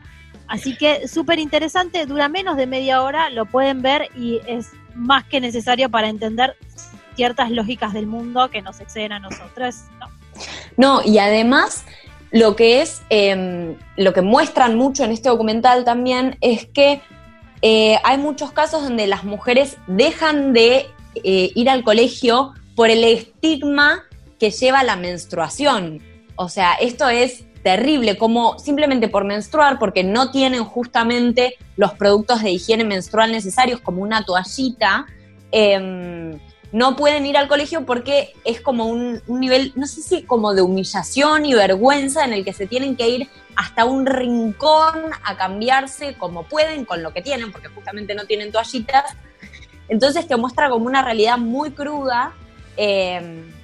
Así 0.48 0.78
que 0.78 1.08
súper 1.08 1.40
interesante, 1.40 2.06
dura 2.06 2.30
menos 2.30 2.58
de 2.58 2.68
media 2.68 3.02
hora, 3.02 3.30
lo 3.30 3.46
pueden 3.46 3.82
ver 3.82 4.10
y 4.16 4.40
es 4.48 4.72
más 4.96 5.26
que 5.26 5.42
necesario 5.42 5.90
para 5.90 6.08
entender 6.08 6.56
ciertas 7.16 7.52
lógicas 7.52 7.94
del 7.94 8.08
mundo 8.08 8.50
que 8.50 8.62
nos 8.62 8.80
exceden 8.80 9.12
a 9.12 9.20
nosotros. 9.20 9.76
No, 10.78 11.02
y 11.04 11.18
además 11.18 11.86
lo 12.32 12.56
que 12.56 12.82
es, 12.82 13.02
em, 13.10 13.76
lo 13.96 14.14
que 14.14 14.22
muestran 14.22 14.76
mucho 14.76 15.04
en 15.04 15.12
este 15.12 15.30
documental 15.30 15.84
también 15.84 16.38
es 16.42 16.66
que 16.68 17.02
eh, 17.62 17.98
hay 18.04 18.18
muchos 18.18 18.52
casos 18.52 18.84
donde 18.84 19.08
las 19.08 19.24
mujeres 19.24 19.78
dejan 19.88 20.54
de 20.54 20.86
eh, 21.24 21.52
ir 21.56 21.70
al 21.70 21.84
colegio 21.84 22.54
por 22.76 22.90
el 22.90 23.04
estigma 23.04 24.04
que 24.40 24.52
lleva 24.52 24.84
la 24.84 24.96
menstruación. 24.96 26.02
O 26.36 26.50
sea, 26.50 26.74
esto 26.74 27.10
es 27.10 27.47
terrible, 27.64 28.18
como 28.18 28.60
simplemente 28.60 29.08
por 29.08 29.24
menstruar, 29.24 29.80
porque 29.80 30.04
no 30.04 30.32
tienen 30.32 30.64
justamente 30.64 31.56
los 31.76 31.94
productos 31.94 32.42
de 32.42 32.52
higiene 32.52 32.84
menstrual 32.84 33.32
necesarios, 33.32 33.82
como 33.82 34.02
una 34.02 34.24
toallita, 34.24 35.06
em, 35.52 36.40
no 36.72 36.96
pueden 36.96 37.26
ir 37.26 37.38
al 37.38 37.48
colegio 37.48 37.86
porque 37.86 38.34
es 38.44 38.60
como 38.60 38.86
un, 38.88 39.22
nivel, 39.28 39.72
no 39.76 39.88
sé 39.88 40.02
si 40.02 40.24
como 40.24 40.54
de 40.54 40.62
humillación 40.62 41.46
y 41.46 41.54
vergüenza 41.54 42.26
en 42.26 42.34
el 42.34 42.44
que 42.44 42.54
se 42.54 42.68
tienen 42.68 42.96
que 42.96 43.08
ir 43.08 43.28
hasta 43.56 43.86
un 43.86 44.06
rincón 44.06 45.12
a 45.24 45.38
cambiarse 45.38 46.16
como 46.16 46.44
pueden, 46.44 46.86
con 46.86 47.02
lo 47.02 47.14
que 47.14 47.22
tienen, 47.22 47.52
porque 47.52 47.70
justamente 47.70 48.16
no 48.16 48.26
tienen 48.26 48.52
toallitas. 48.52 49.16
Entonces 49.90 50.28
te 50.28 50.36
muestra 50.36 50.70
como 50.70 50.86
una 50.86 51.02
realidad 51.02 51.38
muy 51.38 51.72
cruda. 51.72 52.34
Em, 52.76 53.58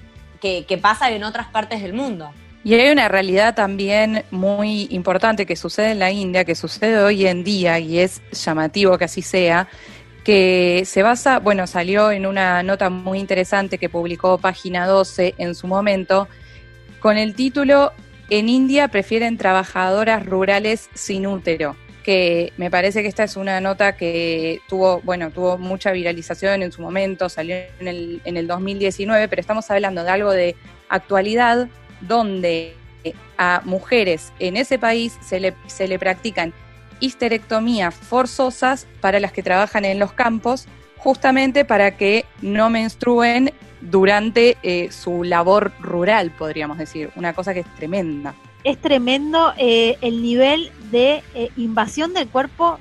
que, 0.44 0.78
pasa 0.82 1.10
en 1.10 1.24
otras 1.24 1.48
partes 1.48 1.82
del 1.82 1.94
mundo. 1.94 2.32
Y 2.66 2.76
hay 2.76 2.92
una 2.92 3.10
realidad 3.10 3.56
también 3.56 4.24
muy 4.32 4.88
importante 4.90 5.46
que 5.46 5.58
sucede 5.58 5.92
en 5.92 6.00
la 6.00 6.12
India, 6.12 6.46
que 6.46 6.56
sucede 6.56 6.98
hoy 6.98 7.28
en 7.28 7.44
día, 7.44 7.78
y 7.80 8.00
es 8.00 8.22
llamativo 8.32 8.98
que 8.98 9.04
así 9.04 9.22
sea, 9.22 9.68
que 10.24 10.84
se 10.86 11.04
basa, 11.04 11.40
bueno, 11.40 11.68
salió 11.68 12.10
en 12.12 12.26
una 12.26 12.64
nota 12.64 12.90
muy 12.90 13.20
interesante 13.20 13.78
que 13.78 13.90
publicó 13.90 14.38
Página 14.38 14.88
12 14.88 15.36
en 15.38 15.56
su 15.56 15.68
momento, 15.68 16.30
con 17.02 17.18
el 17.18 17.36
título 17.36 17.92
En 18.30 18.48
India 18.48 18.88
prefieren 18.88 19.38
trabajadoras 19.38 20.26
rurales 20.26 20.90
sin 20.94 21.28
útero 21.28 21.76
que 22.04 22.52
me 22.58 22.70
parece 22.70 23.02
que 23.02 23.08
esta 23.08 23.24
es 23.24 23.38
una 23.38 23.62
nota 23.62 23.96
que 23.96 24.60
tuvo, 24.68 25.02
bueno, 25.02 25.32
tuvo 25.32 25.58
mucha 25.58 25.92
viralización 25.94 26.62
en 26.62 26.72
su 26.72 26.82
momento, 26.82 27.30
salió 27.30 27.56
en 27.80 27.88
el, 27.88 28.22
en 28.26 28.36
el 28.36 28.46
2019, 28.46 29.30
pero 29.30 29.40
estamos 29.40 29.72
hablando 29.72 30.04
de 30.04 30.10
algo 30.10 30.32
de 30.32 30.56
actualidad 30.90 31.70
donde 32.08 32.76
a 33.38 33.62
mujeres 33.66 34.32
en 34.40 34.56
ese 34.58 34.80
país 34.80 35.18
se 35.22 35.40
le, 35.40 35.54
se 35.68 35.88
le 35.88 36.00
practican 36.00 36.54
histerectomías 37.00 37.94
forzosas 37.94 38.88
para 39.02 39.20
las 39.20 39.34
que 39.34 39.44
trabajan 39.44 39.84
en 39.84 40.00
los 40.00 40.14
campos, 40.14 40.68
justamente 40.98 41.66
para 41.66 41.98
que 41.98 42.26
no 42.42 42.70
menstruen 42.70 43.54
durante 43.82 44.58
eh, 44.64 44.90
su 44.92 45.24
labor 45.24 45.74
rural, 45.82 46.32
podríamos 46.32 46.78
decir, 46.78 47.12
una 47.16 47.34
cosa 47.34 47.54
que 47.54 47.62
es 47.62 47.76
tremenda. 47.76 48.34
Es 48.64 48.80
tremendo 48.80 49.54
eh, 49.58 49.98
el 50.00 50.22
nivel 50.22 50.72
de 50.90 51.22
eh, 51.36 51.50
invasión 51.58 52.14
del 52.14 52.30
cuerpo 52.30 52.80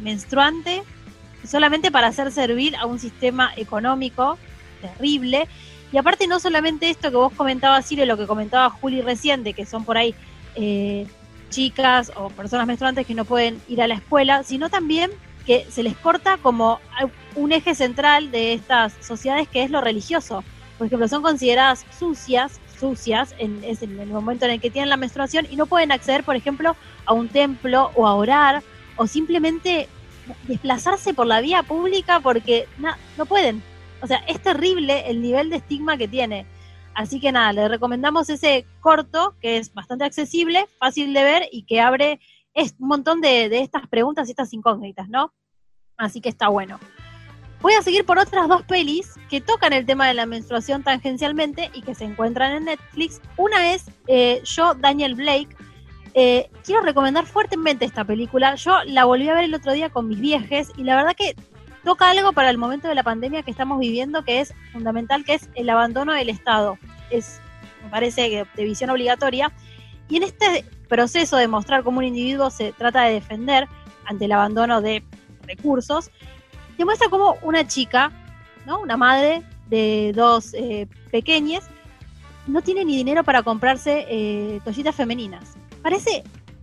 menstruante 0.00 0.82
solamente 1.46 1.92
para 1.92 2.08
hacer 2.08 2.32
servir 2.32 2.74
a 2.76 2.86
un 2.86 2.98
sistema 2.98 3.52
económico 3.56 4.38
terrible. 4.80 5.46
Y 5.94 5.96
aparte 5.96 6.26
no 6.26 6.40
solamente 6.40 6.90
esto 6.90 7.08
que 7.08 7.16
vos 7.16 7.32
comentabas, 7.34 7.86
Ciro, 7.86 8.04
lo 8.04 8.16
que 8.16 8.26
comentaba 8.26 8.68
Juli 8.68 9.00
reciente, 9.00 9.52
que 9.52 9.64
son 9.64 9.84
por 9.84 9.96
ahí 9.96 10.12
chicas 11.50 12.10
o 12.16 12.30
personas 12.30 12.66
menstruantes 12.66 13.06
que 13.06 13.14
no 13.14 13.24
pueden 13.24 13.62
ir 13.68 13.80
a 13.80 13.86
la 13.86 13.94
escuela, 13.94 14.42
sino 14.42 14.68
también 14.70 15.12
que 15.46 15.64
se 15.70 15.84
les 15.84 15.96
corta 15.96 16.36
como 16.38 16.80
un 17.36 17.52
eje 17.52 17.76
central 17.76 18.32
de 18.32 18.54
estas 18.54 18.92
sociedades 19.02 19.46
que 19.46 19.62
es 19.62 19.70
lo 19.70 19.80
religioso. 19.80 20.42
Por 20.78 20.88
ejemplo, 20.88 21.06
son 21.06 21.22
consideradas 21.22 21.86
sucias, 21.96 22.60
sucias 22.76 23.32
en, 23.38 23.62
en 23.62 24.00
el 24.00 24.08
momento 24.08 24.46
en 24.46 24.50
el 24.50 24.60
que 24.60 24.70
tienen 24.70 24.90
la 24.90 24.96
menstruación 24.96 25.46
y 25.48 25.54
no 25.54 25.66
pueden 25.66 25.92
acceder, 25.92 26.24
por 26.24 26.34
ejemplo, 26.34 26.74
a 27.06 27.12
un 27.12 27.28
templo 27.28 27.92
o 27.94 28.08
a 28.08 28.16
orar 28.16 28.64
o 28.96 29.06
simplemente 29.06 29.88
desplazarse 30.48 31.14
por 31.14 31.28
la 31.28 31.40
vía 31.40 31.62
pública 31.62 32.18
porque 32.18 32.66
no 33.16 33.26
pueden. 33.26 33.62
O 34.04 34.06
sea, 34.06 34.18
es 34.28 34.38
terrible 34.42 35.08
el 35.08 35.22
nivel 35.22 35.48
de 35.48 35.56
estigma 35.56 35.96
que 35.96 36.06
tiene. 36.06 36.44
Así 36.94 37.20
que 37.20 37.32
nada, 37.32 37.54
le 37.54 37.68
recomendamos 37.68 38.28
ese 38.28 38.66
corto 38.80 39.34
que 39.40 39.56
es 39.56 39.72
bastante 39.72 40.04
accesible, 40.04 40.66
fácil 40.78 41.14
de 41.14 41.24
ver 41.24 41.48
y 41.50 41.64
que 41.64 41.80
abre 41.80 42.20
es 42.52 42.74
un 42.78 42.88
montón 42.88 43.22
de, 43.22 43.46
estas 43.46 43.88
preguntas 43.88 44.28
y 44.28 44.32
estas 44.32 44.52
incógnitas, 44.52 45.08
¿no? 45.08 45.32
Así 45.96 46.20
que 46.20 46.28
está 46.28 46.48
bueno. 46.48 46.78
Voy 47.62 47.72
a 47.72 47.80
seguir 47.80 48.04
por 48.04 48.18
otras 48.18 48.46
dos 48.46 48.62
pelis 48.64 49.14
que 49.30 49.40
tocan 49.40 49.72
el 49.72 49.86
tema 49.86 50.06
de 50.06 50.12
la 50.12 50.26
menstruación 50.26 50.82
tangencialmente 50.82 51.70
y 51.72 51.80
que 51.80 51.94
se 51.94 52.04
encuentran 52.04 52.52
en 52.52 52.64
Netflix. 52.66 53.22
Una 53.38 53.72
es 53.72 53.86
eh, 54.06 54.42
Yo, 54.44 54.74
Daniel 54.74 55.14
Blake. 55.14 55.56
Eh, 56.12 56.50
quiero 56.62 56.82
recomendar 56.82 57.24
fuertemente 57.24 57.86
esta 57.86 58.04
película. 58.04 58.54
Yo 58.56 58.84
la 58.84 59.06
volví 59.06 59.30
a 59.30 59.34
ver 59.34 59.44
el 59.44 59.54
otro 59.54 59.72
día 59.72 59.88
con 59.88 60.08
mis 60.08 60.20
viejes 60.20 60.72
y 60.76 60.84
la 60.84 60.94
verdad 60.94 61.16
que 61.16 61.34
toca 61.84 62.10
algo 62.10 62.32
para 62.32 62.50
el 62.50 62.58
momento 62.58 62.88
de 62.88 62.94
la 62.94 63.02
pandemia 63.02 63.42
que 63.42 63.50
estamos 63.50 63.78
viviendo 63.78 64.24
que 64.24 64.40
es 64.40 64.54
fundamental, 64.72 65.24
que 65.24 65.34
es 65.34 65.48
el 65.54 65.68
abandono 65.68 66.12
del 66.12 66.30
Estado. 66.30 66.78
Es, 67.10 67.40
me 67.82 67.90
parece 67.90 68.30
que 68.30 68.46
de 68.56 68.64
visión 68.64 68.90
obligatoria. 68.90 69.52
Y 70.08 70.16
en 70.16 70.22
este 70.24 70.64
proceso 70.88 71.36
de 71.36 71.48
mostrar 71.48 71.82
cómo 71.82 71.98
un 71.98 72.04
individuo 72.04 72.50
se 72.50 72.72
trata 72.72 73.04
de 73.04 73.14
defender 73.14 73.68
ante 74.06 74.24
el 74.24 74.32
abandono 74.32 74.80
de 74.80 75.04
recursos, 75.46 76.10
demuestra 76.76 77.08
cómo 77.08 77.36
una 77.42 77.66
chica, 77.66 78.12
¿no? 78.66 78.80
una 78.80 78.96
madre 78.96 79.42
de 79.68 80.12
dos 80.14 80.54
eh, 80.54 80.86
pequeñas, 81.10 81.64
no 82.46 82.60
tiene 82.62 82.84
ni 82.84 82.96
dinero 82.96 83.24
para 83.24 83.42
comprarse 83.42 84.06
eh, 84.08 84.60
toallitas 84.64 84.94
femeninas. 84.94 85.54
Parece 85.82 86.22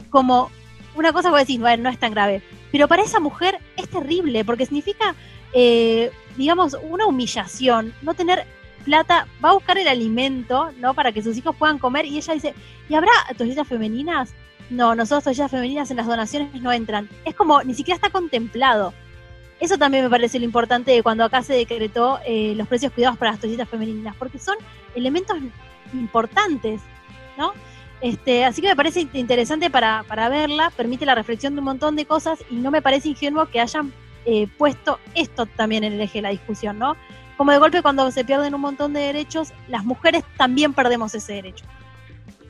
como 0.10 0.52
una 0.96 1.14
cosa 1.14 1.32
que 1.32 1.38
decir, 1.38 1.60
bueno, 1.60 1.84
no 1.84 1.90
es 1.90 2.00
tan 2.00 2.12
grave, 2.12 2.44
pero 2.72 2.88
para 2.88 3.04
esa 3.04 3.20
mujer 3.20 3.60
es 3.78 3.90
terrible 3.90 4.46
porque 4.46 4.66
significa, 4.66 5.16
eh, 5.54 6.12
digamos, 6.38 6.78
una 6.90 7.06
humillación, 7.06 7.94
no 8.02 8.14
tener 8.14 8.46
plata, 8.82 9.28
va 9.44 9.50
a 9.50 9.54
buscar 9.54 9.78
el 9.78 9.88
alimento, 9.88 10.72
¿no? 10.80 10.94
Para 10.94 11.12
que 11.12 11.22
sus 11.22 11.38
hijos 11.38 11.56
puedan 11.56 11.78
comer 11.78 12.06
y 12.06 12.18
ella 12.18 12.34
dice, 12.34 12.54
¿y 12.90 12.96
habrá 12.96 13.12
toallitas 13.38 13.68
femeninas? 13.68 14.34
No, 14.70 14.96
nosotros 14.96 15.26
toallitas 15.26 15.52
femeninas 15.52 15.92
en 15.92 15.98
las 15.98 16.08
donaciones 16.08 16.62
no 16.62 16.72
entran. 16.72 17.10
Es 17.26 17.36
como, 17.36 17.62
ni 17.64 17.74
siquiera 17.74 17.96
está 17.96 18.10
contemplado. 18.10 18.94
Eso 19.60 19.78
también 19.78 20.04
me 20.04 20.10
parece 20.10 20.40
lo 20.40 20.46
importante 20.46 20.92
de 20.92 21.04
cuando 21.04 21.24
acá 21.24 21.44
se 21.44 21.54
decretó 21.54 22.20
eh, 22.26 22.54
los 22.56 22.68
precios 22.68 22.92
cuidados 22.94 23.20
para 23.20 23.32
las 23.32 23.40
toallitas 23.40 23.70
femeninas, 23.70 24.16
porque 24.16 24.40
son 24.40 24.56
elementos 24.96 25.38
importantes, 25.94 26.82
¿no? 27.38 27.54
Este, 28.02 28.44
así 28.46 28.62
que 28.62 28.70
me 28.70 28.76
parece 28.76 29.08
interesante 29.14 29.70
para, 29.70 30.04
para 30.08 30.28
verla, 30.28 30.72
permite 30.76 31.06
la 31.06 31.16
reflexión 31.16 31.54
de 31.54 31.60
un 31.60 31.66
montón 31.66 31.96
de 31.96 32.06
cosas 32.06 32.40
y 32.50 32.56
no 32.56 32.72
me 32.72 32.82
parece 32.82 33.10
ingenuo 33.10 33.46
que 33.46 33.60
hayan 33.60 33.94
eh, 34.26 34.48
puesto 34.58 35.00
esto 35.14 35.46
también 35.46 35.84
en 35.84 35.94
el 35.94 36.02
eje 36.02 36.20
de 36.20 36.24
la 36.24 36.30
discusión, 36.30 36.80
¿no? 36.80 36.96
como 37.42 37.52
de 37.54 37.58
golpe 37.58 37.82
cuando 37.82 38.12
se 38.12 38.24
pierden 38.24 38.54
un 38.54 38.62
montón 38.62 38.94
de 38.94 39.00
derechos, 39.00 39.52
las 39.68 39.84
mujeres 39.84 40.24
también 40.38 40.76
perdemos 40.76 41.16
ese 41.16 41.34
derecho. 41.34 41.66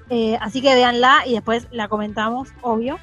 Eh, 0.10 0.38
así 0.42 0.62
que 0.62 0.76
véanla 0.76 1.24
y 1.26 1.32
después 1.32 1.66
la 1.72 1.88
comentamos, 1.88 2.50
obvio. 2.62 3.00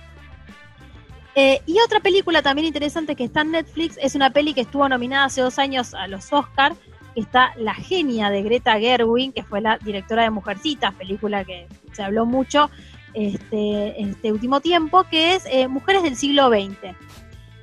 Eh, 1.34 1.62
y 1.64 1.78
otra 1.80 2.00
película 2.00 2.42
también 2.42 2.66
interesante 2.66 3.16
que 3.16 3.24
está 3.24 3.40
en 3.40 3.52
Netflix 3.52 3.96
es 4.02 4.14
una 4.14 4.28
peli 4.28 4.52
que 4.52 4.60
estuvo 4.60 4.86
nominada 4.86 5.24
hace 5.24 5.40
dos 5.40 5.58
años 5.58 5.94
a 5.94 6.08
los 6.08 6.30
Oscars, 6.30 6.76
está 7.20 7.52
La 7.56 7.74
genia 7.74 8.30
de 8.30 8.42
Greta 8.42 8.78
Gerwig, 8.78 9.32
que 9.32 9.42
fue 9.42 9.60
la 9.60 9.78
directora 9.78 10.22
de 10.22 10.30
Mujercitas, 10.30 10.94
película 10.94 11.44
que 11.44 11.66
se 11.92 12.02
habló 12.02 12.26
mucho 12.26 12.70
este, 13.14 14.00
este 14.00 14.32
último 14.32 14.60
tiempo, 14.60 15.04
que 15.04 15.34
es 15.34 15.44
eh, 15.46 15.68
Mujeres 15.68 16.02
del 16.02 16.16
siglo 16.16 16.48
XX. 16.48 16.94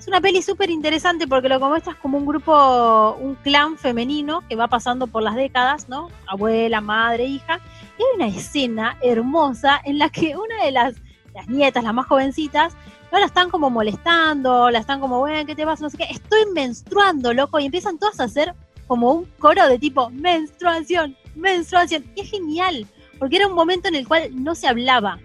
Es 0.05 0.07
una 0.07 0.21
peli 0.21 0.43
súper 0.43 0.69
interesante 0.69 1.27
porque 1.27 1.49
lo 1.49 1.75
es 1.75 1.83
como 1.95 2.19
un 2.19 2.27
grupo, 2.27 3.17
un 3.19 3.33
clan 3.35 3.75
femenino 3.75 4.43
que 4.47 4.55
va 4.55 4.67
pasando 4.67 5.07
por 5.07 5.23
las 5.23 5.35
décadas, 5.35 5.89
¿no? 5.89 6.09
Abuela, 6.27 6.79
madre, 6.79 7.25
hija. 7.25 7.59
Y 7.97 8.03
hay 8.03 8.15
una 8.15 8.27
escena 8.27 8.97
hermosa 9.01 9.81
en 9.83 9.97
la 9.97 10.09
que 10.09 10.37
una 10.37 10.63
de 10.63 10.71
las, 10.71 10.95
las 11.33 11.47
nietas, 11.47 11.83
las 11.83 11.93
más 11.93 12.05
jovencitas, 12.05 12.75
no 13.11 13.19
la 13.19 13.25
están 13.25 13.49
como 13.49 13.71
molestando, 13.71 14.69
la 14.69 14.77
están 14.77 14.99
como, 14.99 15.19
bueno, 15.19 15.43
¿qué 15.47 15.55
te 15.55 15.65
pasa? 15.65 15.83
No 15.83 15.89
sé 15.89 15.97
qué. 15.97 16.07
Estoy 16.11 16.45
menstruando, 16.53 17.33
loco. 17.33 17.59
Y 17.59 17.65
empiezan 17.65 17.97
todas 17.97 18.19
a 18.19 18.25
hacer 18.25 18.53
como 18.87 19.11
un 19.11 19.25
coro 19.39 19.67
de 19.67 19.79
tipo, 19.79 20.09
menstruación, 20.09 21.15
menstruación. 21.35 22.05
Y 22.15 22.21
es 22.21 22.29
genial, 22.29 22.87
porque 23.19 23.37
era 23.37 23.47
un 23.47 23.53
momento 23.53 23.87
en 23.87 23.95
el 23.95 24.07
cual 24.07 24.29
no 24.33 24.55
se 24.55 24.67
hablaba. 24.67 25.19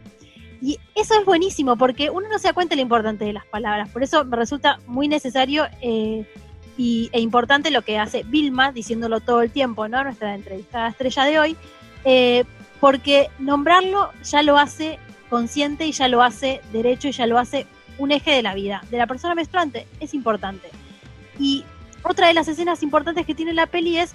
Y 0.63 0.79
eso 0.95 1.19
es 1.19 1.25
buenísimo 1.25 1.77
porque 1.77 2.11
uno 2.11 2.29
no 2.29 2.39
se 2.39 2.49
da 2.49 2.53
cuenta 2.53 2.73
de 2.73 2.77
lo 2.77 2.83
importante 2.83 3.25
de 3.25 3.33
las 3.33 3.47
palabras. 3.47 3.89
Por 3.89 4.03
eso 4.03 4.25
me 4.25 4.37
resulta 4.37 4.79
muy 4.87 5.09
necesario 5.09 5.67
eh, 5.81 6.27
y, 6.77 7.09
e 7.13 7.21
importante 7.21 7.71
lo 7.71 7.83
que 7.83 7.99
hace 7.99 8.25
Vilma, 8.25 8.73
diciéndolo 8.73 9.21
todo 9.21 9.43
el 9.43 9.51
tiempo, 9.51 9.89
¿no? 9.89 10.05
Nuestra 10.05 10.35
entrevistada 10.35 10.89
estrella 10.89 11.25
de 11.25 11.39
hoy, 11.39 11.57
eh, 12.05 12.45
porque 12.79 13.29
nombrarlo 13.39 14.11
ya 14.23 14.43
lo 14.43 14.59
hace 14.59 14.99
consciente 15.31 15.87
y 15.87 15.93
ya 15.93 16.09
lo 16.09 16.23
hace 16.23 16.61
derecho 16.73 17.09
y 17.09 17.13
ya 17.13 17.27
lo 17.27 17.39
hace 17.39 17.67
un 17.99 18.13
eje 18.13 18.33
de 18.33 18.43
la 18.43 18.55
vida. 18.55 18.83
De 18.91 18.99
la 18.99 19.07
persona 19.07 19.35
menstruante 19.35 19.87
es 20.01 20.13
importante. 20.13 20.69
Y 21.39 21.65
otra 22.03 22.29
de 22.29 22.35
las 22.35 22.49
escenas 22.49 22.83
importantes 22.83 23.27
que 23.27 23.35
tiene 23.35 23.53
la 23.53 23.67
peli 23.67 23.99
es 23.99 24.15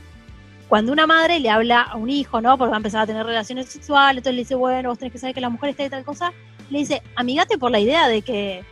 cuando 0.68 0.92
una 0.92 1.06
madre 1.06 1.40
le 1.40 1.50
habla 1.50 1.82
a 1.82 1.96
un 1.96 2.10
hijo, 2.10 2.42
¿no? 2.42 2.58
Porque 2.58 2.72
va 2.72 2.78
a 2.78 2.80
empezar 2.80 3.02
a 3.02 3.08
tener 3.08 3.26
relaciones 3.26 3.68
sexuales, 3.68 4.18
entonces 4.18 4.36
le 4.36 4.42
dice, 4.42 4.56
bueno, 4.56 4.90
vos 4.90 4.98
tenés 4.98 5.12
que 5.12 5.20
saber 5.20 5.36
que 5.36 5.42
la 5.42 5.50
mujer 5.50 5.70
está 5.70 5.84
de 5.84 5.90
tal 5.90 6.04
cosa, 6.04 6.34
le 6.70 6.80
dice, 6.80 7.02
amigate 7.16 7.58
por 7.58 7.72
la 7.72 7.80
idea 7.80 8.08
de 8.08 8.22
que 8.22 8.64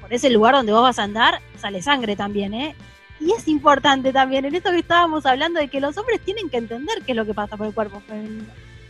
por 0.00 0.12
ese 0.12 0.30
lugar 0.30 0.54
donde 0.54 0.72
vos 0.72 0.82
vas 0.82 0.98
a 0.98 1.04
andar, 1.04 1.40
sale 1.58 1.82
sangre 1.82 2.16
también, 2.16 2.54
¿eh? 2.54 2.76
Y 3.18 3.32
es 3.32 3.46
importante 3.48 4.12
también, 4.12 4.44
en 4.44 4.54
esto 4.54 4.70
que 4.70 4.78
estábamos 4.78 5.26
hablando, 5.26 5.60
de 5.60 5.68
que 5.68 5.80
los 5.80 5.96
hombres 5.96 6.20
tienen 6.20 6.48
que 6.48 6.56
entender 6.56 7.02
qué 7.04 7.12
es 7.12 7.16
lo 7.16 7.24
que 7.24 7.34
pasa 7.34 7.56
por 7.56 7.66
el 7.66 7.74
cuerpo 7.74 8.00
femenino. 8.00 8.44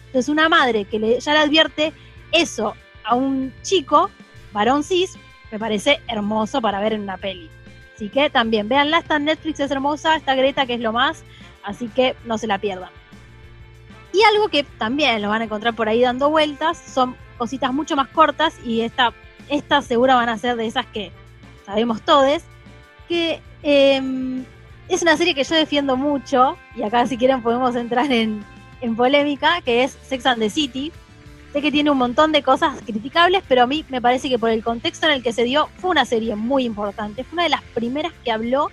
Entonces 0.07 0.29
una 0.29 0.49
madre 0.49 0.85
que 0.85 0.99
le, 0.99 1.21
ya 1.21 1.33
le 1.33 1.41
advierte 1.41 1.93
eso 2.33 2.75
a 3.05 3.15
un 3.15 3.53
chico, 3.63 4.11
varón 4.53 4.85
cis, 4.85 5.19
me 5.51 5.59
parece 5.59 6.01
hermoso 6.09 6.61
para 6.61 6.81
ver 6.81 6.95
en 6.95 7.03
una 7.03 7.19
peli. 7.19 7.51
Así 8.03 8.09
que 8.09 8.31
también, 8.31 8.69
véanla, 8.69 8.99
está 8.99 9.15
en 9.15 9.27
Netflix, 9.27 9.61
es 9.61 9.71
hermosa, 9.71 10.17
está 10.17 10.35
Greta, 10.35 10.67
que 10.67 10.75
es 10.75 10.81
lo 10.81 10.93
más. 10.93 11.23
Así 11.63 11.87
que 11.87 12.17
no 12.25 12.37
se 12.37 12.49
la 12.49 12.59
pierdan. 12.59 12.91
Y 14.13 14.21
algo 14.25 14.49
que 14.49 14.65
también 14.65 15.23
lo 15.23 15.29
van 15.29 15.43
a 15.43 15.45
encontrar 15.45 15.77
por 15.77 15.89
ahí 15.89 16.01
dando 16.01 16.29
vueltas 16.29 16.79
son 16.79 17.15
cositas 17.39 17.73
mucho 17.73 17.95
más 17.95 18.09
cortas 18.09 18.57
y 18.65 18.81
esta, 18.81 19.15
estas 19.49 19.85
seguro 19.85 20.17
van 20.17 20.29
a 20.29 20.37
ser 20.37 20.57
de 20.57 20.67
esas 20.67 20.85
que 20.87 21.13
sabemos 21.65 22.03
todos, 22.03 22.43
que 23.09 23.41
em, 23.63 24.45
es 24.89 25.01
una 25.03 25.17
serie 25.17 25.37
que 25.37 25.45
yo 25.45 25.55
defiendo 25.55 25.97
mucho 25.97 26.59
y 26.75 26.83
acá 26.83 27.07
si 27.07 27.17
quieren 27.17 27.41
podemos 27.41 27.77
entrar 27.77 28.11
en, 28.11 28.45
en 28.81 28.97
polémica, 28.97 29.61
que 29.61 29.85
es 29.85 29.97
Sex 30.03 30.27
and 30.27 30.41
the 30.41 30.51
City. 30.51 30.91
Sé 31.53 31.61
que 31.61 31.71
tiene 31.71 31.91
un 31.91 31.99
montón 31.99 32.33
de 32.33 32.43
cosas 32.43 32.81
criticables, 32.81 33.43
pero 33.47 33.65
a 33.65 33.67
mí 33.67 33.85
me 33.91 34.01
parece 34.01 34.31
que 34.31 34.39
por 34.39 34.49
el 34.49 34.65
contexto 34.65 35.07
en 35.07 35.13
el 35.13 35.23
que 35.23 35.35
se 35.35 35.45
dio 35.45 35.69
fue 35.77 35.91
una 35.91 36.07
serie 36.07 36.35
muy 36.35 36.65
importante. 36.65 37.25
Fue 37.25 37.35
una 37.35 37.43
de 37.43 37.51
las 37.51 37.63
primeras 37.75 38.13
que 38.25 38.33
habló 38.33 38.71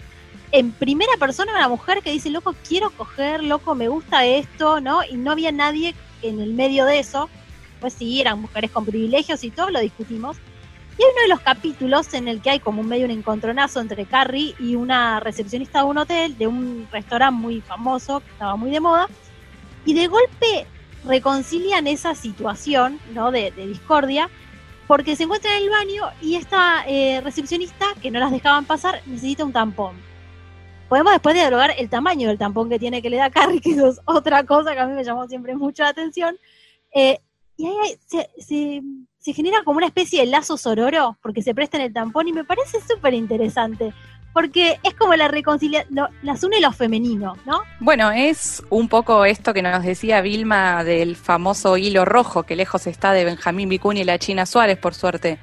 en 0.51 0.71
primera 0.71 1.11
persona 1.19 1.51
una 1.53 1.67
mujer 1.67 2.01
que 2.01 2.11
dice, 2.11 2.29
loco, 2.29 2.55
quiero 2.67 2.89
coger, 2.91 3.43
loco, 3.43 3.75
me 3.75 3.89
gusta 3.89 4.25
esto, 4.25 4.79
¿no? 4.79 5.03
Y 5.03 5.15
no 5.15 5.31
había 5.31 5.51
nadie 5.51 5.93
en 6.21 6.39
el 6.39 6.53
medio 6.53 6.85
de 6.85 6.99
eso. 6.99 7.29
Pues 7.81 7.93
sí, 7.93 8.21
eran 8.21 8.41
mujeres 8.41 8.71
con 8.71 8.85
privilegios 8.85 9.43
y 9.43 9.51
todo, 9.51 9.69
lo 9.69 9.81
discutimos. 9.81 10.37
Y 10.97 11.03
hay 11.03 11.09
uno 11.13 11.21
de 11.21 11.27
los 11.29 11.41
capítulos 11.41 12.13
en 12.13 12.29
el 12.29 12.41
que 12.41 12.49
hay 12.49 12.59
como 12.59 12.81
un 12.81 12.87
medio 12.87 13.05
un 13.05 13.11
encontronazo 13.11 13.79
entre 13.81 14.05
Carrie 14.05 14.55
y 14.57 14.75
una 14.75 15.19
recepcionista 15.19 15.79
de 15.79 15.85
un 15.85 15.97
hotel, 15.97 16.37
de 16.37 16.47
un 16.47 16.87
restaurante 16.91 17.39
muy 17.39 17.61
famoso, 17.61 18.21
que 18.21 18.31
estaba 18.31 18.55
muy 18.55 18.71
de 18.71 18.79
moda. 18.79 19.07
Y 19.85 19.93
de 19.93 20.07
golpe 20.07 20.67
reconcilian 21.05 21.87
esa 21.87 22.15
situación, 22.15 22.99
¿no? 23.13 23.31
De, 23.31 23.51
discordia 23.51 24.29
porque 24.87 25.15
se 25.15 25.23
encuentran 25.23 25.55
en 25.55 25.63
el 25.63 25.69
baño 25.69 26.03
y 26.19 26.35
esta 26.35 26.83
eh, 26.87 27.21
recepcionista, 27.21 27.85
que 28.01 28.09
no 28.09 28.19
las 28.19 28.31
dejaban 28.31 28.65
pasar, 28.65 29.01
necesita 29.05 29.45
un 29.45 29.53
tampón. 29.53 29.95
Podemos 30.87 31.13
después 31.13 31.35
dialogar 31.35 31.75
el 31.77 31.89
tamaño 31.89 32.27
del 32.27 32.39
tampón 32.39 32.69
que 32.69 32.79
tiene 32.79 33.01
que 33.03 33.11
le 33.11 33.17
da 33.17 33.29
Carrie, 33.29 33.61
que 33.61 33.71
eso 33.71 33.87
es 33.87 33.99
otra 34.05 34.43
cosa 34.45 34.73
que 34.73 34.79
a 34.79 34.87
mí 34.87 34.93
me 34.93 35.03
llamó 35.03 35.27
siempre 35.27 35.55
mucho 35.55 35.83
la 35.83 35.89
atención. 35.89 36.35
Eh, 36.95 37.19
y 37.55 37.67
ahí 37.67 37.99
se, 38.07 38.29
se, 38.39 38.81
se 39.19 39.33
genera 39.33 39.63
como 39.63 39.77
una 39.77 39.85
especie 39.85 40.21
de 40.21 40.25
lazo 40.25 40.57
sororo, 40.57 41.17
porque 41.21 41.43
se 41.43 41.53
presta 41.53 41.77
en 41.77 41.83
el 41.83 41.93
tampón 41.93 42.27
y 42.27 42.33
me 42.33 42.43
parece 42.43 42.79
súper 42.81 43.13
interesante 43.13 43.93
porque 44.33 44.79
es 44.83 44.93
como 44.93 45.15
la 45.15 45.27
reconciliación, 45.27 46.07
las 46.21 46.43
une 46.43 46.59
lo 46.61 46.71
femenino, 46.71 47.35
¿no? 47.45 47.61
Bueno, 47.79 48.11
es 48.11 48.63
un 48.69 48.87
poco 48.87 49.25
esto 49.25 49.53
que 49.53 49.61
nos 49.61 49.83
decía 49.83 50.21
Vilma 50.21 50.83
del 50.83 51.15
famoso 51.15 51.77
hilo 51.77 52.05
rojo, 52.05 52.43
que 52.43 52.55
lejos 52.55 52.87
está 52.87 53.11
de 53.13 53.25
Benjamín 53.25 53.69
Vicuña 53.69 54.01
y 54.01 54.05
la 54.05 54.19
China 54.19 54.45
Suárez, 54.45 54.77
por 54.77 54.93
suerte. 54.93 55.39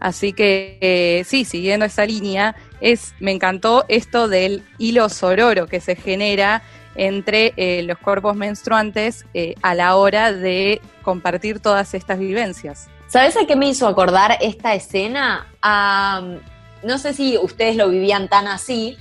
Así 0.00 0.32
que 0.32 0.78
eh, 0.80 1.24
sí, 1.24 1.44
siguiendo 1.44 1.86
esa 1.86 2.04
línea, 2.04 2.54
es, 2.80 3.14
me 3.20 3.30
encantó 3.30 3.84
esto 3.88 4.28
del 4.28 4.62
hilo 4.78 5.08
sororo 5.08 5.66
que 5.66 5.80
se 5.80 5.96
genera 5.96 6.62
entre 6.94 7.54
eh, 7.56 7.82
los 7.82 7.98
cuerpos 7.98 8.36
menstruantes 8.36 9.24
eh, 9.34 9.54
a 9.62 9.74
la 9.74 9.96
hora 9.96 10.32
de 10.32 10.80
compartir 11.02 11.60
todas 11.60 11.94
estas 11.94 12.18
vivencias. 12.18 12.88
¿Sabes 13.06 13.36
a 13.36 13.46
qué 13.46 13.56
me 13.56 13.68
hizo 13.68 13.86
acordar 13.86 14.36
esta 14.40 14.74
escena? 14.74 15.46
A 15.62 16.20
no 16.84 16.98
sé 16.98 17.14
si 17.14 17.38
ustedes 17.38 17.76
lo 17.76 17.88
vivían 17.88 18.28
tan 18.28 18.46
así, 18.46 18.96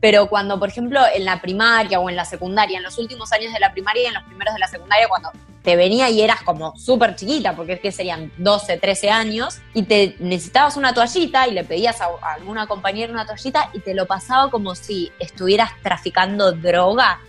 pero 0.00 0.28
cuando, 0.28 0.58
por 0.58 0.68
ejemplo, 0.68 1.00
en 1.14 1.24
la 1.24 1.40
primaria 1.42 2.00
o 2.00 2.08
en 2.08 2.16
la 2.16 2.24
secundaria, 2.24 2.78
en 2.78 2.82
los 2.82 2.98
últimos 2.98 3.32
años 3.32 3.52
de 3.52 3.60
la 3.60 3.72
primaria 3.72 4.04
y 4.04 4.06
en 4.06 4.14
los 4.14 4.22
primeros 4.24 4.54
de 4.54 4.60
la 4.60 4.68
secundaria, 4.68 5.08
cuando 5.08 5.30
te 5.62 5.76
venía 5.76 6.08
y 6.08 6.22
eras 6.22 6.42
como 6.42 6.74
súper 6.76 7.16
chiquita, 7.16 7.54
porque 7.54 7.74
es 7.74 7.80
que 7.80 7.92
serían 7.92 8.32
12, 8.38 8.78
13 8.78 9.10
años, 9.10 9.58
y 9.74 9.82
te 9.82 10.16
necesitabas 10.18 10.78
una 10.78 10.94
toallita 10.94 11.46
y 11.48 11.52
le 11.52 11.64
pedías 11.64 12.00
a, 12.00 12.08
alguna 12.34 12.66
compañera 12.66 13.12
una 13.12 13.26
toallita 13.26 13.70
y 13.74 13.80
te 13.80 13.94
lo 13.94 14.06
pasaba 14.06 14.50
como 14.50 14.74
si 14.74 15.12
estuvieras 15.18 15.70
traficando 15.82 16.52
droga. 16.52 17.20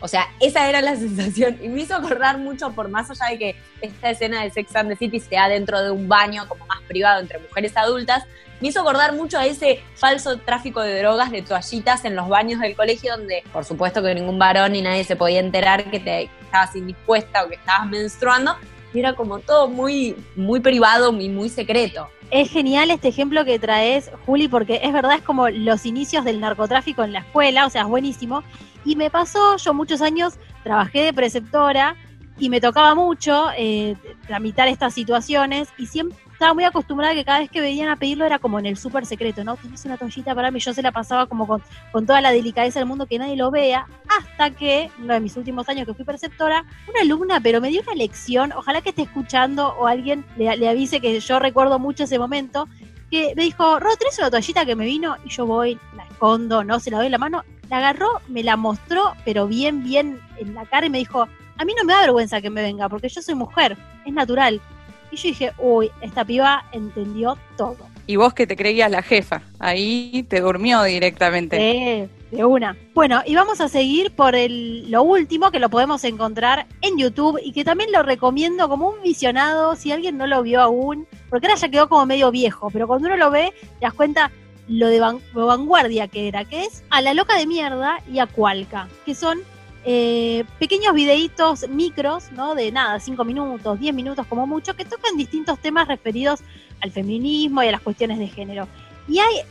O 0.00 0.06
sea, 0.06 0.28
esa 0.38 0.68
era 0.68 0.80
la 0.82 0.94
sensación 0.96 1.58
y 1.60 1.68
me 1.68 1.82
hizo 1.82 1.96
acordar 1.96 2.38
mucho 2.38 2.70
por 2.72 2.88
más 2.88 3.10
allá 3.10 3.32
de 3.32 3.38
que 3.38 3.56
esta 3.80 4.10
escena 4.10 4.44
de 4.44 4.50
Sex 4.50 4.74
and 4.76 4.90
the 4.90 4.96
City 4.96 5.18
sea 5.18 5.48
dentro 5.48 5.82
de 5.82 5.90
un 5.90 6.08
baño 6.08 6.46
como 6.48 6.66
más 6.66 6.80
privado 6.82 7.20
entre 7.20 7.40
mujeres 7.40 7.76
adultas, 7.76 8.24
me 8.60 8.68
hizo 8.68 8.80
acordar 8.80 9.14
mucho 9.14 9.38
a 9.38 9.46
ese 9.46 9.82
falso 9.94 10.36
tráfico 10.38 10.80
de 10.80 10.98
drogas 10.98 11.30
de 11.30 11.42
toallitas 11.42 12.04
en 12.04 12.16
los 12.16 12.28
baños 12.28 12.60
del 12.60 12.76
colegio 12.76 13.16
donde 13.16 13.42
por 13.52 13.64
supuesto 13.64 14.02
que 14.02 14.14
ningún 14.14 14.38
varón 14.38 14.72
ni 14.72 14.82
nadie 14.82 15.04
se 15.04 15.16
podía 15.16 15.40
enterar 15.40 15.90
que 15.90 16.00
te 16.00 16.30
estabas 16.42 16.74
indispuesta 16.76 17.44
o 17.44 17.48
que 17.48 17.54
estabas 17.54 17.88
menstruando 17.88 18.56
y 18.92 18.98
era 18.98 19.14
como 19.14 19.38
todo 19.38 19.68
muy, 19.68 20.16
muy 20.36 20.60
privado 20.60 21.12
y 21.18 21.28
muy 21.28 21.48
secreto. 21.48 22.08
Es 22.30 22.50
genial 22.50 22.90
este 22.90 23.08
ejemplo 23.08 23.44
que 23.44 23.58
traes, 23.58 24.10
Juli, 24.26 24.48
porque 24.48 24.80
es 24.82 24.92
verdad, 24.92 25.16
es 25.16 25.22
como 25.22 25.48
los 25.48 25.86
inicios 25.86 26.24
del 26.24 26.40
narcotráfico 26.40 27.02
en 27.02 27.12
la 27.12 27.20
escuela, 27.20 27.66
o 27.66 27.70
sea, 27.70 27.82
es 27.82 27.88
buenísimo. 27.88 28.42
Y 28.84 28.96
me 28.96 29.10
pasó, 29.10 29.56
yo 29.56 29.74
muchos 29.74 30.00
años 30.00 30.34
trabajé 30.62 31.02
de 31.02 31.12
preceptora 31.12 31.96
y 32.38 32.48
me 32.48 32.60
tocaba 32.60 32.94
mucho 32.94 33.48
eh, 33.56 33.96
tramitar 34.26 34.68
estas 34.68 34.94
situaciones 34.94 35.68
y 35.76 35.86
siempre 35.86 36.16
estaba 36.40 36.54
muy 36.54 36.64
acostumbrada 36.64 37.14
que 37.14 37.22
cada 37.22 37.40
vez 37.40 37.50
que 37.50 37.60
venían 37.60 37.90
a 37.90 37.96
pedirlo 37.96 38.24
era 38.24 38.38
como 38.38 38.58
en 38.58 38.64
el 38.64 38.78
súper 38.78 39.04
secreto, 39.04 39.44
¿no? 39.44 39.56
Tienes 39.56 39.84
una 39.84 39.98
toallita 39.98 40.34
para 40.34 40.50
mí, 40.50 40.58
yo 40.58 40.72
se 40.72 40.80
la 40.80 40.90
pasaba 40.90 41.26
como 41.26 41.46
con, 41.46 41.62
toda 42.06 42.22
la 42.22 42.32
delicadeza 42.32 42.78
del 42.78 42.88
mundo 42.88 43.04
que 43.04 43.18
nadie 43.18 43.36
lo 43.36 43.50
vea, 43.50 43.86
hasta 44.08 44.50
que, 44.50 44.90
uno 45.00 45.12
de 45.12 45.20
mis 45.20 45.36
últimos 45.36 45.68
años 45.68 45.86
que 45.86 45.92
fui 45.92 46.06
preceptora, 46.06 46.64
una 46.88 47.02
alumna, 47.02 47.40
pero 47.40 47.60
me 47.60 47.68
dio 47.68 47.82
una 47.82 47.94
lección, 47.94 48.52
ojalá 48.52 48.80
que 48.80 48.88
esté 48.88 49.02
escuchando 49.02 49.74
o 49.78 49.86
alguien 49.86 50.24
le, 50.38 50.56
le 50.56 50.66
avise 50.66 50.98
que 50.98 51.20
yo 51.20 51.38
recuerdo 51.40 51.78
mucho 51.78 52.04
ese 52.04 52.18
momento, 52.18 52.66
que 53.10 53.34
me 53.36 53.42
dijo, 53.42 53.78
Ro, 53.78 53.90
¿tenés 53.98 54.18
una 54.18 54.30
toallita 54.30 54.64
que 54.64 54.76
me 54.76 54.86
vino? 54.86 55.16
Y 55.26 55.28
yo 55.28 55.44
voy, 55.44 55.78
la 55.94 56.04
escondo, 56.04 56.64
no 56.64 56.80
se 56.80 56.90
la 56.90 56.96
doy 56.96 57.06
en 57.06 57.12
la 57.12 57.18
mano, 57.18 57.44
la 57.68 57.76
agarró, 57.76 58.22
me 58.28 58.42
la 58.42 58.56
mostró, 58.56 59.12
pero 59.26 59.46
bien, 59.46 59.84
bien 59.84 60.18
en 60.38 60.54
la 60.54 60.64
cara 60.64 60.86
y 60.86 60.90
me 60.90 60.96
dijo, 60.96 61.28
a 61.58 61.64
mí 61.66 61.74
no 61.76 61.84
me 61.84 61.92
da 61.92 62.00
vergüenza 62.00 62.40
que 62.40 62.48
me 62.48 62.62
venga, 62.62 62.88
porque 62.88 63.10
yo 63.10 63.20
soy 63.20 63.34
mujer, 63.34 63.76
es 64.06 64.14
natural. 64.14 64.62
Y 65.10 65.16
yo 65.16 65.28
dije, 65.28 65.52
uy, 65.58 65.90
esta 66.00 66.24
piba 66.24 66.64
entendió 66.72 67.36
todo. 67.56 67.90
Y 68.06 68.16
vos 68.16 68.34
que 68.34 68.46
te 68.46 68.56
creías 68.56 68.90
la 68.90 69.02
jefa, 69.02 69.42
ahí 69.58 70.24
te 70.28 70.40
durmió 70.40 70.82
directamente. 70.82 72.08
de 72.30 72.44
una. 72.44 72.76
Bueno, 72.94 73.22
y 73.26 73.34
vamos 73.34 73.60
a 73.60 73.68
seguir 73.68 74.12
por 74.12 74.34
el, 74.34 74.90
lo 74.90 75.02
último 75.02 75.50
que 75.50 75.58
lo 75.58 75.68
podemos 75.68 76.02
encontrar 76.04 76.66
en 76.80 76.96
YouTube 76.98 77.40
y 77.42 77.52
que 77.52 77.64
también 77.64 77.92
lo 77.92 78.02
recomiendo 78.02 78.68
como 78.68 78.88
un 78.88 79.02
visionado, 79.02 79.76
si 79.76 79.92
alguien 79.92 80.16
no 80.16 80.26
lo 80.26 80.42
vio 80.42 80.60
aún, 80.60 81.06
porque 81.28 81.46
ahora 81.46 81.58
ya 81.60 81.68
quedó 81.68 81.88
como 81.88 82.06
medio 82.06 82.30
viejo, 82.30 82.70
pero 82.70 82.86
cuando 82.86 83.08
uno 83.08 83.16
lo 83.16 83.30
ve, 83.30 83.52
te 83.78 83.86
das 83.86 83.94
cuenta 83.94 84.30
lo 84.68 84.86
de 84.86 85.00
vanguardia 85.34 86.06
que 86.06 86.28
era, 86.28 86.44
que 86.44 86.64
es 86.64 86.84
a 86.90 87.00
la 87.00 87.12
loca 87.12 87.36
de 87.36 87.46
mierda 87.46 88.00
y 88.10 88.20
a 88.20 88.26
Cualca, 88.26 88.88
que 89.04 89.16
son 89.16 89.40
eh, 89.84 90.44
pequeños 90.58 90.94
videitos 90.94 91.68
micros, 91.68 92.30
¿no? 92.32 92.54
De 92.54 92.70
nada, 92.70 93.00
5 93.00 93.24
minutos, 93.24 93.80
10 93.80 93.94
minutos 93.94 94.26
como 94.26 94.46
mucho, 94.46 94.76
que 94.76 94.84
tocan 94.84 95.16
distintos 95.16 95.58
temas 95.58 95.88
referidos 95.88 96.40
al 96.80 96.90
feminismo 96.90 97.62
y 97.62 97.68
a 97.68 97.72
las 97.72 97.80
cuestiones 97.80 98.18
de 98.18 98.28
género. 98.28 98.68
Y 99.08 99.18
hay 99.18 99.42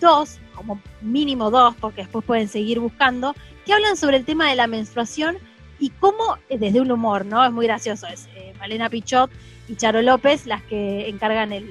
dos, 0.00 0.38
como 0.54 0.80
mínimo 1.00 1.50
dos, 1.50 1.74
porque 1.80 2.02
después 2.02 2.24
pueden 2.24 2.48
seguir 2.48 2.80
buscando, 2.80 3.34
que 3.64 3.72
hablan 3.72 3.96
sobre 3.96 4.18
el 4.18 4.24
tema 4.24 4.48
de 4.50 4.56
la 4.56 4.66
menstruación 4.66 5.38
y 5.78 5.90
cómo, 5.90 6.36
eh, 6.48 6.58
desde 6.58 6.80
un 6.80 6.90
humor, 6.90 7.24
¿no? 7.24 7.44
Es 7.44 7.52
muy 7.52 7.66
gracioso, 7.66 8.06
es 8.06 8.28
eh, 8.34 8.52
Malena 8.58 8.90
Pichot 8.90 9.30
y 9.68 9.76
Charo 9.76 10.02
López 10.02 10.46
las 10.46 10.62
que 10.64 11.08
encargan 11.08 11.52
el, 11.52 11.66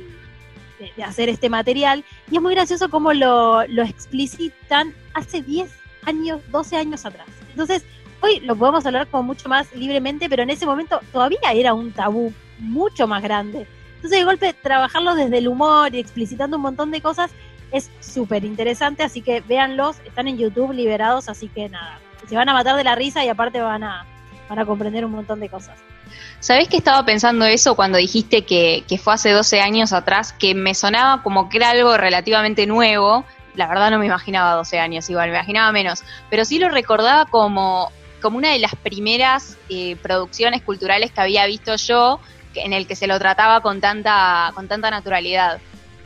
de, 0.80 1.04
hacer 1.04 1.30
este 1.30 1.50
material, 1.50 2.04
y 2.32 2.38
es 2.38 2.42
muy 2.42 2.56
gracioso 2.56 2.90
cómo 2.90 3.14
lo, 3.14 3.66
lo 3.68 3.84
explicitan 3.84 4.94
hace 5.14 5.42
10 5.42 5.70
años, 6.06 6.42
12 6.52 6.78
años 6.78 7.06
atrás. 7.06 7.28
Entonces, 7.50 7.84
Hoy 8.22 8.40
lo 8.42 8.56
podemos 8.56 8.86
hablar 8.86 9.08
como 9.08 9.24
mucho 9.24 9.48
más 9.48 9.74
libremente, 9.76 10.30
pero 10.30 10.44
en 10.44 10.50
ese 10.50 10.66
momento 10.66 11.00
todavía 11.12 11.40
era 11.54 11.74
un 11.74 11.92
tabú 11.92 12.34
mucho 12.60 13.08
más 13.08 13.22
grande. 13.22 13.68
Entonces, 13.96 14.20
de 14.20 14.26
golpe, 14.26 14.54
trabajarlo 14.54 15.16
desde 15.16 15.38
el 15.40 15.48
humor 15.48 15.94
y 15.94 16.00
explicitando 16.00 16.58
un 16.58 16.64
montón 16.64 16.92
de 16.92 17.02
cosas 17.02 17.32
es 17.72 17.90
súper 18.00 18.46
interesante, 18.46 19.04
así 19.04 19.22
que 19.22 19.42
véanlos, 19.42 19.98
están 20.06 20.28
en 20.28 20.38
YouTube 20.38 20.72
liberados, 20.72 21.30
así 21.30 21.50
que 21.50 21.70
nada, 21.70 22.00
se 22.28 22.36
van 22.36 22.48
a 22.50 22.54
matar 22.54 22.76
de 22.76 22.84
la 22.84 22.96
risa 22.96 23.24
y 23.26 23.30
aparte 23.30 23.60
van 23.60 23.84
a, 23.84 24.06
van 24.50 24.60
a 24.60 24.66
comprender 24.66 25.06
un 25.06 25.12
montón 25.12 25.40
de 25.40 25.50
cosas. 25.50 25.78
¿Sabés 26.40 26.70
que 26.70 26.78
estaba 26.78 27.04
pensando 27.04 27.46
eso 27.46 27.76
cuando 27.76 27.98
dijiste 27.98 28.46
que, 28.46 28.84
que 28.88 28.98
fue 28.98 29.14
hace 29.14 29.32
12 29.32 29.60
años 29.60 29.92
atrás? 29.92 30.34
Que 30.34 30.56
me 30.56 30.74
sonaba 30.74 31.24
como 31.24 31.50
que 31.50 31.58
era 31.58 31.72
algo 31.72 31.98
relativamente 31.98 32.66
nuevo. 32.68 33.26
La 33.56 33.68
verdad 33.68 33.92
no 33.92 34.00
me 34.00 34.06
imaginaba 34.06 34.54
12 34.54 34.80
años 34.80 35.10
igual, 35.10 35.30
me 35.30 35.36
imaginaba 35.36 35.72
menos. 35.72 36.04
Pero 36.30 36.46
sí 36.46 36.60
lo 36.60 36.70
recordaba 36.70 37.26
como 37.26 37.92
como 38.22 38.38
una 38.38 38.52
de 38.52 38.60
las 38.60 38.76
primeras 38.76 39.58
eh, 39.70 39.96
producciones 39.98 40.62
culturales 40.62 41.12
que 41.12 41.22
había 41.22 41.46
visto 41.46 41.76
yo 41.76 42.20
en 42.56 42.74
el 42.74 42.88
que 42.88 42.96
se 42.96 43.08
lo 43.08 43.18
trataba 43.20 43.62
con 43.62 43.82
tanta, 43.82 44.52
con 44.56 44.68
tanta 44.68 44.90
naturalidad. 44.90 45.60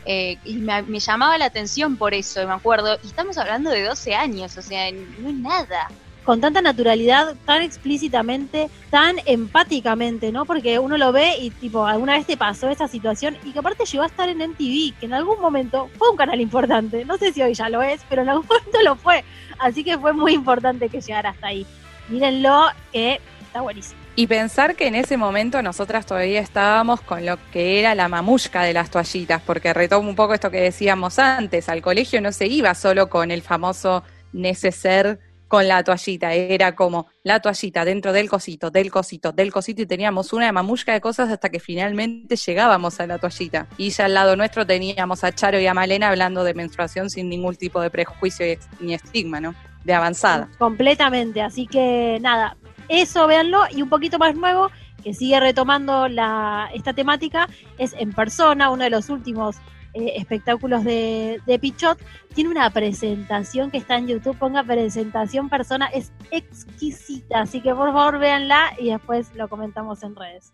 Eh, 0.05 0.37
y 0.45 0.55
me, 0.55 0.99
llamaba 0.99 1.37
la 1.37 1.45
atención 1.45 1.95
por 1.95 2.13
eso, 2.13 2.45
me 2.47 2.53
acuerdo. 2.53 2.97
Y 3.03 3.07
estamos 3.07 3.37
hablando 3.37 3.69
de 3.69 3.83
12 3.83 4.15
años, 4.15 4.57
o 4.57 4.61
sea, 4.61 4.91
no 4.91 5.29
es 5.29 5.35
nada. 5.35 5.89
Con 6.23 6.39
tanta 6.39 6.61
naturalidad, 6.61 7.35
tan 7.45 7.63
explícitamente, 7.63 8.69
tan 8.91 9.17
empáticamente, 9.25 10.31
¿no? 10.31 10.45
Porque 10.45 10.77
uno 10.77 10.97
lo 10.97 11.11
ve 11.11 11.37
y, 11.39 11.49
tipo, 11.49 11.85
alguna 11.85 12.13
vez 12.13 12.27
te 12.27 12.37
pasó 12.37 12.69
esa 12.69 12.87
situación 12.87 13.37
y 13.43 13.51
que 13.51 13.59
aparte 13.59 13.85
llegó 13.85 14.03
a 14.03 14.07
estar 14.07 14.29
en 14.29 14.37
MTV, 14.37 14.99
que 14.99 15.07
en 15.07 15.13
algún 15.13 15.39
momento 15.39 15.89
fue 15.97 16.11
un 16.11 16.17
canal 16.17 16.39
importante. 16.39 17.05
No 17.05 17.17
sé 17.17 17.33
si 17.33 17.41
hoy 17.41 17.55
ya 17.55 17.69
lo 17.69 17.81
es, 17.81 18.01
pero 18.07 18.21
en 18.21 18.29
algún 18.29 18.45
momento 18.49 18.81
lo 18.83 18.95
fue. 18.95 19.23
Así 19.57 19.83
que 19.83 19.97
fue 19.97 20.13
muy 20.13 20.33
importante 20.33 20.89
que 20.89 21.01
llegara 21.01 21.31
hasta 21.31 21.47
ahí 21.47 21.65
mírenlo, 22.09 22.67
que 22.91 23.19
está 23.41 23.61
buenísimo. 23.61 24.01
Y 24.15 24.27
pensar 24.27 24.75
que 24.75 24.87
en 24.87 24.95
ese 24.95 25.15
momento 25.15 25.61
nosotras 25.61 26.05
todavía 26.05 26.41
estábamos 26.41 26.99
con 27.01 27.25
lo 27.25 27.37
que 27.51 27.79
era 27.79 27.95
la 27.95 28.09
mamushka 28.09 28.63
de 28.63 28.73
las 28.73 28.89
toallitas, 28.89 29.41
porque 29.41 29.73
retomo 29.73 30.09
un 30.09 30.15
poco 30.15 30.33
esto 30.33 30.51
que 30.51 30.61
decíamos 30.61 31.17
antes, 31.17 31.69
al 31.69 31.81
colegio 31.81 32.19
no 32.19 32.31
se 32.31 32.47
iba 32.47 32.75
solo 32.75 33.09
con 33.09 33.31
el 33.31 33.41
famoso 33.41 34.03
neceser 34.33 35.19
con 35.47 35.67
la 35.67 35.83
toallita, 35.83 36.33
era 36.33 36.75
como 36.75 37.07
la 37.23 37.41
toallita 37.41 37.83
dentro 37.83 38.13
del 38.13 38.29
cosito, 38.29 38.71
del 38.71 38.89
cosito, 38.89 39.33
del 39.33 39.51
cosito 39.51 39.81
y 39.81 39.85
teníamos 39.85 40.31
una 40.31 40.49
mamushka 40.53 40.93
de 40.93 41.01
cosas 41.01 41.29
hasta 41.29 41.49
que 41.49 41.59
finalmente 41.59 42.37
llegábamos 42.37 43.01
a 43.01 43.07
la 43.07 43.17
toallita. 43.17 43.67
Y 43.77 43.89
ya 43.89 44.05
al 44.05 44.13
lado 44.13 44.37
nuestro 44.37 44.65
teníamos 44.65 45.25
a 45.25 45.33
Charo 45.33 45.59
y 45.59 45.67
a 45.67 45.73
Malena 45.73 46.07
hablando 46.07 46.45
de 46.45 46.53
menstruación 46.53 47.09
sin 47.09 47.27
ningún 47.27 47.57
tipo 47.57 47.81
de 47.81 47.89
prejuicio 47.89 48.45
ni 48.79 48.93
estigma, 48.93 49.41
¿no? 49.41 49.53
De 49.83 49.93
avanzada. 49.93 50.49
Completamente, 50.57 51.41
así 51.41 51.67
que 51.67 52.19
nada, 52.21 52.57
eso 52.87 53.27
véanlo 53.27 53.63
y 53.71 53.81
un 53.81 53.89
poquito 53.89 54.19
más 54.19 54.35
nuevo 54.35 54.69
que 55.03 55.13
sigue 55.13 55.39
retomando 55.39 56.07
la, 56.07 56.69
esta 56.73 56.93
temática 56.93 57.47
es 57.77 57.93
en 57.97 58.13
persona, 58.13 58.69
uno 58.69 58.83
de 58.83 58.89
los 58.89 59.09
últimos 59.09 59.57
eh, 59.93 60.13
espectáculos 60.15 60.83
de, 60.83 61.41
de, 61.45 61.59
Pichot, 61.59 61.99
tiene 62.33 62.49
una 62.49 62.69
presentación 62.69 63.71
que 63.71 63.77
está 63.77 63.97
en 63.97 64.07
YouTube, 64.07 64.37
ponga 64.37 64.63
presentación 64.63 65.49
persona, 65.49 65.87
es 65.87 66.13
exquisita, 66.31 67.41
así 67.41 67.61
que 67.61 67.75
por 67.75 67.91
favor 67.91 68.19
véanla 68.19 68.73
y 68.79 68.91
después 68.91 69.35
lo 69.35 69.49
comentamos 69.49 70.03
en 70.03 70.15
redes. 70.15 70.53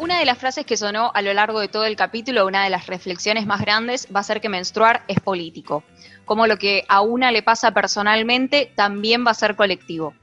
Una 0.00 0.18
de 0.18 0.24
las 0.24 0.38
frases 0.38 0.64
que 0.64 0.78
sonó 0.78 1.12
a 1.14 1.20
lo 1.20 1.34
largo 1.34 1.60
de 1.60 1.68
todo 1.68 1.84
el 1.84 1.94
capítulo, 1.94 2.46
una 2.46 2.64
de 2.64 2.70
las 2.70 2.86
reflexiones 2.86 3.44
más 3.44 3.60
grandes, 3.60 4.08
va 4.14 4.20
a 4.20 4.22
ser 4.22 4.40
que 4.40 4.48
menstruar 4.48 5.04
es 5.08 5.20
político. 5.20 5.84
Como 6.24 6.46
lo 6.46 6.56
que 6.56 6.86
a 6.88 7.02
una 7.02 7.30
le 7.30 7.42
pasa 7.42 7.72
personalmente, 7.72 8.72
también 8.74 9.26
va 9.26 9.32
a 9.32 9.34
ser 9.34 9.56
colectivo. 9.56 10.14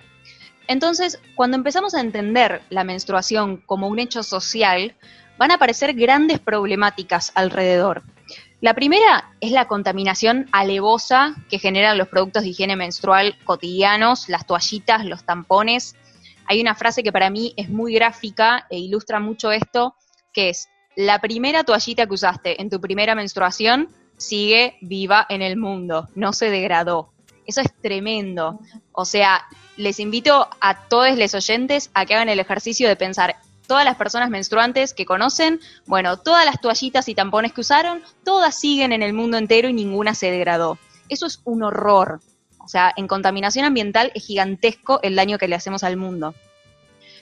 Entonces, 0.68 1.20
cuando 1.36 1.58
empezamos 1.58 1.94
a 1.94 2.02
entender 2.02 2.64
la 2.72 2.84
menstruación 2.84 3.58
como 3.58 3.88
un 3.88 4.00
hecho 4.00 4.24
social, 4.24 4.96
van 5.38 5.52
a 5.52 5.56
aparecer 5.56 5.94
grandes 5.94 6.40
problemáticas 6.40 7.32
alrededor. 7.36 8.02
La 8.62 8.74
primera 8.74 9.30
es 9.42 9.52
la 9.52 9.68
contaminación 9.68 10.48
alevosa 10.54 11.36
que 11.52 11.60
generan 11.60 12.00
los 12.00 12.08
productos 12.08 12.42
de 12.42 12.50
higiene 12.50 12.76
menstrual 12.76 13.38
cotidianos, 13.44 14.28
las 14.28 14.48
toallitas, 14.48 15.06
los 15.06 15.24
tampones. 15.24 15.96
Hay 16.48 16.62
una 16.62 16.76
frase 16.76 17.04
que 17.04 17.12
para 17.12 17.30
mí 17.30 17.54
es 17.58 17.70
muy 17.70 17.94
gráfica 17.94 18.66
e 18.70 18.80
ilustra 18.80 19.20
mucho 19.20 19.52
esto, 19.52 19.96
que 20.34 20.50
es, 20.50 20.68
la 20.96 21.20
primera 21.20 21.64
toallita 21.64 22.08
que 22.08 22.14
usaste 22.14 22.62
en 22.62 22.72
tu 22.72 22.82
primera 22.82 23.14
menstruación 23.14 23.90
sigue 24.18 24.78
viva 24.82 25.26
en 25.30 25.44
el 25.44 25.58
mundo, 25.58 26.10
no 26.16 26.34
se 26.34 26.50
degradó. 26.50 27.14
Eso 27.46 27.62
es 27.62 27.72
tremendo. 27.82 28.60
O 28.92 29.06
sea, 29.06 29.46
les 29.78 30.00
invito 30.00 30.50
a 30.60 30.88
todos 30.88 31.16
los 31.18 31.34
oyentes 31.36 31.92
a 31.94 32.06
que 32.06 32.16
hagan 32.16 32.30
el 32.30 32.40
ejercicio 32.40 32.88
de 32.88 32.96
pensar, 32.96 33.36
todas 33.68 33.86
las 33.86 33.96
personas 33.96 34.30
menstruantes 34.30 34.94
que 34.94 35.06
conocen, 35.06 35.60
bueno, 35.86 36.18
todas 36.18 36.46
las 36.46 36.60
toallitas 36.60 37.08
y 37.08 37.16
tampones 37.16 37.54
que 37.54 37.62
usaron, 37.62 38.02
todas 38.24 38.60
siguen 38.60 38.92
en 38.92 39.04
el 39.04 39.14
mundo 39.14 39.38
entero 39.38 39.70
y 39.70 39.74
ninguna 39.74 40.16
se 40.16 40.32
degradó. 40.32 40.80
Eso 41.10 41.26
es 41.26 41.42
un 41.44 41.64
horror. 41.64 42.22
O 42.68 42.70
sea, 42.70 42.92
en 42.98 43.08
contaminación 43.08 43.64
ambiental 43.64 44.12
es 44.14 44.26
gigantesco 44.26 45.00
el 45.02 45.16
daño 45.16 45.38
que 45.38 45.48
le 45.48 45.56
hacemos 45.56 45.86
al 45.86 45.96
mundo. 45.96 46.36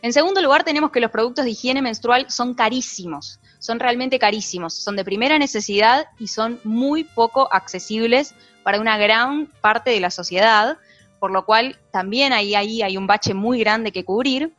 En 0.01 0.11
segundo 0.11 0.41
lugar, 0.41 0.63
tenemos 0.63 0.89
que 0.89 0.99
los 0.99 1.11
productos 1.11 1.45
de 1.45 1.51
higiene 1.51 1.83
menstrual 1.83 2.25
son 2.31 2.55
carísimos, 2.55 3.39
son 3.59 3.79
realmente 3.79 4.17
carísimos, 4.17 4.73
son 4.73 4.95
de 4.95 5.05
primera 5.05 5.37
necesidad 5.37 6.07
y 6.17 6.29
son 6.29 6.59
muy 6.63 7.03
poco 7.03 7.47
accesibles 7.53 8.33
para 8.63 8.81
una 8.81 8.97
gran 8.97 9.45
parte 9.61 9.91
de 9.91 9.99
la 9.99 10.09
sociedad, 10.09 10.79
por 11.19 11.29
lo 11.29 11.45
cual 11.45 11.77
también 11.91 12.33
ahí, 12.33 12.55
ahí 12.55 12.81
hay 12.81 12.97
un 12.97 13.05
bache 13.05 13.35
muy 13.35 13.59
grande 13.59 13.91
que 13.91 14.03
cubrir. 14.03 14.51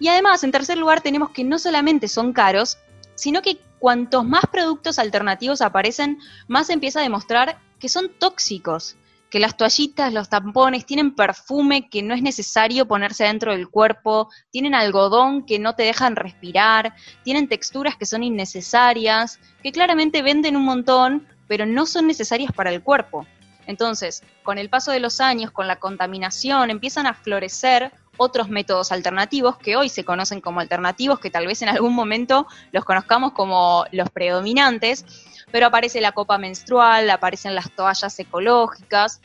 Y 0.00 0.08
además, 0.08 0.44
en 0.44 0.52
tercer 0.52 0.76
lugar, 0.76 1.00
tenemos 1.00 1.30
que 1.30 1.44
no 1.44 1.58
solamente 1.58 2.08
son 2.08 2.34
caros, 2.34 2.76
sino 3.14 3.40
que 3.40 3.56
cuantos 3.78 4.26
más 4.26 4.44
productos 4.52 4.98
alternativos 4.98 5.62
aparecen, 5.62 6.18
más 6.46 6.68
empieza 6.68 7.00
a 7.00 7.04
demostrar 7.04 7.58
que 7.78 7.88
son 7.88 8.10
tóxicos, 8.18 8.96
que 9.30 9.38
las 9.40 9.56
toallitas, 9.56 10.12
los 10.12 10.28
tampones 10.28 10.84
tienen 10.84 11.14
perfume 11.14 11.88
que 11.88 12.02
no 12.02 12.14
es 12.14 12.22
necesario 12.22 12.86
ponerse 12.86 13.24
dentro 13.24 13.52
del 13.52 13.68
cuerpo, 13.68 14.28
tienen 14.50 14.74
algodón 14.74 15.46
que 15.46 15.58
no 15.58 15.74
te 15.74 15.84
dejan 15.84 16.16
respirar, 16.16 16.94
tienen 17.22 17.48
texturas 17.48 17.96
que 17.96 18.06
son 18.06 18.24
innecesarias, 18.24 19.38
que 19.62 19.72
claramente 19.72 20.22
venden 20.22 20.56
un 20.56 20.64
montón, 20.64 21.26
pero 21.46 21.64
no 21.64 21.86
son 21.86 22.06
necesarias 22.08 22.52
para 22.52 22.70
el 22.70 22.82
cuerpo. 22.82 23.26
Entonces, 23.66 24.24
con 24.42 24.58
el 24.58 24.68
paso 24.68 24.90
de 24.90 25.00
los 25.00 25.20
años, 25.20 25.52
con 25.52 25.68
la 25.68 25.76
contaminación, 25.76 26.70
empiezan 26.70 27.06
a 27.06 27.14
florecer 27.14 27.92
otros 28.16 28.48
métodos 28.48 28.92
alternativos 28.92 29.56
que 29.56 29.76
hoy 29.76 29.88
se 29.88 30.04
conocen 30.04 30.40
como 30.40 30.60
alternativos, 30.60 31.20
que 31.20 31.30
tal 31.30 31.46
vez 31.46 31.62
en 31.62 31.68
algún 31.68 31.94
momento 31.94 32.46
los 32.72 32.84
conozcamos 32.84 33.32
como 33.32 33.84
los 33.92 34.10
predominantes, 34.10 35.04
pero 35.50 35.66
aparece 35.66 36.00
la 36.00 36.12
copa 36.12 36.38
menstrual, 36.38 37.08
aparecen 37.10 37.54
las 37.54 37.70
toallas 37.70 38.18
ecológicas. 38.18 39.20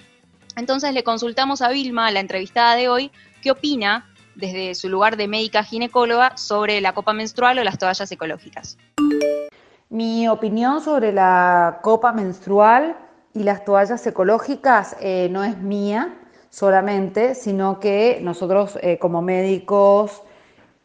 Entonces 0.55 0.93
le 0.93 1.03
consultamos 1.03 1.61
a 1.61 1.69
Vilma, 1.69 2.11
la 2.11 2.21
entrevistada 2.21 2.75
de 2.75 2.89
hoy, 2.89 3.11
qué 3.41 3.51
opina 3.51 4.09
desde 4.35 4.75
su 4.75 4.89
lugar 4.89 5.17
de 5.17 5.27
médica 5.27 5.63
ginecóloga 5.63 6.35
sobre 6.37 6.81
la 6.81 6.93
copa 6.93 7.13
menstrual 7.13 7.59
o 7.59 7.63
las 7.63 7.77
toallas 7.77 8.11
ecológicas. 8.11 8.77
Mi 9.89 10.27
opinión 10.27 10.81
sobre 10.81 11.13
la 11.13 11.79
copa 11.81 12.11
menstrual 12.11 12.97
y 13.33 13.43
las 13.43 13.63
toallas 13.65 14.05
ecológicas 14.07 14.95
eh, 14.99 15.29
no 15.31 15.43
es 15.43 15.57
mía, 15.57 16.13
solamente, 16.55 17.35
sino 17.35 17.81
que 17.81 18.19
nosotros 18.21 18.79
eh, 18.81 18.97
como 18.97 19.21
médicos 19.21 20.23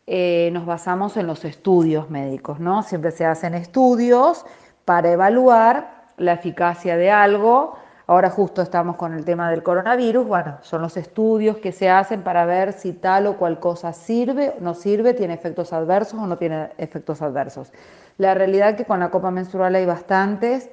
eh, 0.09 0.51
nos 0.53 0.67
basamos 0.67 1.17
en 1.17 1.29
los 1.29 1.45
estudios 1.45 2.11
médicos, 2.11 2.59
¿no? 2.59 2.83
Siempre 2.83 3.13
se 3.13 3.25
hacen 3.25 3.55
estudios 3.55 4.45
para 4.85 5.13
evaluar 5.13 6.07
la 6.17 6.33
eficacia 6.33 6.97
de 6.97 7.13
algo. 7.13 7.79
Ahora 8.09 8.31
justo 8.31 8.63
estamos 8.63 8.97
con 8.97 9.15
el 9.15 9.25
tema 9.25 9.49
del 9.49 9.63
coronavirus, 9.63 10.27
bueno, 10.27 10.59
son 10.63 10.83
los 10.83 10.97
estudios 10.97 11.59
que 11.59 11.71
se 11.71 11.89
hacen 11.89 12.23
para 12.25 12.45
ver 12.47 12.73
si 12.73 12.93
tal 12.93 13.29
o 13.29 13.37
cual 13.37 13.61
cosa 13.61 13.93
sirve, 13.93 14.57
no 14.59 14.75
sirve, 14.75 15.15
tiene 15.15 15.35
efectos 15.35 15.73
adversos 15.73 16.19
o 16.19 16.27
no 16.27 16.37
tiene 16.37 16.71
efectos 16.79 17.23
adversos. 17.23 17.73
La 18.19 18.35
realidad 18.35 18.71
es 18.71 18.77
que 18.77 18.87
con 18.87 18.99
la 18.99 19.11
copa 19.11 19.31
menstrual 19.31 19.77
hay 19.77 19.87
bastantes 19.87 20.69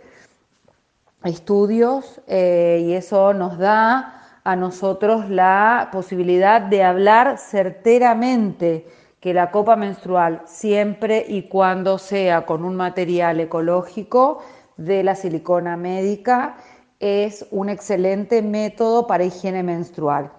estudios 1.24 2.20
eh, 2.26 2.84
y 2.84 2.94
eso 2.94 3.36
nos 3.36 3.60
da 3.60 4.16
a 4.48 4.56
nosotros 4.56 5.30
la 5.30 5.90
posibilidad 5.92 6.62
de 6.62 6.82
hablar 6.82 7.38
certeramente 7.38 8.88
que 9.20 9.34
la 9.34 9.52
copa 9.52 9.76
menstrual, 9.76 10.42
siempre 10.46 11.26
y 11.28 11.50
cuando 11.50 11.98
sea 11.98 12.46
con 12.46 12.64
un 12.64 12.78
material 12.78 13.42
ecológico 13.42 14.40
de 14.78 15.04
la 15.04 15.16
silicona 15.16 15.76
médica, 15.76 16.56
es 17.02 17.46
un 17.52 17.68
excelente 17.68 18.42
método 18.42 19.06
para 19.06 19.26
higiene 19.26 19.64
menstrual. 19.64 20.32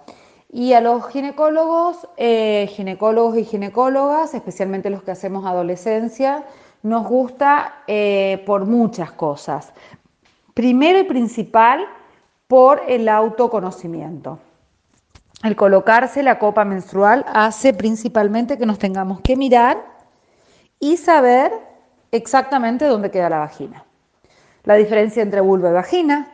Y 0.51 0.73
a 0.73 0.81
los 0.81 1.07
ginecólogos, 1.09 2.09
eh, 2.17 2.67
ginecólogos 2.71 3.37
y 3.37 3.45
ginecólogas, 3.45 4.33
especialmente 4.33 4.89
los 4.89 5.03
que 5.03 5.11
hacemos 5.11 5.45
adolescencia, 5.45 6.47
nos 6.83 7.07
gusta 7.07 7.83
eh, 7.87 8.43
por 8.47 8.65
muchas 8.65 9.13
cosas. 9.13 9.75
Primero 10.55 10.99
y 10.99 11.05
principal, 11.05 11.87
por 12.49 12.83
el 12.89 13.09
autoconocimiento. 13.09 14.41
El 15.45 15.55
colocarse 15.55 16.25
la 16.25 16.41
copa 16.41 16.65
menstrual 16.65 17.25
hace 17.33 17.73
principalmente 17.73 18.59
que 18.59 18.67
nos 18.67 18.79
tengamos 18.79 19.21
que 19.21 19.37
mirar 19.37 19.85
y 20.81 20.97
saber 20.97 21.53
exactamente 22.11 22.87
dónde 22.87 23.11
queda 23.13 23.31
la 23.31 23.39
vagina. 23.39 23.85
La 24.65 24.75
diferencia 24.75 25.23
entre 25.23 25.41
vulva 25.41 25.71
y 25.71 25.73
vagina, 25.75 26.33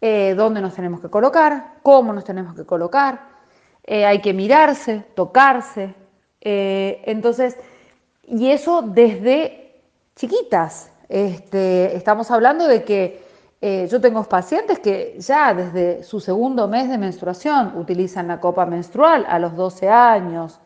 eh, 0.00 0.34
dónde 0.36 0.60
nos 0.60 0.74
tenemos 0.74 1.00
que 1.00 1.08
colocar, 1.08 1.78
cómo 1.82 2.12
nos 2.12 2.24
tenemos 2.24 2.54
que 2.54 2.64
colocar, 2.64 3.28
eh, 3.82 4.06
hay 4.06 4.20
que 4.20 4.32
mirarse, 4.32 5.04
tocarse. 5.14 5.94
Eh, 6.40 7.02
entonces, 7.06 7.56
y 8.22 8.50
eso 8.50 8.82
desde 8.82 9.82
chiquitas. 10.14 10.92
Este, 11.08 11.96
estamos 11.96 12.30
hablando 12.30 12.68
de 12.68 12.84
que 12.84 13.29
eh, 13.62 13.86
yo 13.90 14.00
tengo 14.00 14.24
pacientes 14.24 14.78
que 14.78 15.16
ya 15.18 15.52
desde 15.52 16.02
su 16.02 16.18
segundo 16.18 16.66
mes 16.66 16.88
de 16.88 16.96
menstruación 16.96 17.76
utilizan 17.76 18.28
la 18.28 18.40
copa 18.40 18.64
menstrual 18.64 19.26
a 19.28 19.38
los 19.38 19.54
12 19.54 19.88
años 19.88 20.60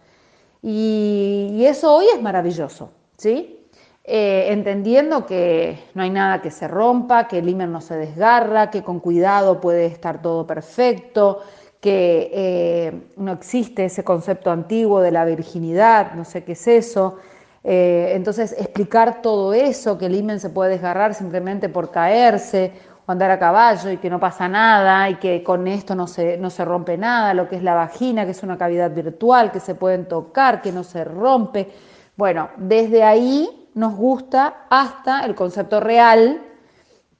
y, 0.62 1.64
eso 1.66 1.94
hoy 1.94 2.06
es 2.14 2.22
maravilloso, 2.22 2.90
¿sí? 3.18 3.66
Eh, 4.04 4.46
entendiendo 4.50 5.26
que 5.26 5.78
no 5.94 6.02
hay 6.02 6.10
nada 6.10 6.40
que 6.40 6.50
se 6.50 6.68
rompa, 6.68 7.26
que 7.26 7.38
el 7.38 7.48
himen 7.48 7.72
no 7.72 7.80
se 7.80 7.96
desgarra, 7.96 8.70
que 8.70 8.82
con 8.82 9.00
cuidado 9.00 9.60
puede 9.60 9.86
estar 9.86 10.22
todo 10.22 10.46
perfecto, 10.46 11.40
que 11.80 12.30
eh, 12.32 13.08
no 13.16 13.32
existe 13.32 13.86
ese 13.86 14.04
concepto 14.04 14.50
antiguo 14.50 15.00
de 15.00 15.10
la 15.10 15.24
virginidad, 15.24 16.14
no 16.14 16.24
sé 16.24 16.44
qué 16.44 16.52
es 16.52 16.66
eso. 16.66 17.18
Eh, 17.66 18.12
entonces, 18.14 18.54
explicar 18.58 19.22
todo 19.22 19.54
eso, 19.54 19.96
que 19.96 20.06
el 20.06 20.14
himen 20.14 20.38
se 20.38 20.50
puede 20.50 20.72
desgarrar 20.72 21.14
simplemente 21.14 21.70
por 21.70 21.90
caerse 21.90 22.72
o 23.06 23.12
andar 23.12 23.30
a 23.30 23.38
caballo 23.38 23.90
y 23.90 23.96
que 23.96 24.10
no 24.10 24.20
pasa 24.20 24.48
nada 24.48 25.08
y 25.08 25.14
que 25.14 25.42
con 25.42 25.66
esto 25.66 25.94
no 25.94 26.06
se, 26.06 26.36
no 26.36 26.50
se 26.50 26.64
rompe 26.66 26.98
nada, 26.98 27.32
lo 27.32 27.48
que 27.48 27.56
es 27.56 27.62
la 27.62 27.74
vagina, 27.74 28.26
que 28.26 28.32
es 28.32 28.42
una 28.42 28.58
cavidad 28.58 28.90
virtual, 28.90 29.50
que 29.50 29.60
se 29.60 29.74
pueden 29.74 30.06
tocar, 30.06 30.60
que 30.60 30.72
no 30.72 30.84
se 30.84 31.04
rompe. 31.04 31.70
Bueno, 32.16 32.50
desde 32.58 33.02
ahí 33.02 33.68
nos 33.74 33.96
gusta 33.96 34.66
hasta 34.68 35.24
el 35.24 35.34
concepto 35.34 35.80
real, 35.80 36.42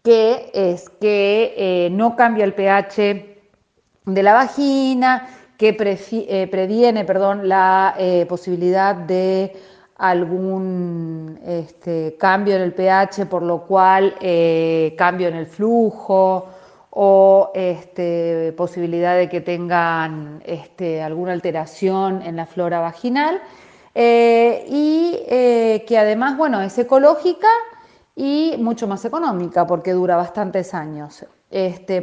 que 0.03 0.51
es 0.53 0.91
que 0.91 1.55
eh, 1.57 1.89
no 1.91 2.17
cambia 2.17 2.45
el 2.45 2.53
pH 2.53 3.41
de 4.05 4.23
la 4.23 4.35
vagina, 4.35 5.27
que 5.57 5.75
eh, 5.79 6.49
previene 6.51 7.05
perdón, 7.07 7.49
la 7.49 7.95
posibilidad 8.29 8.95
de 8.95 9.57
algún 9.97 11.39
este, 11.45 12.17
cambio 12.19 12.57
en 12.57 12.63
el 12.63 12.75
pH, 12.75 13.27
por 13.27 13.43
lo 13.43 13.63
cual 13.63 14.15
eh, 14.21 14.95
cambio 14.99 15.29
en 15.29 15.37
el 15.37 15.47
flujo 15.47 16.49
o 16.91 17.51
este, 17.55 18.53
posibilidad 18.57 19.17
de 19.17 19.29
que 19.29 19.41
tengan 19.41 20.43
este, 20.45 21.03
alguna 21.03 21.33
alteración 21.33 22.23
en 22.23 22.37
la 22.37 22.47
flora 22.47 22.81
vaginal 22.81 23.41
eh, 23.95 24.65
y 24.69 25.19
eh, 25.29 25.85
que 25.87 25.99
además, 25.99 26.37
bueno, 26.37 26.61
es 26.61 26.77
ecológica 26.79 27.49
y 28.17 28.57
mucho 28.59 28.87
más 28.87 29.05
económica 29.05 29.67
porque 29.67 29.93
dura 29.93 30.17
bastantes 30.17 30.75
años, 30.75 31.25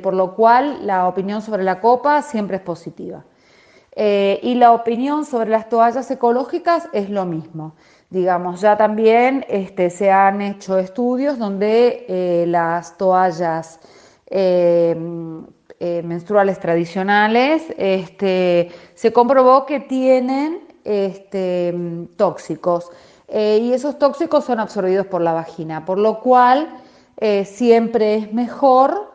por 0.01 0.13
lo 0.13 0.35
cual 0.35 0.85
la 0.85 1.07
opinión 1.07 1.41
sobre 1.41 1.63
la 1.63 1.79
copa 1.79 2.21
siempre 2.21 2.57
es 2.57 2.63
positiva. 2.63 3.23
Eh, 3.93 4.39
y 4.41 4.55
la 4.55 4.71
opinión 4.71 5.25
sobre 5.25 5.49
las 5.49 5.67
toallas 5.67 6.09
ecológicas 6.11 6.87
es 6.93 7.09
lo 7.09 7.25
mismo. 7.25 7.75
Digamos, 8.09 8.61
ya 8.61 8.77
también 8.77 9.45
este, 9.49 9.89
se 9.89 10.11
han 10.11 10.41
hecho 10.41 10.77
estudios 10.77 11.37
donde 11.37 12.05
eh, 12.07 12.45
las 12.47 12.97
toallas 12.97 13.79
eh, 14.27 14.95
menstruales 16.03 16.59
tradicionales 16.59 17.63
este, 17.77 18.69
se 18.93 19.11
comprobó 19.11 19.65
que 19.65 19.79
tienen 19.79 20.61
este, 20.83 21.73
tóxicos 22.17 22.91
y 23.33 23.71
esos 23.71 23.97
tóxicos 23.97 24.43
son 24.43 24.59
absorbidos 24.59 25.07
por 25.07 25.21
la 25.21 25.31
vagina, 25.31 25.85
por 25.85 25.97
lo 25.97 26.19
cual 26.19 26.69
siempre 27.45 28.15
es 28.15 28.33
mejor 28.33 29.13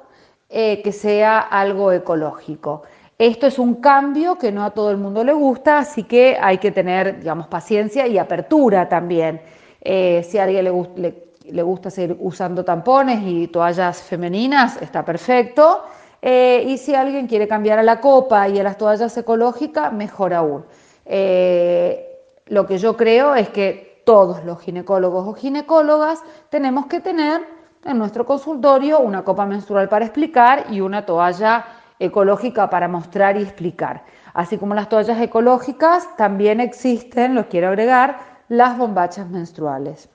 que 0.49 0.93
sea 0.93 1.39
algo 1.39 1.93
ecológico. 1.93 2.83
Esto 3.19 3.47
es 3.47 3.59
un 3.59 3.77
cambio 3.77 4.37
que 4.37 4.53
no 4.53 4.63
a 4.63 4.73
todo 4.73 4.91
el 4.91 4.99
mundo 4.99 5.25
le 5.25 5.33
gusta, 5.33 5.79
así 5.79 6.03
que 6.03 6.37
hay 6.39 6.59
que 6.59 6.71
tener, 6.71 7.21
digamos, 7.21 7.47
paciencia 7.47 8.07
y 8.07 8.19
apertura 8.19 8.91
también. 8.91 9.41
Eh, 9.81 10.23
si 10.29 10.37
a 10.37 10.45
alguien 10.45 10.65
le, 10.65 11.63
gusta 11.63 11.91
seguir 11.91 12.17
usando 12.21 12.63
tampones 12.63 13.21
y 13.25 13.49
toallas 13.49 14.03
femeninas, 14.03 14.83
está 14.83 15.03
perfecto. 15.03 15.85
Eh, 16.21 16.65
y 16.67 16.77
si 16.77 16.95
alguien 16.95 17.27
quiere 17.27 17.49
cambiar 17.49 17.79
a 17.79 17.83
la 17.83 18.01
copa 18.03 18.49
y 18.49 18.59
a 18.59 18.63
las 18.63 18.77
toallas 18.77 19.17
ecológicas, 19.17 19.95
mejor 19.95 20.35
aún. 20.35 20.67
Eh, 21.07 22.21
lo 22.47 22.67
que 22.67 22.77
yo 22.77 22.99
creo 22.99 23.35
es 23.35 23.49
que 23.49 24.03
todos 24.05 24.45
los 24.45 24.61
ginecólogos 24.61 25.27
o 25.27 25.33
ginecólogas 25.33 26.23
tenemos 26.51 26.87
que 26.87 27.01
tener 27.01 27.41
en 27.83 27.97
nuestro 27.97 28.27
consultorio 28.27 28.99
una 29.01 29.25
copa 29.25 29.47
menstrual 29.47 29.89
para 29.89 30.05
explicar 30.05 30.67
y 30.71 30.81
una 30.81 31.07
toalla 31.07 31.65
ecológica 31.99 32.71
para 32.71 32.89
mostrar 32.89 33.37
y 33.37 33.43
explicar. 33.43 34.05
Así 34.35 34.59
como 34.59 34.75
las 34.75 34.89
toallas 34.89 35.21
ecológicas, 35.21 36.15
también 36.17 36.61
existen, 36.61 37.35
los 37.35 37.47
quiero 37.47 37.69
agregar, 37.69 38.19
las 38.49 38.77
bombachas 38.77 39.29
menstruales, 39.29 40.09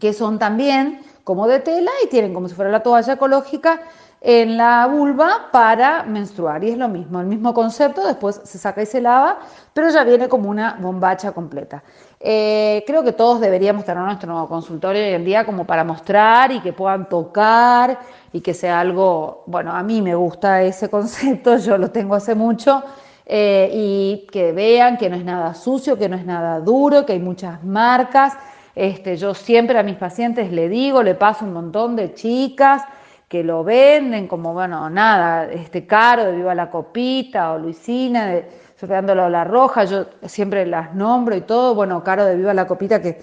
que 0.00 0.12
son 0.12 0.38
también 0.38 1.00
como 1.24 1.46
de 1.46 1.60
tela 1.60 1.90
y 2.04 2.08
tienen 2.08 2.34
como 2.34 2.48
si 2.48 2.54
fuera 2.54 2.70
la 2.70 2.82
toalla 2.82 3.14
ecológica 3.14 3.80
en 4.20 4.56
la 4.56 4.86
vulva 4.86 5.48
para 5.50 6.04
menstruar. 6.04 6.62
Y 6.62 6.70
es 6.70 6.78
lo 6.78 6.88
mismo, 6.88 7.20
el 7.20 7.26
mismo 7.26 7.52
concepto, 7.52 8.06
después 8.06 8.40
se 8.44 8.58
saca 8.58 8.82
y 8.82 8.86
se 8.86 9.00
lava, 9.00 9.40
pero 9.72 9.90
ya 9.90 10.04
viene 10.04 10.28
como 10.28 10.48
una 10.48 10.76
bombacha 10.80 11.32
completa. 11.32 11.82
Eh, 12.24 12.84
creo 12.86 13.02
que 13.02 13.12
todos 13.12 13.40
deberíamos 13.40 13.84
tener 13.84 14.04
nuestro 14.04 14.46
consultorio 14.46 15.02
hoy 15.02 15.14
en 15.14 15.24
día 15.24 15.44
como 15.44 15.66
para 15.66 15.82
mostrar 15.82 16.52
y 16.52 16.60
que 16.60 16.72
puedan 16.72 17.08
tocar 17.08 17.98
y 18.32 18.40
que 18.40 18.54
sea 18.54 18.78
algo, 18.78 19.42
bueno, 19.46 19.72
a 19.72 19.82
mí 19.82 20.00
me 20.00 20.14
gusta 20.14 20.62
ese 20.62 20.88
concepto, 20.96 21.56
yo 21.56 21.76
lo 21.78 21.90
tengo 21.90 22.14
hace 22.14 22.36
mucho, 22.36 22.84
eh, 23.26 23.68
y 23.72 24.26
que 24.30 24.52
vean 24.52 24.98
que 24.98 25.10
no 25.10 25.16
es 25.16 25.24
nada 25.24 25.52
sucio, 25.54 25.98
que 25.98 26.08
no 26.08 26.14
es 26.14 26.24
nada 26.24 26.60
duro, 26.60 27.04
que 27.04 27.14
hay 27.14 27.18
muchas 27.18 27.64
marcas. 27.64 28.34
Este, 28.74 29.16
yo 29.16 29.34
siempre 29.34 29.78
a 29.78 29.82
mis 29.82 29.96
pacientes 29.96 30.52
le 30.52 30.68
digo, 30.68 31.02
le 31.02 31.16
paso 31.16 31.44
un 31.44 31.52
montón 31.52 31.96
de 31.96 32.14
chicas 32.14 32.82
que 33.28 33.42
lo 33.42 33.64
venden 33.64 34.28
como, 34.28 34.52
bueno, 34.52 34.88
nada, 34.90 35.50
este 35.50 35.86
caro 35.86 36.24
de 36.24 36.32
Viva 36.32 36.54
la 36.54 36.70
Copita 36.70 37.52
o 37.52 37.58
Luisina, 37.58 38.26
de 38.26 38.46
Sorteándolo 38.82 39.28
la 39.28 39.44
Roja, 39.44 39.84
yo 39.84 40.06
siempre 40.26 40.66
las 40.66 40.92
nombro 40.92 41.36
y 41.36 41.42
todo, 41.42 41.76
bueno, 41.76 42.02
caro 42.02 42.24
de 42.24 42.34
Viva 42.34 42.52
la 42.52 42.66
Copita 42.66 43.00
que 43.00 43.20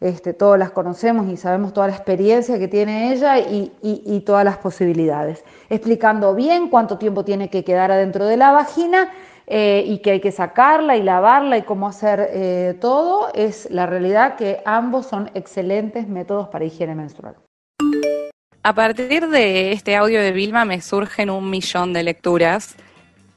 este, 0.00 0.34
todos 0.34 0.56
las 0.56 0.70
conocemos 0.70 1.28
y 1.28 1.36
sabemos 1.36 1.72
toda 1.72 1.88
la 1.88 1.96
experiencia 1.96 2.60
que 2.60 2.68
tiene 2.68 3.12
ella 3.12 3.40
y, 3.40 4.22
todas 4.24 4.44
las 4.44 4.58
posibilidades, 4.58 5.42
explicando 5.68 6.32
bien 6.36 6.68
cuánto 6.68 6.96
tiempo 6.96 7.24
tiene 7.24 7.50
que 7.50 7.64
quedar 7.64 7.90
adentro 7.90 8.24
de 8.24 8.36
la 8.36 8.52
vagina 8.52 9.10
eh, 9.48 9.82
y 9.84 9.98
que 9.98 10.12
hay 10.12 10.20
que 10.20 10.30
sacarla 10.30 10.96
y 10.96 11.02
lavarla 11.02 11.58
y 11.58 11.62
cómo 11.62 11.88
hacer 11.88 12.28
eh, 12.30 12.76
todo, 12.80 13.32
es 13.34 13.68
la 13.68 13.86
realidad 13.86 14.36
que 14.36 14.62
ambos 14.64 15.06
son 15.06 15.28
excelentes 15.34 16.06
métodos 16.06 16.46
para 16.50 16.66
higiene 16.66 16.94
menstrual. 16.94 17.34
A 18.62 18.74
partir 18.74 19.28
de 19.28 19.72
este 19.72 19.96
audio 19.96 20.22
de 20.22 20.30
Vilma 20.30 20.64
me 20.64 20.80
surgen 20.80 21.30
un 21.30 21.50
millón 21.50 21.92
de 21.94 22.04
lecturas, 22.04 22.76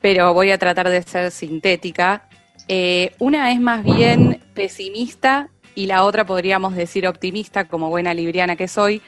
pero 0.04 0.34
voy 0.34 0.51
a 0.51 0.58
tratar 0.58 0.89
de 0.89 1.01
ser 1.01 1.32
sintética. 1.32 2.28
Eh, 2.68 3.16
una 3.20 3.54
es 3.54 3.62
más 3.62 3.86
bien 3.86 4.41
pesimista 4.54 5.47
y 5.76 5.86
la 5.86 6.04
otra 6.04 6.26
podríamos 6.26 6.76
decir 6.76 7.08
optimista, 7.08 7.70
como 7.70 7.89
buena 7.89 8.14
libriana 8.14 8.58
que 8.58 8.68
soy. 8.68 9.01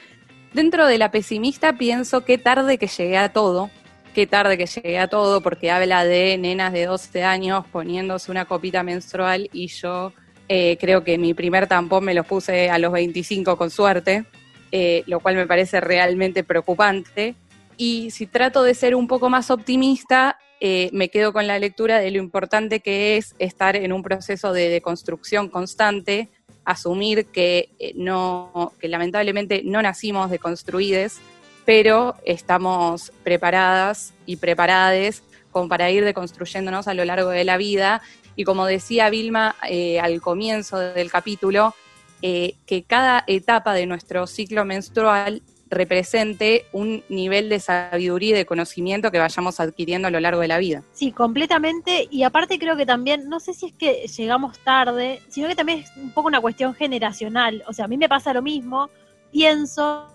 Dentro 0.53 0.87
de 0.87 0.97
la 0.97 1.11
pesimista 1.11 1.73
pienso 1.73 2.23
qué 2.23 2.37
tarde 2.37 2.77
que 2.77 2.87
llegué 2.87 3.17
a 3.17 3.33
todo, 3.33 3.69
qué 4.13 4.25
tarde 4.25 4.57
que 4.57 4.67
llegué 4.67 4.97
a 4.97 5.09
todo, 5.09 5.41
porque 5.41 5.69
habla 5.69 6.05
de 6.05 6.37
nenas 6.37 6.71
de 6.71 6.85
12 6.85 7.25
años 7.25 7.65
poniéndose 7.73 8.31
una 8.31 8.45
copita 8.45 8.81
menstrual 8.81 9.49
y 9.51 9.67
yo 9.67 10.13
eh, 10.47 10.77
creo 10.79 11.03
que 11.03 11.17
mi 11.17 11.33
primer 11.33 11.67
tampón 11.67 12.05
me 12.05 12.13
lo 12.13 12.23
puse 12.23 12.69
a 12.69 12.79
los 12.79 12.93
25 12.93 13.57
con 13.57 13.69
suerte, 13.69 14.23
eh, 14.71 15.03
lo 15.07 15.19
cual 15.19 15.35
me 15.35 15.45
parece 15.45 15.81
realmente 15.81 16.45
preocupante. 16.45 17.35
Y 17.75 18.11
si 18.11 18.27
trato 18.27 18.63
de 18.63 18.73
ser 18.73 18.95
un 18.95 19.09
poco 19.09 19.29
más 19.29 19.51
optimista, 19.51 20.37
eh, 20.61 20.89
me 20.93 21.09
quedo 21.09 21.33
con 21.33 21.47
la 21.47 21.59
lectura 21.59 21.99
de 21.99 22.11
lo 22.11 22.17
importante 22.17 22.79
que 22.79 23.17
es 23.17 23.35
estar 23.39 23.75
en 23.75 23.91
un 23.91 24.03
proceso 24.03 24.53
de 24.53 24.69
deconstrucción 24.69 25.49
constante, 25.49 26.29
asumir 26.63 27.25
que, 27.27 27.69
eh, 27.79 27.93
no, 27.95 28.73
que 28.79 28.87
lamentablemente 28.87 29.61
no 29.65 29.81
nacimos 29.81 30.29
deconstruides, 30.29 31.19
pero 31.65 32.15
estamos 32.25 33.11
preparadas 33.23 34.13
y 34.25 34.37
preparades 34.37 35.23
para 35.69 35.89
ir 35.89 36.03
deconstruyéndonos 36.03 36.87
a 36.87 36.93
lo 36.93 37.05
largo 37.05 37.29
de 37.29 37.45
la 37.45 37.55
vida. 37.55 38.01
Y 38.35 38.43
como 38.43 38.65
decía 38.65 39.09
Vilma 39.09 39.55
eh, 39.69 39.99
al 40.01 40.19
comienzo 40.19 40.79
del 40.79 41.09
capítulo, 41.09 41.73
que 42.21 42.83
cada 42.87 43.23
etapa 43.27 43.75
de 43.75 43.85
nuestro 43.85 44.25
ciclo 44.25 44.65
menstrual 44.65 45.43
represente 45.75 46.65
un 46.71 47.03
nivel 47.09 47.49
de 47.49 47.59
sabiduría 47.59 48.31
y 48.31 48.37
de 48.37 48.45
conocimiento 48.45 49.11
que 49.11 49.19
vayamos 49.19 49.59
adquiriendo 49.59 50.07
a 50.07 50.11
lo 50.11 50.19
largo 50.19 50.41
de 50.41 50.47
la 50.47 50.57
vida. 50.57 50.81
Sí, 50.93 51.11
completamente. 51.11 52.07
Y 52.09 52.23
aparte 52.23 52.57
creo 52.57 52.75
que 52.75 52.85
también, 52.85 53.29
no 53.29 53.39
sé 53.39 53.53
si 53.53 53.67
es 53.67 53.73
que 53.73 54.07
llegamos 54.07 54.57
tarde, 54.59 55.21
sino 55.29 55.47
que 55.47 55.55
también 55.55 55.79
es 55.79 55.91
un 55.97 56.11
poco 56.11 56.27
una 56.27 56.41
cuestión 56.41 56.73
generacional. 56.73 57.63
O 57.67 57.73
sea, 57.73 57.85
a 57.85 57.87
mí 57.87 57.97
me 57.97 58.09
pasa 58.09 58.33
lo 58.33 58.41
mismo, 58.41 58.89
pienso 59.31 60.07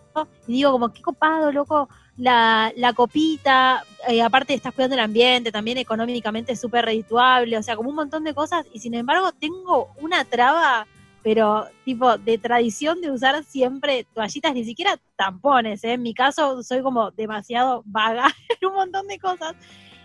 y 0.46 0.54
digo 0.54 0.72
como, 0.72 0.92
qué 0.92 1.02
copado, 1.02 1.52
loco, 1.52 1.88
la, 2.16 2.72
la 2.76 2.92
copita, 2.92 3.84
eh, 4.08 4.22
aparte 4.22 4.54
estás 4.54 4.74
cuidando 4.74 4.94
el 4.94 5.00
ambiente, 5.00 5.52
también 5.52 5.78
económicamente 5.78 6.56
súper 6.56 6.84
redituable, 6.86 7.56
o 7.56 7.62
sea, 7.62 7.76
como 7.76 7.90
un 7.90 7.96
montón 7.96 8.24
de 8.24 8.34
cosas. 8.34 8.66
Y 8.72 8.80
sin 8.80 8.94
embargo, 8.94 9.30
tengo 9.32 9.92
una 10.00 10.24
traba 10.24 10.86
pero 11.22 11.66
tipo 11.84 12.16
de 12.18 12.38
tradición 12.38 13.00
de 13.00 13.10
usar 13.10 13.42
siempre 13.44 14.06
toallitas, 14.14 14.54
ni 14.54 14.64
siquiera 14.64 14.98
tampones, 15.16 15.84
¿eh? 15.84 15.92
en 15.92 16.02
mi 16.02 16.14
caso 16.14 16.62
soy 16.62 16.82
como 16.82 17.10
demasiado 17.10 17.82
vaga 17.86 18.26
en 18.60 18.68
un 18.68 18.74
montón 18.74 19.06
de 19.06 19.18
cosas 19.18 19.54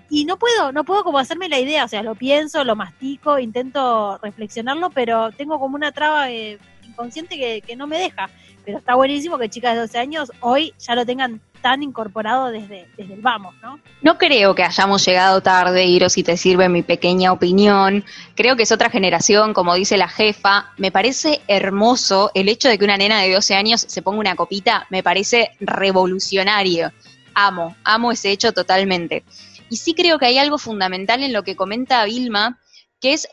y 0.10 0.26
no 0.26 0.38
puedo, 0.38 0.72
no 0.72 0.84
puedo 0.84 1.04
como 1.04 1.18
hacerme 1.18 1.50
la 1.50 1.60
idea, 1.60 1.86
o 1.86 1.88
sea, 1.88 2.04
lo 2.04 2.16
pienso, 2.16 2.64
lo 2.64 2.76
mastico, 2.76 3.40
intento 3.40 4.20
reflexionarlo, 4.22 4.92
pero 4.92 5.32
tengo 5.32 5.60
como 5.60 5.76
una 5.76 5.92
traba 5.92 6.30
eh, 6.30 6.60
inconsciente 6.84 7.38
que, 7.38 7.62
que 7.62 7.76
no 7.76 7.88
me 7.88 7.98
deja, 7.98 8.30
pero 8.66 8.80
está 8.80 8.96
buenísimo 8.96 9.38
que 9.38 9.50
chicas 9.50 9.76
de 9.76 9.82
12 9.82 9.98
años 10.00 10.32
hoy 10.42 10.74
ya 10.80 10.96
lo 10.96 11.06
tengan 11.06 11.40
tan 11.62 11.84
incorporado 11.84 12.52
desde, 12.52 12.88
desde 12.98 13.14
el 13.14 13.22
vamos, 13.22 13.56
¿no? 13.62 13.80
No 14.02 14.18
creo 14.18 14.54
que 14.54 14.64
hayamos 14.64 15.06
llegado 15.06 15.42
tarde, 15.42 15.86
Iro, 15.86 16.10
si 16.10 16.24
te 16.24 16.38
sirve 16.38 16.70
mi 16.70 16.84
pequeña 16.84 17.32
opinión. 17.32 18.04
Creo 18.36 18.56
que 18.56 18.64
es 18.64 18.72
otra 18.72 18.90
generación, 18.90 19.54
como 19.54 19.74
dice 19.74 19.98
la 19.98 20.08
jefa. 20.08 20.74
Me 20.78 20.92
parece 20.92 21.42
hermoso 21.48 22.30
el 22.36 22.50
hecho 22.50 22.70
de 22.70 22.78
que 22.78 22.86
una 22.86 22.98
nena 22.98 23.22
de 23.22 23.34
12 23.34 23.56
años 23.56 23.86
se 23.88 24.02
ponga 24.02 24.20
una 24.20 24.36
copita, 24.36 24.86
me 24.90 25.02
parece 25.02 25.52
revolucionario. 25.60 26.92
Amo, 27.34 27.76
amo 27.84 28.12
ese 28.12 28.30
hecho 28.32 28.54
totalmente. 28.54 29.24
Y 29.70 29.78
sí 29.78 29.94
creo 29.96 30.20
que 30.20 30.28
hay 30.28 30.38
algo 30.38 30.58
fundamental 30.58 31.24
en 31.24 31.34
lo 31.34 31.44
que 31.44 31.56
comenta 31.56 32.06
Vilma, 32.06 32.60
que 33.02 33.14
es 33.14 33.28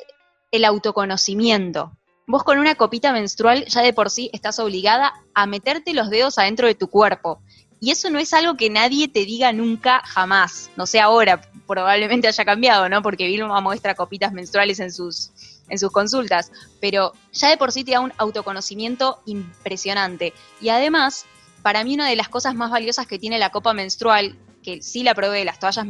el 0.50 0.64
autoconocimiento. 0.64 1.92
Vos 2.26 2.44
con 2.44 2.58
una 2.58 2.76
copita 2.76 3.12
menstrual 3.12 3.64
ya 3.66 3.82
de 3.82 3.92
por 3.92 4.10
sí 4.10 4.30
estás 4.32 4.58
obligada 4.58 5.12
a 5.34 5.46
meterte 5.46 5.92
los 5.92 6.08
dedos 6.08 6.38
adentro 6.38 6.66
de 6.66 6.74
tu 6.74 6.88
cuerpo. 6.88 7.40
Y 7.80 7.90
eso 7.90 8.10
no 8.10 8.20
es 8.20 8.32
algo 8.32 8.56
que 8.56 8.70
nadie 8.70 9.08
te 9.08 9.24
diga 9.24 9.52
nunca, 9.52 10.02
jamás. 10.04 10.70
No 10.76 10.86
sé 10.86 11.00
ahora, 11.00 11.42
probablemente 11.66 12.28
haya 12.28 12.44
cambiado, 12.44 12.88
¿no? 12.88 13.02
Porque 13.02 13.26
Vilma 13.26 13.60
muestra 13.60 13.96
copitas 13.96 14.32
menstruales 14.32 14.78
en 14.78 14.92
sus, 14.92 15.32
en 15.68 15.80
sus 15.80 15.90
consultas. 15.90 16.52
Pero 16.80 17.12
ya 17.32 17.48
de 17.48 17.56
por 17.56 17.72
sí 17.72 17.82
te 17.82 17.90
da 17.90 18.00
un 18.00 18.12
autoconocimiento 18.18 19.20
impresionante. 19.26 20.32
Y 20.60 20.68
además, 20.68 21.26
para 21.62 21.82
mí 21.82 21.94
una 21.94 22.08
de 22.08 22.14
las 22.14 22.28
cosas 22.28 22.54
más 22.54 22.70
valiosas 22.70 23.08
que 23.08 23.18
tiene 23.18 23.40
la 23.40 23.50
copa 23.50 23.74
menstrual, 23.74 24.36
que 24.62 24.80
sí 24.80 25.02
la 25.02 25.16
probé, 25.16 25.44
las 25.44 25.58
toallas 25.58 25.86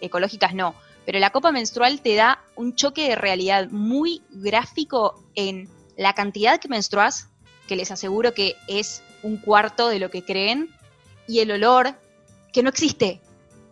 ecológicas 0.00 0.54
no, 0.54 0.74
pero 1.06 1.20
la 1.20 1.30
copa 1.30 1.52
menstrual 1.52 2.02
te 2.02 2.16
da 2.16 2.44
un 2.56 2.74
choque 2.74 3.08
de 3.08 3.14
realidad 3.14 3.70
muy 3.70 4.22
gráfico 4.30 5.24
en 5.36 5.70
la 5.96 6.14
cantidad 6.14 6.58
que 6.58 6.68
menstruas, 6.68 7.30
que 7.68 7.76
les 7.76 7.92
aseguro 7.92 8.34
que 8.34 8.56
es 8.66 9.02
un 9.22 9.38
cuarto 9.38 9.88
de 9.88 10.00
lo 10.00 10.10
que 10.10 10.24
creen, 10.24 10.68
y 11.28 11.40
el 11.40 11.52
olor, 11.52 11.94
que 12.52 12.62
no 12.62 12.68
existe. 12.68 13.20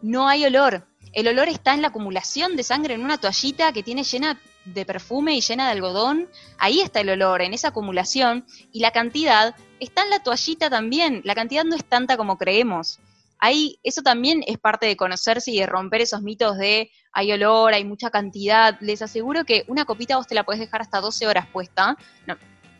No 0.00 0.28
hay 0.28 0.44
olor. 0.44 0.86
El 1.12 1.28
olor 1.28 1.48
está 1.48 1.74
en 1.74 1.82
la 1.82 1.88
acumulación 1.88 2.56
de 2.56 2.62
sangre 2.62 2.94
en 2.94 3.04
una 3.04 3.18
toallita 3.18 3.72
que 3.72 3.82
tiene 3.82 4.04
llena 4.04 4.40
de 4.64 4.84
perfume 4.84 5.36
y 5.36 5.40
llena 5.40 5.66
de 5.66 5.72
algodón. 5.72 6.28
Ahí 6.58 6.80
está 6.80 7.00
el 7.00 7.10
olor, 7.10 7.42
en 7.42 7.54
esa 7.54 7.68
acumulación. 7.68 8.44
Y 8.72 8.80
la 8.80 8.90
cantidad 8.90 9.54
está 9.80 10.02
en 10.02 10.10
la 10.10 10.22
toallita 10.22 10.70
también. 10.70 11.20
La 11.24 11.34
cantidad 11.34 11.64
no 11.64 11.76
es 11.76 11.84
tanta 11.84 12.16
como 12.16 12.38
creemos. 12.38 12.98
Ahí, 13.38 13.78
eso 13.82 14.02
también 14.02 14.42
es 14.46 14.58
parte 14.58 14.86
de 14.86 14.96
conocerse 14.96 15.50
y 15.50 15.58
de 15.58 15.66
romper 15.66 16.00
esos 16.00 16.22
mitos 16.22 16.56
de 16.56 16.90
hay 17.12 17.32
olor, 17.32 17.72
hay 17.74 17.84
mucha 17.84 18.10
cantidad. 18.10 18.76
Les 18.80 19.02
aseguro 19.02 19.44
que 19.44 19.64
una 19.68 19.84
copita 19.84 20.16
vos 20.16 20.26
te 20.26 20.34
la 20.34 20.44
podés 20.44 20.60
dejar 20.60 20.82
hasta 20.82 21.00
12 21.00 21.26
horas 21.26 21.46
puesta, 21.46 21.96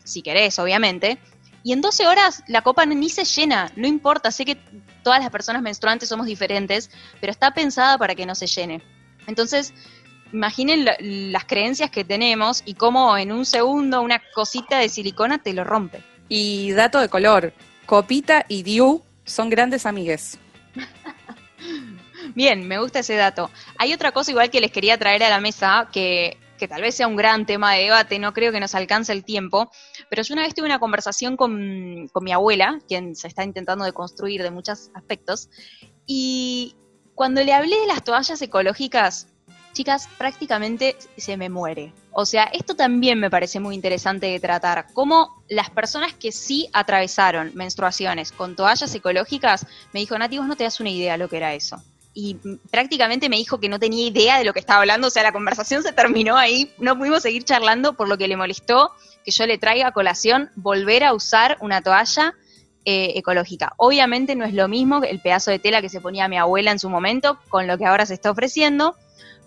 si 0.03 0.21
querés, 0.21 0.59
obviamente. 0.59 1.17
Y 1.63 1.73
en 1.73 1.81
12 1.81 2.05
horas 2.05 2.43
la 2.47 2.61
copa 2.61 2.85
ni 2.85 3.09
se 3.09 3.25
llena, 3.25 3.71
no 3.75 3.87
importa, 3.87 4.31
sé 4.31 4.45
que 4.45 4.57
todas 5.03 5.19
las 5.19 5.31
personas 5.31 5.61
menstruantes 5.61 6.09
somos 6.09 6.27
diferentes, 6.27 6.91
pero 7.19 7.31
está 7.31 7.53
pensada 7.53 7.97
para 7.97 8.13
que 8.13 8.25
no 8.25 8.35
se 8.35 8.45
llene. 8.45 8.83
Entonces, 9.25 9.73
imaginen 10.31 10.85
las 11.31 11.45
creencias 11.45 11.89
que 11.89 12.03
tenemos 12.03 12.61
y 12.65 12.75
cómo 12.75 13.17
en 13.17 13.31
un 13.31 13.45
segundo 13.45 14.01
una 14.01 14.21
cosita 14.33 14.77
de 14.79 14.89
silicona 14.89 15.39
te 15.39 15.53
lo 15.53 15.63
rompe. 15.63 16.03
Y 16.27 16.71
dato 16.71 16.99
de 16.99 17.09
color, 17.09 17.53
Copita 17.85 18.45
y 18.47 18.63
Diu 18.63 19.03
son 19.23 19.49
grandes 19.49 19.85
amigues. 19.85 20.37
Bien, 22.33 22.67
me 22.67 22.79
gusta 22.79 22.99
ese 22.99 23.15
dato. 23.15 23.51
Hay 23.77 23.93
otra 23.93 24.11
cosa 24.11 24.31
igual 24.31 24.49
que 24.49 24.61
les 24.61 24.71
quería 24.71 24.97
traer 24.97 25.23
a 25.23 25.29
la 25.29 25.39
mesa, 25.39 25.89
que, 25.91 26.37
que 26.57 26.67
tal 26.67 26.81
vez 26.81 26.95
sea 26.95 27.07
un 27.07 27.15
gran 27.15 27.45
tema 27.45 27.73
de 27.73 27.83
debate, 27.83 28.19
no 28.19 28.33
creo 28.33 28.51
que 28.51 28.59
nos 28.59 28.75
alcance 28.75 29.11
el 29.11 29.23
tiempo, 29.23 29.69
pero 30.09 30.23
yo 30.23 30.33
una 30.33 30.43
vez 30.43 30.53
tuve 30.55 30.65
una 30.65 30.79
conversación 30.79 31.37
con, 31.37 32.09
con 32.11 32.23
mi 32.23 32.31
abuela, 32.31 32.79
quien 32.87 33.15
se 33.15 33.27
está 33.27 33.43
intentando 33.43 33.85
deconstruir 33.85 34.41
de 34.43 34.51
muchos 34.51 34.89
aspectos, 34.93 35.49
y 36.05 36.75
cuando 37.13 37.43
le 37.43 37.53
hablé 37.53 37.79
de 37.79 37.87
las 37.87 38.03
toallas 38.03 38.41
ecológicas, 38.41 39.27
chicas, 39.73 40.07
prácticamente 40.17 40.95
se 41.17 41.37
me 41.37 41.49
muere. 41.49 41.93
O 42.17 42.25
sea, 42.25 42.45
esto 42.45 42.75
también 42.75 43.19
me 43.19 43.29
parece 43.29 43.59
muy 43.59 43.75
interesante 43.75 44.27
de 44.27 44.39
tratar, 44.39 44.87
cómo 44.93 45.43
las 45.49 45.69
personas 45.69 46.13
que 46.13 46.31
sí 46.31 46.69
atravesaron 46.71 47.51
menstruaciones 47.55 48.31
con 48.31 48.55
toallas 48.55 48.95
ecológicas, 48.95 49.67
me 49.91 49.99
dijo, 49.99 50.17
Nati, 50.17 50.37
vos 50.37 50.47
no 50.47 50.55
te 50.55 50.63
das 50.63 50.79
una 50.79 50.89
idea 50.89 51.17
lo 51.17 51.27
que 51.27 51.35
era 51.35 51.53
eso. 51.53 51.83
Y 52.13 52.37
prácticamente 52.71 53.27
me 53.27 53.35
dijo 53.35 53.59
que 53.59 53.67
no 53.67 53.79
tenía 53.79 54.07
idea 54.07 54.37
de 54.37 54.45
lo 54.45 54.53
que 54.53 54.61
estaba 54.61 54.79
hablando, 54.79 55.07
o 55.07 55.09
sea, 55.09 55.23
la 55.23 55.33
conversación 55.33 55.83
se 55.83 55.91
terminó 55.91 56.37
ahí, 56.37 56.71
no 56.77 56.97
pudimos 56.97 57.21
seguir 57.21 57.43
charlando 57.43 57.97
por 57.97 58.07
lo 58.07 58.17
que 58.17 58.29
le 58.29 58.37
molestó 58.37 58.91
que 59.25 59.31
yo 59.31 59.45
le 59.45 59.57
traiga 59.57 59.87
a 59.87 59.91
colación 59.91 60.51
volver 60.55 61.03
a 61.03 61.13
usar 61.13 61.57
una 61.59 61.81
toalla 61.81 62.33
eh, 62.85 63.11
ecológica. 63.17 63.73
Obviamente 63.75 64.35
no 64.37 64.45
es 64.45 64.53
lo 64.53 64.69
mismo 64.69 65.03
el 65.03 65.19
pedazo 65.19 65.51
de 65.51 65.59
tela 65.59 65.81
que 65.81 65.89
se 65.89 65.99
ponía 65.99 66.29
mi 66.29 66.37
abuela 66.37 66.71
en 66.71 66.79
su 66.79 66.89
momento 66.89 67.39
con 67.49 67.67
lo 67.67 67.77
que 67.77 67.85
ahora 67.85 68.05
se 68.05 68.13
está 68.13 68.31
ofreciendo, 68.31 68.95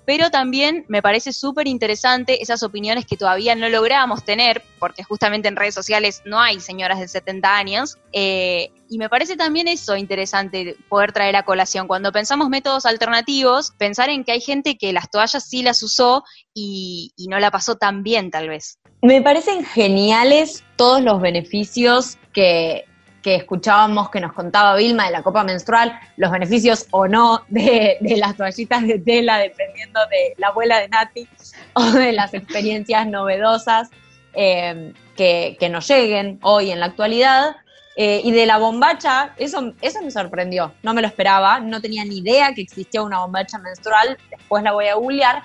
pero 0.08 0.30
también 0.30 0.86
me 0.88 1.02
parece 1.02 1.34
súper 1.34 1.68
interesante 1.68 2.42
esas 2.42 2.62
opiniones 2.62 3.04
que 3.04 3.18
todavía 3.18 3.54
no 3.54 3.68
logramos 3.68 4.24
tener, 4.24 4.62
porque 4.78 5.04
justamente 5.04 5.48
en 5.48 5.56
redes 5.56 5.74
sociales 5.74 6.22
no 6.24 6.40
hay 6.40 6.60
señoras 6.60 6.98
de 6.98 7.08
70 7.08 7.54
años, 7.54 7.98
eh, 8.14 8.70
y 8.88 8.96
me 8.96 9.10
parece 9.10 9.36
también 9.36 9.68
eso 9.68 9.98
interesante 9.98 10.76
poder 10.88 11.12
traer 11.12 11.36
a 11.36 11.42
colación. 11.42 11.86
Cuando 11.86 12.10
pensamos 12.10 12.48
métodos 12.48 12.86
alternativos, 12.86 13.72
pensar 13.76 14.08
en 14.08 14.24
que 14.24 14.32
hay 14.32 14.40
gente 14.40 14.78
que 14.78 14.94
las 14.94 15.10
toallas 15.10 15.46
sí 15.46 15.62
las 15.62 15.82
usó 15.82 16.24
y, 16.54 17.12
y 17.14 17.28
no 17.28 17.38
la 17.38 17.50
pasó 17.50 17.76
tan 17.76 18.02
bien 18.02 18.30
tal 18.30 18.48
vez. 18.48 18.78
Me 19.02 19.20
parecen 19.20 19.62
geniales 19.62 20.64
todos 20.76 21.02
los 21.02 21.20
beneficios 21.20 22.16
que, 22.32 22.86
que 23.28 23.34
escuchábamos 23.34 24.08
que 24.08 24.22
nos 24.22 24.32
contaba 24.32 24.74
Vilma 24.74 25.04
de 25.04 25.10
la 25.10 25.22
copa 25.22 25.44
menstrual, 25.44 26.00
los 26.16 26.30
beneficios 26.30 26.86
o 26.92 27.06
no 27.06 27.42
de, 27.48 27.98
las 28.16 28.34
toallitas 28.38 28.86
de 28.86 28.98
tela, 29.00 29.36
dependiendo 29.36 30.00
de 30.10 30.34
la 30.38 30.46
abuela 30.48 30.78
de 30.78 30.88
Nati, 30.88 31.28
o 31.74 31.82
de 31.84 32.12
las 32.12 32.32
experiencias 32.32 33.06
novedosas 33.06 33.90
eh, 34.32 34.94
que, 35.14 35.68
nos 35.70 35.86
lleguen 35.88 36.38
hoy 36.40 36.70
en 36.70 36.80
la 36.80 36.86
actualidad. 36.86 37.56
Eh, 37.96 38.22
y 38.24 38.30
de 38.30 38.46
la 38.46 38.56
bombacha, 38.56 39.34
eso, 39.36 39.74
eso 39.82 40.00
me 40.00 40.10
sorprendió, 40.10 40.72
no 40.82 40.94
me 40.94 41.02
lo 41.02 41.08
esperaba, 41.08 41.60
no 41.60 41.82
tenía 41.82 42.04
ni 42.04 42.18
idea 42.18 42.54
que 42.54 42.62
existía 42.62 43.02
una 43.02 43.18
bombacha 43.18 43.58
menstrual, 43.58 44.16
después 44.30 44.62
la 44.62 44.72
voy 44.72 44.86
a 44.86 44.94
googlear. 44.94 45.42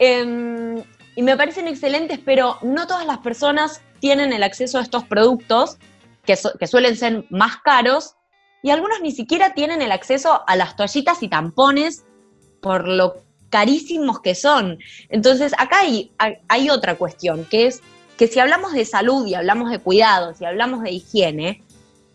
Em, 0.00 0.82
y 1.14 1.22
me 1.22 1.34
parecen 1.34 1.66
excelentes, 1.66 2.18
pero 2.22 2.58
no 2.60 2.86
todas 2.86 3.06
las 3.06 3.18
personas 3.18 3.80
tienen 4.00 4.34
el 4.34 4.42
acceso 4.42 4.78
a 4.78 4.82
estos 4.82 5.04
productos 5.04 5.78
que, 6.26 6.66
suelen 6.66 6.96
ser 6.96 7.24
más 7.30 7.58
caros, 7.58 8.14
y 8.62 8.70
algunos 8.70 9.00
ni 9.00 9.12
siquiera 9.12 9.54
tienen 9.54 9.80
el 9.80 9.92
acceso 9.92 10.42
a 10.46 10.56
las 10.56 10.76
toallitas 10.76 11.22
y 11.22 11.28
tampones 11.28 12.04
por 12.60 12.88
lo 12.88 13.22
carísimos 13.48 14.20
que 14.20 14.34
son. 14.34 14.78
Entonces, 15.08 15.52
acá 15.56 15.80
hay, 15.80 16.12
hay 16.48 16.70
otra 16.70 16.96
cuestión, 16.96 17.44
que 17.44 17.66
es 17.66 17.80
que 18.16 18.26
si 18.26 18.40
hablamos 18.40 18.72
de 18.72 18.84
salud 18.84 19.26
y 19.26 19.34
hablamos 19.34 19.70
de 19.70 19.78
cuidados 19.78 20.40
y 20.40 20.44
hablamos 20.44 20.82
de 20.82 20.90
higiene, 20.90 21.62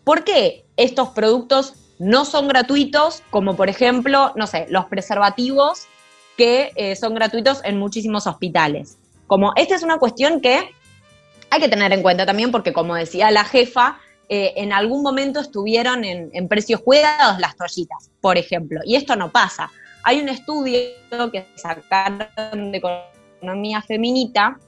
¿por 0.04 0.24
qué 0.24 0.64
estos 0.76 1.10
productos 1.10 1.74
no 1.98 2.24
son 2.24 2.48
gratuitos, 2.48 3.22
como 3.30 3.56
por 3.56 3.68
ejemplo, 3.68 4.32
no 4.34 4.46
sé, 4.46 4.66
los 4.68 4.86
preservativos 4.86 5.86
que 6.36 6.72
eh, 6.74 6.96
son 6.96 7.14
gratuitos 7.14 7.60
en 7.64 7.78
muchísimos 7.78 8.26
hospitales? 8.26 8.98
Como 9.26 9.52
esta 9.56 9.76
es 9.76 9.82
una 9.82 9.98
cuestión 9.98 10.40
que 10.40 10.74
hay 11.52 11.60
que 11.60 11.68
tener 11.68 11.92
en 11.92 12.00
cuenta 12.00 12.24
también 12.24 12.50
porque, 12.50 12.72
como 12.72 12.94
decía 12.94 13.30
la 13.30 13.44
jefa, 13.44 13.98
eh, 14.30 14.54
en 14.56 14.72
algún 14.72 15.02
momento 15.02 15.38
estuvieron 15.38 16.02
en, 16.02 16.48
precios 16.48 16.80
cuidados 16.80 17.38
las 17.40 17.56
toallitas, 17.56 18.10
por 18.22 18.38
ejemplo, 18.38 18.80
y 18.86 18.96
esto 18.96 19.16
no 19.16 19.30
pasa. 19.30 19.70
Hay 20.02 20.18
un 20.22 20.30
estudio 20.30 20.80
que 21.30 21.46
sacaron 21.56 22.72
de 22.72 22.80
economía 23.38 23.82
feminita, 23.82 24.58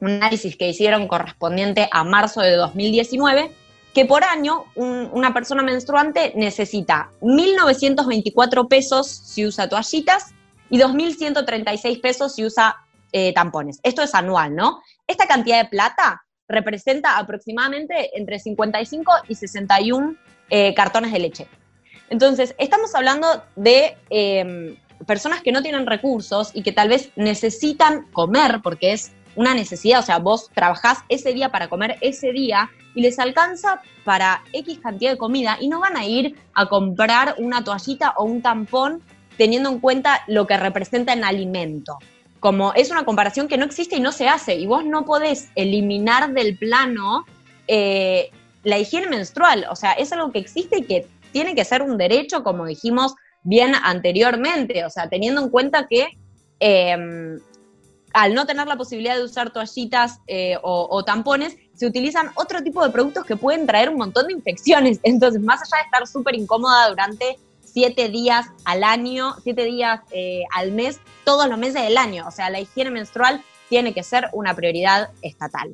un 0.00 0.08
análisis 0.08 0.56
que 0.56 0.70
hicieron 0.70 1.06
correspondiente 1.06 1.86
a 1.92 2.02
marzo 2.02 2.40
de 2.40 2.52
2019, 2.52 3.52
que 3.92 4.06
por 4.06 4.24
año 4.24 4.64
una 4.74 5.34
persona 5.34 5.62
menstruante 5.62 6.32
necesita 6.34 7.10
1.924 7.20 8.68
pesos 8.68 9.06
si 9.06 9.44
usa 9.44 9.68
toallitas 9.68 10.32
y 10.70 10.78
2.136 10.78 12.00
pesos 12.00 12.34
si 12.34 12.46
usa 12.46 12.76
eh, 13.12 13.34
tampones. 13.34 13.80
Esto 13.82 14.02
es 14.02 14.14
anual, 14.14 14.54
¿no? 14.54 14.80
Esta 15.06 15.26
cantidad 15.26 15.62
de 15.62 15.68
plata 15.68 16.24
representa 16.48 17.18
aproximadamente 17.18 18.18
entre 18.18 18.38
55 18.38 19.12
y 19.28 19.34
61 19.36 20.16
eh, 20.50 20.74
cartones 20.74 21.12
de 21.12 21.18
leche. 21.18 21.46
Entonces, 22.10 22.54
estamos 22.58 22.94
hablando 22.94 23.26
de 23.54 23.96
em, 24.10 24.76
personas 25.06 25.42
que 25.42 25.52
no 25.52 25.62
tienen 25.62 25.86
recursos 25.86 26.50
y 26.54 26.62
que 26.62 26.72
tal 26.72 26.88
vez 26.88 27.10
necesitan 27.16 28.06
comer 28.12 28.60
porque 28.62 28.92
es 28.92 29.12
una 29.34 29.54
necesidad, 29.54 30.00
o 30.00 30.02
sea, 30.02 30.18
vos 30.18 30.50
trabajás 30.54 30.98
ese 31.08 31.32
día 31.32 31.50
para 31.50 31.68
comer 31.68 31.98
ese 32.00 32.32
día 32.32 32.70
y 32.94 33.02
les 33.02 33.18
alcanza 33.18 33.82
para 34.04 34.42
X 34.52 34.78
cantidad 34.78 35.10
de 35.10 35.18
comida 35.18 35.58
y 35.60 35.68
no 35.68 35.80
van 35.80 35.96
a 35.96 36.06
ir 36.06 36.36
a 36.54 36.66
comprar 36.66 37.34
una 37.38 37.62
toallita 37.62 38.14
o 38.16 38.24
un 38.24 38.40
tampón 38.40 39.02
teniendo 39.36 39.68
en 39.68 39.80
cuenta 39.80 40.22
lo 40.26 40.46
que 40.46 40.56
representa 40.56 41.12
en 41.12 41.24
alimento 41.24 41.98
como 42.40 42.72
es 42.74 42.90
una 42.90 43.04
comparación 43.04 43.48
que 43.48 43.56
no 43.56 43.64
existe 43.64 43.96
y 43.96 44.00
no 44.00 44.12
se 44.12 44.28
hace, 44.28 44.54
y 44.54 44.66
vos 44.66 44.84
no 44.84 45.04
podés 45.04 45.48
eliminar 45.54 46.32
del 46.32 46.56
plano 46.56 47.24
eh, 47.68 48.30
la 48.62 48.78
higiene 48.78 49.08
menstrual, 49.08 49.66
o 49.70 49.76
sea, 49.76 49.92
es 49.92 50.12
algo 50.12 50.32
que 50.32 50.38
existe 50.38 50.78
y 50.78 50.82
que 50.82 51.06
tiene 51.32 51.54
que 51.54 51.64
ser 51.64 51.82
un 51.82 51.96
derecho, 51.98 52.42
como 52.42 52.66
dijimos 52.66 53.14
bien 53.42 53.74
anteriormente, 53.80 54.84
o 54.84 54.90
sea, 54.90 55.08
teniendo 55.08 55.40
en 55.40 55.50
cuenta 55.50 55.86
que 55.86 56.08
em, 56.58 57.38
al 58.12 58.34
no 58.34 58.46
tener 58.46 58.66
la 58.66 58.76
posibilidad 58.76 59.14
de 59.14 59.22
usar 59.22 59.52
toallitas 59.52 60.20
eh, 60.26 60.56
o, 60.62 61.04
tampones, 61.04 61.56
se 61.74 61.86
utilizan 61.86 62.30
otro 62.34 62.62
tipo 62.62 62.82
de 62.82 62.90
productos 62.90 63.26
que 63.26 63.36
pueden 63.36 63.66
traer 63.66 63.90
un 63.90 63.98
montón 63.98 64.28
de 64.28 64.32
infecciones. 64.32 64.98
Entonces, 65.04 65.42
más 65.42 65.60
allá 65.60 65.82
de 65.82 65.84
estar 65.84 66.06
súper 66.06 66.34
incómoda 66.34 66.88
durante 66.88 67.38
siete 67.60 68.08
días 68.08 68.46
al 68.64 68.84
año, 68.84 69.34
siete 69.44 69.64
días 69.64 70.00
eh, 70.10 70.44
al 70.54 70.72
mes, 70.72 70.98
todos 71.26 71.48
los 71.48 71.58
meses 71.58 71.82
del 71.82 71.98
año. 71.98 72.24
O 72.28 72.30
sea, 72.30 72.48
la 72.50 72.60
higiene 72.60 72.92
menstrual 72.92 73.42
tiene 73.68 73.92
que 73.92 74.04
ser 74.04 74.28
una 74.32 74.54
prioridad 74.54 75.10
estatal. 75.22 75.72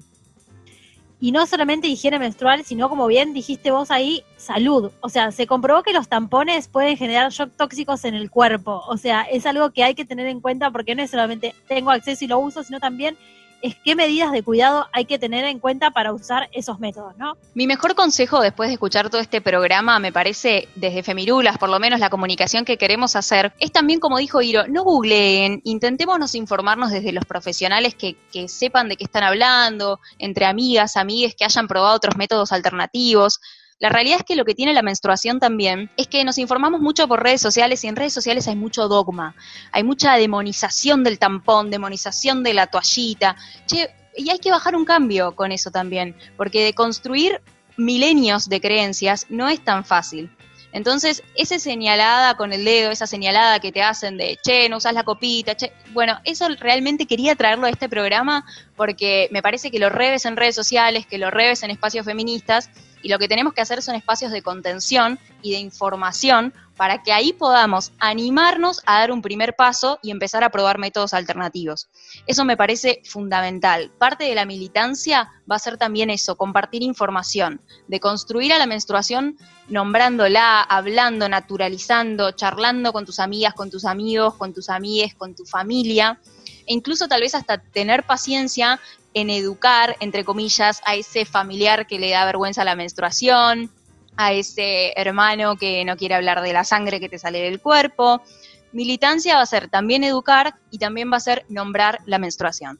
Y 1.21 1.31
no 1.31 1.47
solamente 1.47 1.87
higiene 1.87 2.19
menstrual, 2.19 2.65
sino 2.65 2.89
como 2.89 3.07
bien 3.07 3.35
dijiste 3.35 3.71
vos 3.71 3.91
ahí, 3.91 4.25
salud. 4.39 4.91
O 5.03 5.09
sea, 5.11 5.31
se 5.31 5.47
comprobó 5.47 5.83
que 5.83 5.93
los 5.93 6.09
tampones 6.09 6.67
pueden 6.69 6.97
generar 6.97 7.31
shock 7.31 7.53
tóxicos 7.57 8.05
en 8.07 8.15
el 8.15 8.31
cuerpo. 8.31 8.83
O 8.89 8.97
sea, 8.97 9.23
es 9.23 9.45
algo 9.47 9.71
que 9.71 9.85
hay 9.85 9.95
que 9.95 10.07
tener 10.07 10.27
en 10.27 10.41
cuenta 10.41 10.71
porque 10.71 10.95
no 10.95 11.03
es 11.03 11.11
solamente 11.11 11.55
tengo 11.69 11.91
acceso 11.91 12.25
y 12.25 12.29
lo 12.29 12.39
uso, 12.39 12.65
sino 12.65 12.81
también 12.81 13.17
es 13.63 13.77
qué 13.85 13.95
medidas 13.95 14.33
de 14.33 14.43
cuidado 14.43 14.89
hay 14.93 15.05
que 15.05 15.19
tener 15.19 15.45
en 15.45 15.59
cuenta 15.61 15.93
para 15.93 16.13
usar 16.13 16.49
esos 16.53 16.81
métodos, 16.81 17.17
¿no? 17.17 17.37
Mi 17.55 17.67
mejor 17.67 17.95
consejo 17.95 18.41
después 18.41 18.69
de 18.69 18.75
escuchar 18.75 19.09
todo 19.09 19.21
este 19.21 19.41
programa, 19.41 19.99
me 20.01 20.13
parece, 20.13 20.69
desde 20.75 21.03
Femirulas, 21.03 21.59
por 21.59 21.71
lo 21.71 21.79
menos 21.79 22.01
la 22.01 22.11
comunicación 22.11 22.65
que 22.65 22.77
queremos 22.77 23.17
hacer, 23.17 23.53
es 23.61 23.73
también, 23.73 24.01
como 24.01 24.19
dijo 24.19 24.43
Iro, 24.43 24.67
no 24.67 24.83
googleen, 24.83 25.61
intentémonos 25.65 26.35
informarnos 26.35 26.91
desde 26.91 27.13
los 27.13 27.25
profesionales 27.25 27.95
que, 27.95 28.17
que 28.33 28.49
sepan 28.49 28.89
de 28.89 28.97
qué 28.97 29.05
están 29.05 29.23
hablando, 29.23 30.01
entre 30.19 30.45
amigas, 30.45 30.97
amigues 30.97 31.35
que 31.35 31.45
hayan 31.45 31.69
probado 31.69 31.97
otros 31.97 32.17
métodos 32.17 32.53
alternativos. 32.53 33.41
La 33.83 33.89
realidad 33.89 34.19
es 34.21 34.25
que 34.25 34.37
lo 34.37 34.45
que 34.45 34.55
tiene 34.55 34.73
la 34.75 34.83
menstruación 34.83 35.41
también 35.41 35.91
es 35.97 36.07
que 36.07 36.23
nos 36.23 36.39
informamos 36.39 36.81
mucho 36.81 37.09
por 37.09 37.21
redes 37.21 37.41
sociales 37.41 37.83
y 37.83 37.89
en 37.89 37.97
redes 37.97 38.13
sociales 38.13 38.47
hay 38.47 38.55
mucho 38.55 38.87
dogma, 38.87 39.35
hay 39.73 39.83
mucha 39.83 40.15
demonización 40.15 41.03
del 41.03 41.19
tampón, 41.19 41.69
demonización 41.69 42.45
de 42.45 42.55
la 42.55 42.69
toallita. 42.69 43.35
Che, 43.67 43.91
y 44.17 44.31
hay 44.31 44.39
que 44.39 44.53
bajar 44.53 44.77
un 44.77 44.85
cambio 44.85 45.35
con 45.35 45.51
eso 45.51 45.73
también, 45.73 46.15
porque 46.37 46.63
de 46.63 46.75
construir 46.75 47.43
milenios 47.77 48.49
de 48.49 48.61
creencias 48.61 49.27
no 49.31 49.49
es 49.49 49.65
tan 49.65 49.85
fácil. 49.85 50.31
Entonces, 50.71 51.25
esa 51.35 51.59
señalada 51.59 52.37
con 52.37 52.53
el 52.53 52.65
dedo, 52.65 52.93
esa 52.93 53.09
señalada 53.09 53.59
que 53.59 53.73
te 53.73 53.83
hacen 53.83 54.17
de, 54.17 54.39
che, 54.45 54.69
no 54.69 54.77
usas 54.77 54.95
la 54.95 55.03
copita, 55.03 55.57
che, 55.57 55.73
bueno, 55.93 56.21
eso 56.23 56.47
realmente 56.61 57.07
quería 57.07 57.35
traerlo 57.35 57.67
a 57.67 57.71
este 57.71 57.89
programa 57.89 58.45
porque 58.77 59.29
me 59.33 59.43
parece 59.43 59.73
que 59.73 59.81
lo 59.81 59.89
reves 59.89 60.25
en 60.25 60.37
redes 60.37 60.55
sociales, 60.55 61.05
que 61.05 61.19
lo 61.19 61.33
reves 61.33 61.65
en 61.65 61.73
espacios 61.73 62.07
feministas 62.07 62.71
y 63.03 63.09
lo 63.09 63.19
que 63.19 63.29
tenemos 63.29 63.53
que 63.53 63.61
hacer 63.61 63.83
son 63.83 63.95
espacios 63.95 64.33
de 64.33 64.43
contención 64.43 65.19
y 65.43 65.53
de 65.53 65.59
información 65.59 66.55
para 66.77 67.03
que 67.03 67.13
ahí 67.13 67.33
podamos 67.33 67.93
animarnos 67.99 68.81
a 68.87 69.01
dar 69.01 69.13
un 69.13 69.23
primer 69.23 69.55
paso 69.55 69.99
y 70.03 70.11
empezar 70.11 70.43
a 70.43 70.51
probar 70.51 70.79
métodos 70.79 71.13
alternativos. 71.15 71.89
Eso 72.27 72.45
me 72.45 72.57
parece 72.57 73.03
fundamental. 73.05 73.91
Parte 73.99 74.25
de 74.25 74.35
la 74.35 74.47
militancia 74.47 75.31
va 75.51 75.57
a 75.57 75.61
ser 75.61 75.77
también 75.77 76.11
eso, 76.11 76.37
compartir 76.37 76.83
información, 76.83 77.61
de 77.89 78.01
construir 78.01 78.53
a 78.53 78.59
la 78.59 78.67
menstruación 78.67 79.37
nombrándola, 79.69 80.63
hablando, 80.63 81.29
naturalizando, 81.29 82.33
charlando 82.33 82.93
con 82.93 83.05
tus 83.05 83.19
amigas, 83.19 83.55
con 83.55 83.71
tus 83.71 83.85
amigos, 83.85 84.35
con 84.35 84.53
tus 84.53 84.69
amigues, 84.69 85.15
con 85.15 85.35
tu 85.35 85.45
familia 85.45 86.19
e 86.67 86.75
incluso 86.75 87.09
tal 87.09 87.21
vez 87.21 87.35
hasta 87.35 87.59
tener 87.59 88.05
paciencia 88.05 88.81
en 89.15 89.31
educar, 89.31 89.97
entre 90.01 90.25
comillas, 90.25 90.81
a 90.85 90.95
ese 90.95 91.25
familiar 91.25 91.87
que 91.87 91.99
le 91.99 92.11
da 92.11 92.25
vergüenza 92.25 92.65
la 92.65 92.77
menstruación, 92.77 93.71
a 94.17 94.33
ese 94.33 94.93
hermano 94.97 95.57
que 95.57 95.85
no 95.85 95.97
quiere 95.97 96.15
hablar 96.15 96.43
de 96.43 96.53
la 96.53 96.65
sangre 96.65 97.01
que 97.01 97.09
te 97.09 97.19
sale 97.19 97.41
del 97.41 97.61
cuerpo. 97.61 98.23
Militancia 98.73 99.37
va 99.37 99.43
a 99.43 99.47
ser 99.47 99.69
también 99.69 100.05
educar 100.05 100.55
y 100.71 100.79
también 100.79 101.11
va 101.13 101.17
a 101.17 101.21
ser 101.21 101.45
nombrar 101.49 102.01
la 102.07 102.19
menstruación. 102.19 102.79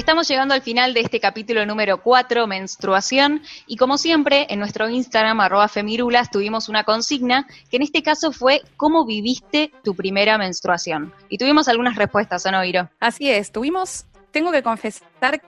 Estamos 0.00 0.26
llegando 0.28 0.54
al 0.54 0.62
final 0.62 0.94
de 0.94 1.00
este 1.00 1.20
capítulo 1.20 1.66
número 1.66 2.00
4, 2.00 2.46
menstruación, 2.46 3.42
y 3.66 3.76
como 3.76 3.98
siempre, 3.98 4.46
en 4.48 4.58
nuestro 4.58 4.88
Instagram, 4.88 5.40
arroba 5.40 5.68
femirulas, 5.68 6.30
tuvimos 6.30 6.70
una 6.70 6.84
consigna, 6.84 7.46
que 7.70 7.76
en 7.76 7.82
este 7.82 8.02
caso 8.02 8.32
fue 8.32 8.62
¿cómo 8.78 9.04
viviste 9.04 9.70
tu 9.84 9.94
primera 9.94 10.38
menstruación? 10.38 11.12
Y 11.28 11.36
tuvimos 11.36 11.68
algunas 11.68 11.96
respuestas, 11.96 12.46
¿o 12.46 12.50
no, 12.50 12.64
Iro? 12.64 12.88
Así 12.98 13.30
es, 13.30 13.52
tuvimos, 13.52 14.06
tengo 14.30 14.50
que 14.52 14.62
confesar 14.62 15.42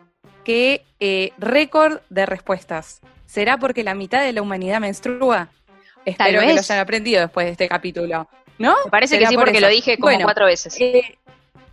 que 0.44 0.84
eh, 1.00 1.32
récord 1.38 2.00
de 2.10 2.26
respuestas. 2.26 3.00
¿Será 3.24 3.56
porque 3.56 3.82
la 3.82 3.94
mitad 3.94 4.20
de 4.20 4.34
la 4.34 4.42
humanidad 4.42 4.80
menstrua? 4.80 5.48
Espero 6.04 6.40
que 6.40 6.52
lo 6.52 6.60
hayan 6.60 6.78
aprendido 6.78 7.22
después 7.22 7.46
de 7.46 7.52
este 7.52 7.68
capítulo. 7.68 8.28
¿No? 8.58 8.76
Me 8.84 8.90
parece 8.90 9.18
que 9.18 9.26
sí, 9.28 9.34
porque 9.34 9.62
lo 9.62 9.68
dije 9.68 9.96
como 9.96 10.14
cuatro 10.20 10.44
veces. 10.44 10.78
Eh, 10.78 11.16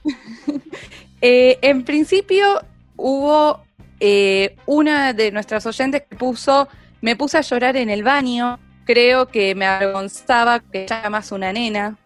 Eh, 1.21 1.59
en 1.61 1.83
principio 1.83 2.61
hubo 2.95 3.61
eh, 3.99 4.55
una 4.65 5.13
de 5.13 5.31
nuestras 5.31 5.65
oyentes 5.65 6.03
que 6.09 6.15
puso, 6.15 6.67
me 7.01 7.15
puse 7.15 7.37
a 7.37 7.41
llorar 7.41 7.75
en 7.77 7.89
el 7.89 8.03
baño, 8.03 8.59
creo 8.85 9.27
que 9.27 9.55
me 9.55 9.65
avergonzaba 9.65 10.59
que 10.59 10.87
ya 10.87 11.09
más 11.09 11.31
una 11.31 11.51
nena. 11.51 11.97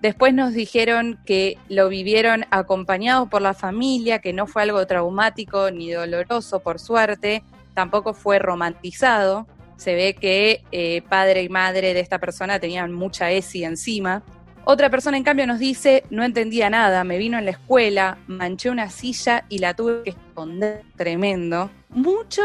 Después 0.00 0.34
nos 0.34 0.52
dijeron 0.52 1.20
que 1.24 1.58
lo 1.68 1.88
vivieron 1.88 2.44
acompañado 2.50 3.28
por 3.28 3.40
la 3.42 3.54
familia, 3.54 4.18
que 4.18 4.32
no 4.32 4.46
fue 4.46 4.62
algo 4.62 4.84
traumático 4.86 5.70
ni 5.70 5.92
doloroso, 5.92 6.60
por 6.60 6.80
suerte, 6.80 7.44
tampoco 7.74 8.12
fue 8.12 8.40
romantizado. 8.40 9.46
Se 9.76 9.94
ve 9.94 10.14
que 10.14 10.64
eh, 10.72 11.02
padre 11.08 11.42
y 11.42 11.48
madre 11.48 11.94
de 11.94 12.00
esta 12.00 12.18
persona 12.18 12.58
tenían 12.58 12.92
mucha 12.92 13.30
ESI 13.30 13.64
encima. 13.64 14.22
Otra 14.64 14.90
persona, 14.90 15.16
en 15.16 15.24
cambio, 15.24 15.46
nos 15.46 15.58
dice, 15.58 16.04
no 16.10 16.22
entendía 16.22 16.70
nada, 16.70 17.02
me 17.02 17.18
vino 17.18 17.36
en 17.36 17.46
la 17.46 17.50
escuela, 17.50 18.18
manché 18.28 18.70
una 18.70 18.90
silla 18.90 19.44
y 19.48 19.58
la 19.58 19.74
tuve 19.74 20.04
que 20.04 20.10
esconder. 20.10 20.84
Tremendo. 20.96 21.70
Mucho, 21.90 22.42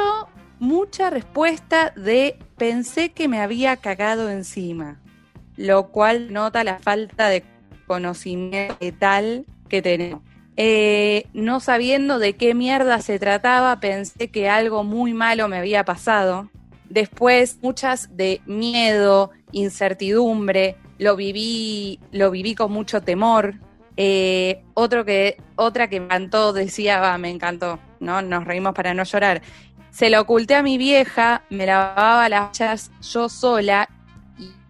mucha 0.60 1.12
respuesta 1.12 1.94
de 1.96 2.40
pensé 2.58 3.10
que 3.10 3.28
me 3.28 3.40
había 3.40 3.78
cagado 3.78 4.32
encima, 4.32 5.00
lo 5.58 5.90
cual 5.90 6.34
nota 6.34 6.64
la 6.64 6.80
falta 6.80 7.30
de 7.30 7.44
conocimiento 7.86 8.78
tal 8.98 9.46
que 9.70 9.84
tenemos. 9.84 10.22
Eh, 10.60 11.28
no 11.34 11.60
sabiendo 11.60 12.18
de 12.18 12.36
qué 12.36 12.56
mierda 12.56 13.00
se 13.00 13.20
trataba, 13.20 13.80
pensé 13.80 14.30
que 14.30 14.50
algo 14.50 14.84
muy 14.84 15.14
malo 15.14 15.48
me 15.48 15.58
había 15.58 15.86
pasado. 15.86 16.50
Después, 16.90 17.60
muchas 17.62 18.18
de 18.18 18.42
miedo, 18.48 19.30
incertidumbre, 19.52 20.78
lo 20.98 21.16
viví, 21.16 22.00
lo 22.12 22.32
viví 22.32 22.56
con 22.56 22.72
mucho 22.72 23.02
temor. 23.02 23.56
Eh, 23.96 24.64
otro 24.74 25.06
que, 25.06 25.38
otra 25.56 25.90
que 25.90 26.00
me 26.00 26.06
encantó, 26.06 26.54
decía, 26.54 27.18
me 27.18 27.30
encantó, 27.30 27.80
¿no? 28.00 28.22
Nos 28.22 28.46
reímos 28.46 28.74
para 28.74 28.94
no 28.94 29.04
llorar. 29.04 29.42
Se 29.90 30.10
lo 30.10 30.22
oculté 30.22 30.56
a 30.56 30.64
mi 30.64 30.78
vieja, 30.78 31.42
me 31.50 31.66
lavaba 31.66 32.30
las 32.30 32.52
chas 32.52 32.92
yo 33.02 33.30
sola 33.30 33.90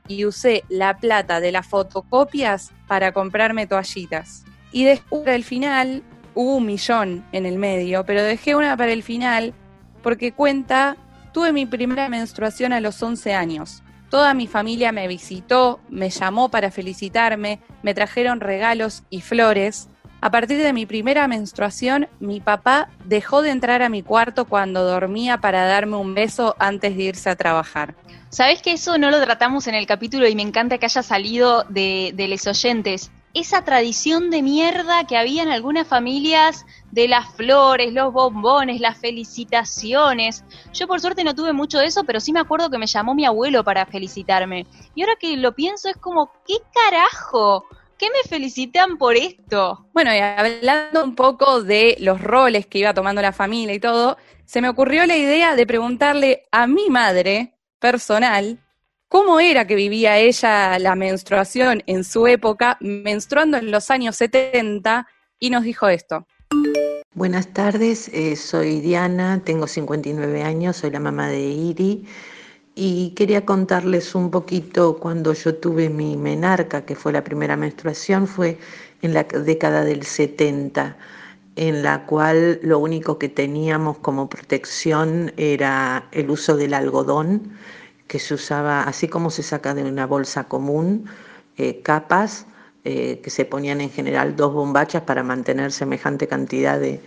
y, 0.07 0.23
usé 0.23 0.63
la 0.69 0.97
plata 0.97 1.41
de 1.41 1.51
las 1.51 1.67
fotocopias 1.67 2.71
para 2.87 3.11
comprarme 3.11 3.67
toallitas. 3.67 4.45
Y 4.71 4.85
después, 4.85 5.23
para 5.23 5.35
el 5.35 5.43
final, 5.43 6.03
hubo 6.33 6.55
un 6.55 6.65
millón 6.65 7.25
en 7.33 7.45
el 7.45 7.57
medio, 7.57 8.05
pero 8.05 8.23
dejé 8.23 8.55
una 8.55 8.77
para 8.77 8.93
el 8.93 9.03
final 9.03 9.53
porque 10.01 10.31
cuenta, 10.31 10.95
tuve 11.33 11.51
mi 11.51 11.65
primera 11.65 12.07
menstruación 12.07 12.71
a 12.71 12.79
los 12.79 13.03
11 13.03 13.33
años. 13.33 13.83
Toda 14.09 14.33
mi 14.33 14.47
familia 14.47 14.91
me 14.91 15.07
visitó, 15.07 15.79
me 15.89 16.09
llamó 16.09 16.49
para 16.49 16.71
felicitarme, 16.71 17.59
me 17.83 17.93
trajeron 17.93 18.39
regalos 18.39 19.03
y 19.09 19.21
flores. 19.21 19.89
A 20.21 20.31
partir 20.31 20.57
de 20.59 20.73
mi 20.73 20.85
primera 20.85 21.27
menstruación, 21.27 22.07
mi 22.19 22.39
papá 22.39 22.89
dejó 23.05 23.41
de 23.41 23.51
entrar 23.51 23.81
a 23.81 23.89
mi 23.89 24.03
cuarto 24.03 24.45
cuando 24.45 24.83
dormía 24.83 25.39
para 25.39 25.65
darme 25.65 25.97
un 25.97 26.15
beso 26.15 26.55
antes 26.57 26.95
de 26.95 27.03
irse 27.03 27.29
a 27.29 27.35
trabajar. 27.35 27.95
Sabes 28.29 28.61
que 28.61 28.73
eso 28.73 28.97
no 28.97 29.11
lo 29.11 29.21
tratamos 29.21 29.67
en 29.67 29.75
el 29.75 29.85
capítulo 29.85 30.27
y 30.27 30.35
me 30.35 30.41
encanta 30.41 30.77
que 30.77 30.85
haya 30.85 31.03
salido 31.03 31.65
de, 31.69 32.11
de 32.15 32.27
los 32.27 32.47
oyentes 32.47 33.11
esa 33.39 33.63
tradición 33.63 34.29
de 34.29 34.41
mierda 34.41 35.05
que 35.05 35.15
había 35.15 35.43
en 35.43 35.49
algunas 35.49 35.87
familias 35.87 36.65
de 36.91 37.07
las 37.07 37.35
flores, 37.35 37.93
los 37.93 38.11
bombones, 38.11 38.81
las 38.81 38.97
felicitaciones. 38.97 40.43
Yo 40.73 40.87
por 40.87 40.99
suerte 40.99 41.23
no 41.23 41.35
tuve 41.35 41.53
mucho 41.53 41.77
de 41.77 41.85
eso, 41.85 42.03
pero 42.03 42.19
sí 42.19 42.33
me 42.33 42.39
acuerdo 42.39 42.69
que 42.69 42.77
me 42.77 42.87
llamó 42.87 43.13
mi 43.13 43.25
abuelo 43.25 43.63
para 43.63 43.85
felicitarme. 43.85 44.65
Y 44.95 45.01
ahora 45.01 45.15
que 45.19 45.37
lo 45.37 45.53
pienso 45.53 45.87
es 45.87 45.97
como, 45.97 46.31
¿qué 46.47 46.55
carajo? 46.73 47.65
¿Qué 47.97 48.07
me 48.09 48.27
felicitan 48.27 48.97
por 48.97 49.15
esto? 49.15 49.85
Bueno, 49.93 50.13
y 50.13 50.19
hablando 50.19 51.03
un 51.03 51.15
poco 51.15 51.63
de 51.63 51.97
los 51.99 52.21
roles 52.21 52.65
que 52.65 52.79
iba 52.79 52.93
tomando 52.93 53.21
la 53.21 53.33
familia 53.33 53.75
y 53.75 53.79
todo, 53.79 54.17
se 54.45 54.61
me 54.61 54.69
ocurrió 54.69 55.05
la 55.05 55.17
idea 55.17 55.55
de 55.55 55.67
preguntarle 55.67 56.43
a 56.51 56.67
mi 56.67 56.89
madre 56.89 57.53
personal 57.79 58.59
cómo 59.07 59.39
era 59.39 59.65
que 59.65 59.75
vivía 59.75 60.17
ella 60.17 60.77
la 60.79 60.95
menstruación 60.95 61.83
en 61.85 62.03
su 62.03 62.27
época, 62.27 62.77
menstruando 62.79 63.57
en 63.57 63.71
los 63.71 63.89
años 63.89 64.15
70, 64.17 65.07
y 65.39 65.49
nos 65.49 65.63
dijo 65.63 65.87
esto. 65.87 66.25
Buenas 67.13 67.47
tardes, 67.47 68.09
eh, 68.13 68.35
soy 68.35 68.79
Diana, 68.79 69.41
tengo 69.43 69.67
59 69.67 70.43
años, 70.43 70.77
soy 70.77 70.91
la 70.91 70.99
mamá 70.99 71.29
de 71.29 71.41
Iri 71.41 72.05
y 72.75 73.09
quería 73.15 73.43
contarles 73.43 74.13
un 74.13 74.29
poquito 74.29 74.97
cuando 74.99 75.33
yo 75.33 75.55
tuve 75.55 75.89
mi 75.89 76.15
menarca, 76.15 76.85
que 76.85 76.95
fue 76.95 77.11
la 77.11 77.23
primera 77.23 77.57
menstruación, 77.57 78.27
fue 78.27 78.59
en 79.01 79.15
la 79.15 79.23
década 79.23 79.83
del 79.83 80.03
70, 80.03 80.95
en 81.55 81.81
la 81.81 82.05
cual 82.05 82.59
lo 82.61 82.77
único 82.77 83.17
que 83.17 83.29
teníamos 83.29 83.97
como 83.97 84.29
protección 84.29 85.33
era 85.37 86.07
el 86.11 86.29
uso 86.29 86.55
del 86.55 86.75
algodón 86.75 87.57
que 88.07 88.19
se 88.19 88.33
usaba, 88.33 88.83
así 88.83 89.07
como 89.07 89.29
se 89.29 89.43
saca 89.43 89.73
de 89.73 89.83
una 89.83 90.05
bolsa 90.07 90.45
común, 90.45 91.05
eh, 91.57 91.81
capas 91.81 92.45
eh, 92.83 93.19
que 93.21 93.29
se 93.29 93.45
ponían 93.45 93.81
en 93.81 93.89
general 93.89 94.35
dos 94.35 94.53
bombachas 94.53 95.03
para 95.03 95.23
mantener 95.23 95.71
semejante 95.71 96.27
cantidad 96.27 96.79
de, 96.79 97.01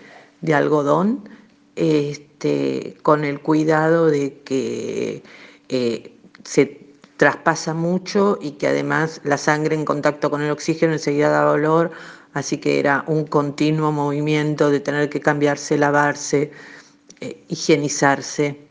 algodón, 0.55 1.29
este, 1.77 2.97
con 3.03 3.25
el 3.25 3.41
cuidado 3.41 4.07
de 4.07 4.41
que 4.43 5.23
eh, 5.69 6.17
se 6.45 6.81
traspasa 7.17 7.75
mucho 7.75 8.39
y 8.41 8.53
que 8.53 8.67
además 8.69 9.21
la 9.25 9.39
sangre 9.39 9.75
en 9.75 9.85
contacto 9.85 10.31
con 10.31 10.43
el 10.43 10.51
oxígeno 10.51 10.93
enseguida 10.93 11.31
da 11.31 11.43
dolor, 11.43 11.91
así 12.35 12.59
que 12.59 12.79
era 12.79 13.05
un 13.07 13.25
continuo 13.27 13.93
movimiento 13.93 14.71
de 14.71 14.81
tener 14.81 15.11
que 15.11 15.21
cambiarse, 15.21 15.79
lavarse, 15.79 16.51
higienizarse 17.49 18.70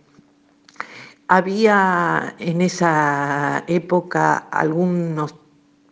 había 1.29 2.35
en 2.39 2.61
esa 2.61 3.63
época 3.67 4.37
algunos 4.51 5.35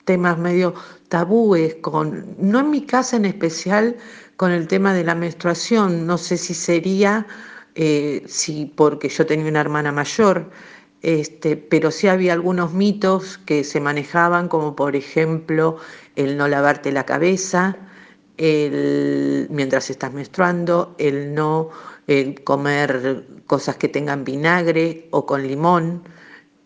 temas 0.04 0.38
medio 0.38 0.74
tabúes 1.10 1.76
con, 1.76 2.36
no 2.40 2.60
en 2.60 2.70
mi 2.72 2.86
casa 2.86 3.18
en 3.18 3.26
especial, 3.26 3.96
con 4.36 4.52
el 4.52 4.68
tema 4.68 4.94
de 4.94 5.04
la 5.04 5.16
menstruación. 5.16 6.06
No 6.06 6.18
sé 6.18 6.38
si 6.38 6.54
sería, 6.54 7.28
eh, 7.76 8.24
si 8.28 8.66
porque 8.76 9.10
yo 9.10 9.26
tenía 9.26 9.48
una 9.48 9.62
hermana 9.62 9.92
mayor, 9.92 10.50
este, 11.02 11.56
pero 11.56 11.92
sí 11.92 12.08
había 12.08 12.34
algunos 12.34 12.74
mitos 12.74 13.38
que 13.38 13.64
se 13.64 13.80
manejaban, 13.80 14.48
como 14.50 14.76
por 14.76 14.96
ejemplo 14.96 15.78
el 16.16 16.36
no 16.38 16.48
lavarte 16.48 16.92
la 16.92 17.06
cabeza 17.06 17.78
el, 18.38 19.48
mientras 19.50 19.90
estás 19.90 20.14
menstruando, 20.14 20.96
el 20.98 21.34
no 21.34 21.70
comer 22.44 23.26
cosas 23.48 23.76
que 23.76 23.90
tengan 23.90 24.24
vinagre 24.24 25.08
o 25.12 25.26
con 25.26 25.46
limón, 25.46 26.04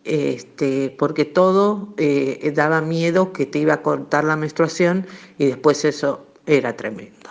este, 0.03 0.95
porque 0.97 1.25
todo 1.25 1.93
eh, 1.97 2.51
daba 2.55 2.81
miedo 2.81 3.33
que 3.33 3.45
te 3.45 3.59
iba 3.59 3.75
a 3.75 3.81
cortar 3.81 4.23
la 4.23 4.35
menstruación 4.35 5.05
y 5.37 5.47
después 5.47 5.85
eso 5.85 6.25
era 6.45 6.75
tremendo. 6.75 7.29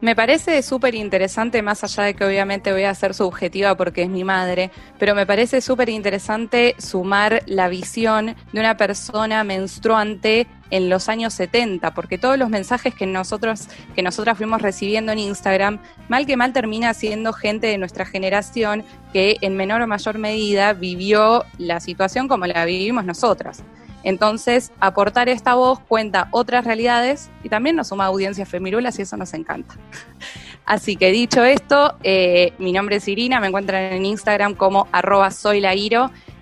Me 0.00 0.16
parece 0.16 0.62
súper 0.62 0.94
interesante, 0.94 1.60
más 1.60 1.84
allá 1.84 2.04
de 2.04 2.14
que 2.14 2.24
obviamente 2.24 2.72
voy 2.72 2.84
a 2.84 2.94
ser 2.94 3.12
subjetiva 3.12 3.76
porque 3.76 4.02
es 4.02 4.08
mi 4.08 4.24
madre, 4.24 4.70
pero 4.98 5.14
me 5.14 5.26
parece 5.26 5.60
súper 5.60 5.90
interesante 5.90 6.74
sumar 6.78 7.42
la 7.44 7.68
visión 7.68 8.34
de 8.50 8.60
una 8.60 8.78
persona 8.78 9.44
menstruante 9.44 10.46
en 10.70 10.88
los 10.88 11.10
años 11.10 11.34
70, 11.34 11.92
porque 11.92 12.16
todos 12.16 12.38
los 12.38 12.48
mensajes 12.48 12.94
que 12.94 13.04
nosotros, 13.04 13.68
que 13.94 14.02
nosotras 14.02 14.38
fuimos 14.38 14.62
recibiendo 14.62 15.12
en 15.12 15.18
Instagram, 15.18 15.80
mal 16.08 16.24
que 16.24 16.38
mal 16.38 16.54
termina 16.54 16.94
siendo 16.94 17.34
gente 17.34 17.66
de 17.66 17.76
nuestra 17.76 18.06
generación 18.06 18.84
que 19.12 19.36
en 19.42 19.54
menor 19.54 19.82
o 19.82 19.86
mayor 19.86 20.16
medida 20.16 20.72
vivió 20.72 21.44
la 21.58 21.78
situación 21.78 22.26
como 22.26 22.46
la 22.46 22.64
vivimos 22.64 23.04
nosotras. 23.04 23.62
Entonces, 24.02 24.72
aportar 24.80 25.28
esta 25.28 25.54
voz 25.54 25.80
cuenta 25.80 26.28
otras 26.30 26.64
realidades 26.64 27.30
y 27.42 27.48
también 27.48 27.76
nos 27.76 27.88
suma 27.88 28.06
audiencias 28.06 28.48
femirulas 28.48 28.98
y 28.98 29.02
eso 29.02 29.16
nos 29.16 29.34
encanta. 29.34 29.74
Así 30.64 30.96
que 30.96 31.10
dicho 31.10 31.44
esto, 31.44 31.96
eh, 32.02 32.52
mi 32.58 32.72
nombre 32.72 32.96
es 32.96 33.08
Irina, 33.08 33.40
me 33.40 33.48
encuentran 33.48 33.92
en 33.92 34.06
Instagram 34.06 34.54
como 34.54 34.86
arroba 34.92 35.30
soy 35.30 35.60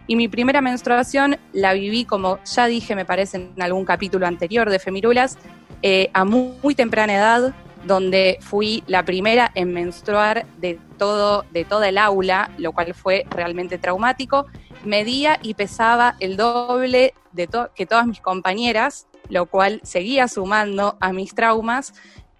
y 0.06 0.16
mi 0.16 0.28
primera 0.28 0.60
menstruación 0.60 1.36
la 1.52 1.72
viví, 1.72 2.05
como 2.05 2.39
ya 2.44 2.66
dije, 2.66 2.94
me 2.94 3.05
parece 3.05 3.36
en 3.39 3.62
algún 3.62 3.85
capítulo 3.85 4.26
anterior 4.26 4.70
de 4.70 4.78
Femirulas, 4.78 5.39
eh, 5.82 6.10
a 6.12 6.24
muy, 6.24 6.74
temprana 6.74 7.14
edad, 7.14 7.55
donde 7.85 8.39
fui 8.40 8.82
la 8.86 9.05
primera 9.05 9.51
en 9.55 9.72
menstruar 9.72 10.47
de 10.59 10.78
todo, 10.98 11.44
de 11.52 11.64
toda 11.64 11.89
el 11.89 11.98
aula, 11.98 12.51
lo 12.59 12.72
cual 12.72 12.93
fue 12.94 13.24
realmente 13.30 13.78
traumático 13.78 14.47
medía 14.85 15.39
y 15.43 15.55
pesaba 15.55 16.16
el 16.20 16.36
doble 16.36 17.14
de 17.39 17.48
que 17.74 17.86
todas 17.86 18.06
mis 18.06 18.20
compañeras, 18.20 19.06
lo 19.31 19.47
cual 19.47 19.81
seguía 19.85 20.28
sumando 20.28 20.98
a 21.01 21.12
mis 21.12 21.35
traumas. 21.35 21.94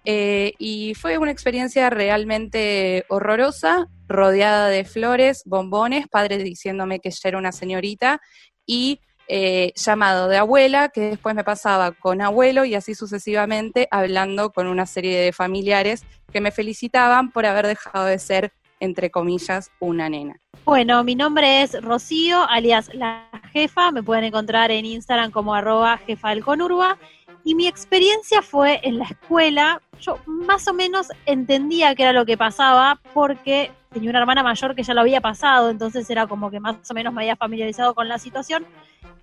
Eh, 0.05 0.53
y 0.59 0.93
fue 0.95 1.17
una 1.17 1.31
experiencia 1.31 1.89
realmente 1.89 3.05
horrorosa, 3.09 3.87
rodeada 4.07 4.67
de 4.67 4.83
flores, 4.85 5.43
bombones, 5.45 6.07
padres 6.07 6.43
diciéndome 6.43 6.99
que 6.99 7.11
ya 7.11 7.29
era 7.29 7.37
una 7.37 7.51
señorita 7.51 8.21
y 8.65 8.99
eh, 9.27 9.73
llamado 9.75 10.27
de 10.27 10.37
abuela, 10.37 10.89
que 10.89 11.01
después 11.01 11.35
me 11.35 11.43
pasaba 11.43 11.91
con 11.91 12.21
abuelo 12.21 12.65
y 12.65 12.73
así 12.73 12.95
sucesivamente, 12.95 13.87
hablando 13.91 14.51
con 14.51 14.65
una 14.65 14.87
serie 14.87 15.19
de 15.19 15.31
familiares 15.31 16.03
que 16.31 16.41
me 16.41 16.51
felicitaban 16.51 17.31
por 17.31 17.45
haber 17.45 17.67
dejado 17.67 18.05
de 18.05 18.17
ser 18.17 18.53
entre 18.79 19.11
comillas, 19.11 19.71
una 19.79 20.09
nena. 20.09 20.39
Bueno, 20.65 21.03
mi 21.03 21.15
nombre 21.15 21.63
es 21.63 21.81
Rocío, 21.81 22.47
alias 22.47 22.93
La 22.93 23.29
Jefa, 23.51 23.91
me 23.91 24.03
pueden 24.03 24.25
encontrar 24.25 24.71
en 24.71 24.85
Instagram 24.85 25.31
como 25.31 25.53
arroba 25.53 25.97
jefa 25.97 26.29
del 26.29 26.43
conurba, 26.43 26.97
y 27.43 27.55
mi 27.55 27.67
experiencia 27.67 28.41
fue 28.41 28.79
en 28.83 28.99
la 28.99 29.05
escuela, 29.05 29.81
yo 29.99 30.19
más 30.25 30.67
o 30.67 30.73
menos 30.73 31.07
entendía 31.25 31.95
qué 31.95 32.03
era 32.03 32.13
lo 32.13 32.25
que 32.25 32.37
pasaba 32.37 32.99
porque 33.13 33.71
tenía 33.91 34.09
una 34.09 34.19
hermana 34.19 34.43
mayor 34.43 34.75
que 34.75 34.83
ya 34.83 34.93
lo 34.93 35.01
había 35.01 35.21
pasado, 35.21 35.69
entonces 35.69 36.09
era 36.09 36.27
como 36.27 36.51
que 36.51 36.59
más 36.59 36.75
o 36.89 36.93
menos 36.93 37.13
me 37.13 37.21
había 37.21 37.35
familiarizado 37.35 37.95
con 37.95 38.07
la 38.07 38.19
situación. 38.19 38.65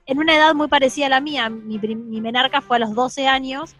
En 0.07 0.19
una 0.19 0.37
edad 0.37 0.55
muy 0.55 0.69
parecida 0.69 1.07
a 1.07 1.11
la 1.11 1.20
mía, 1.20 1.49
mi, 1.49 1.78
menarca 2.20 2.61
fue 2.61 2.77
a 2.77 2.81
los 2.81 2.95
12 2.95 3.28
años, 3.28 3.74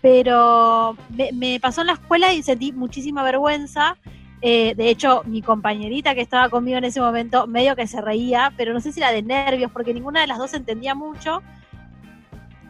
pero 0.00 0.96
me 1.32 1.58
pasó 1.60 1.80
en 1.80 1.88
la 1.88 1.92
escuela 1.94 2.32
y 2.32 2.42
sentí 2.42 2.72
muchísima 2.72 3.22
vergüenza 3.22 3.96
eh, 4.40 4.74
de 4.76 4.88
hecho, 4.88 5.22
mi 5.26 5.42
compañerita 5.42 6.14
que 6.14 6.20
estaba 6.20 6.48
conmigo 6.48 6.78
en 6.78 6.84
ese 6.84 7.00
momento 7.00 7.46
medio 7.46 7.74
que 7.74 7.86
se 7.86 8.00
reía, 8.00 8.52
pero 8.56 8.72
no 8.72 8.80
sé 8.80 8.92
si 8.92 9.00
era 9.00 9.10
de 9.10 9.22
nervios, 9.22 9.70
porque 9.72 9.92
ninguna 9.92 10.20
de 10.20 10.28
las 10.28 10.38
dos 10.38 10.54
entendía 10.54 10.94
mucho. 10.94 11.42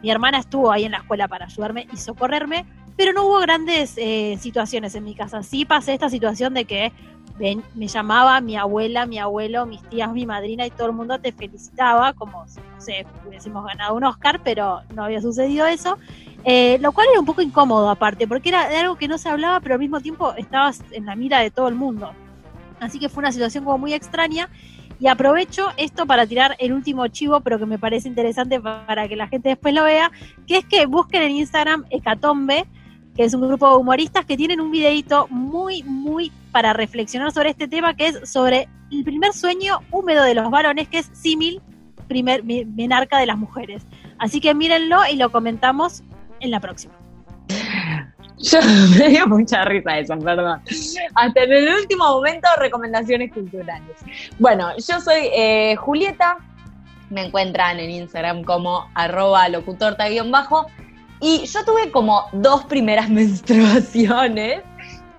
Mi 0.01 0.09
hermana 0.09 0.39
estuvo 0.39 0.71
ahí 0.71 0.85
en 0.85 0.91
la 0.91 0.99
escuela 0.99 1.27
para 1.27 1.45
ayudarme 1.45 1.87
y 1.91 1.97
socorrerme, 1.97 2.65
pero 2.95 3.13
no 3.13 3.25
hubo 3.25 3.39
grandes 3.39 3.93
eh, 3.97 4.37
situaciones 4.39 4.95
en 4.95 5.03
mi 5.03 5.13
casa. 5.13 5.43
Sí 5.43 5.65
pasé 5.65 5.93
esta 5.93 6.09
situación 6.09 6.53
de 6.53 6.65
que 6.65 6.91
me 7.73 7.87
llamaba 7.87 8.41
mi 8.41 8.57
abuela, 8.57 9.05
mi 9.05 9.17
abuelo, 9.17 9.65
mis 9.65 9.81
tías, 9.83 10.11
mi 10.11 10.25
madrina 10.25 10.65
y 10.65 10.71
todo 10.71 10.87
el 10.87 10.93
mundo 10.93 11.19
te 11.19 11.31
felicitaba, 11.31 12.13
como 12.13 12.45
si, 12.47 12.59
no 12.59 12.81
sé, 12.81 13.05
hubiésemos 13.25 13.65
ganado 13.65 13.95
un 13.95 14.03
Oscar, 14.03 14.41
pero 14.43 14.81
no 14.93 15.05
había 15.05 15.21
sucedido 15.21 15.65
eso. 15.65 15.97
Eh, 16.45 16.77
lo 16.79 16.91
cual 16.91 17.07
era 17.11 17.19
un 17.19 17.25
poco 17.25 17.41
incómodo 17.41 17.89
aparte, 17.89 18.27
porque 18.27 18.49
era 18.49 18.69
de 18.69 18.77
algo 18.77 18.95
que 18.95 19.07
no 19.07 19.17
se 19.17 19.29
hablaba, 19.29 19.59
pero 19.59 19.75
al 19.75 19.79
mismo 19.79 19.99
tiempo 19.99 20.33
estabas 20.35 20.81
en 20.91 21.05
la 21.05 21.15
mira 21.15 21.39
de 21.39 21.51
todo 21.51 21.67
el 21.67 21.75
mundo. 21.75 22.11
Así 22.79 22.97
que 22.97 23.09
fue 23.09 23.21
una 23.21 23.31
situación 23.31 23.65
como 23.65 23.77
muy 23.77 23.93
extraña. 23.93 24.49
Y 25.01 25.07
aprovecho 25.07 25.69
esto 25.77 26.05
para 26.05 26.27
tirar 26.27 26.57
el 26.59 26.73
último 26.73 27.07
chivo, 27.07 27.39
pero 27.39 27.57
que 27.57 27.65
me 27.65 27.79
parece 27.79 28.09
interesante 28.09 28.59
para 28.59 29.07
que 29.07 29.15
la 29.15 29.27
gente 29.27 29.49
después 29.49 29.73
lo 29.73 29.85
vea, 29.85 30.11
que 30.45 30.57
es 30.57 30.65
que 30.65 30.85
busquen 30.87 31.21
en 31.21 31.31
Instagram 31.31 31.85
Hecatombe, 31.89 32.65
que 33.15 33.23
es 33.23 33.33
un 33.33 33.47
grupo 33.47 33.69
de 33.69 33.77
humoristas 33.77 34.25
que 34.25 34.35
tienen 34.35 34.59
un 34.59 34.71
videito 34.71 35.27
muy, 35.29 35.83
muy 35.83 36.33
para 36.51 36.73
reflexionar 36.73 37.31
sobre 37.31 37.49
este 37.49 37.69
tema, 37.69 37.93
que 37.93 38.07
es 38.07 38.29
sobre 38.29 38.67
el 38.91 39.03
primer 39.05 39.31
sueño 39.31 39.79
húmedo 39.89 40.23
de 40.23 40.35
los 40.35 40.51
varones, 40.51 40.89
que 40.89 40.99
es 40.99 41.09
símil 41.13 41.61
primer 42.09 42.43
menarca 42.43 43.19
de 43.19 43.25
las 43.25 43.37
mujeres. 43.37 43.85
Así 44.17 44.41
que 44.41 44.53
mírenlo 44.53 44.99
y 45.09 45.15
lo 45.15 45.31
comentamos 45.31 46.03
en 46.39 46.51
la 46.51 46.59
próxima. 46.59 46.93
Yo 48.37 48.59
me 48.97 49.09
dio 49.09 49.27
mucha 49.27 49.65
risa 49.65 49.99
eso, 49.99 50.17
perdón. 50.19 50.61
Hasta 51.15 51.43
en 51.43 51.51
el 51.51 51.73
último 51.73 52.05
momento, 52.05 52.47
recomendaciones 52.57 53.33
culturales. 53.33 53.97
Bueno, 54.37 54.69
yo 54.77 54.99
soy 55.01 55.29
eh, 55.33 55.75
Julieta, 55.75 56.37
me 57.09 57.25
encuentran 57.25 57.79
en 57.79 57.89
Instagram 57.89 58.43
como 58.43 58.89
arroba 58.93 59.49
locutorta-bajo, 59.49 60.67
y 61.19 61.45
yo 61.45 61.65
tuve 61.65 61.91
como 61.91 62.25
dos 62.31 62.63
primeras 62.65 63.09
menstruaciones. 63.09 64.61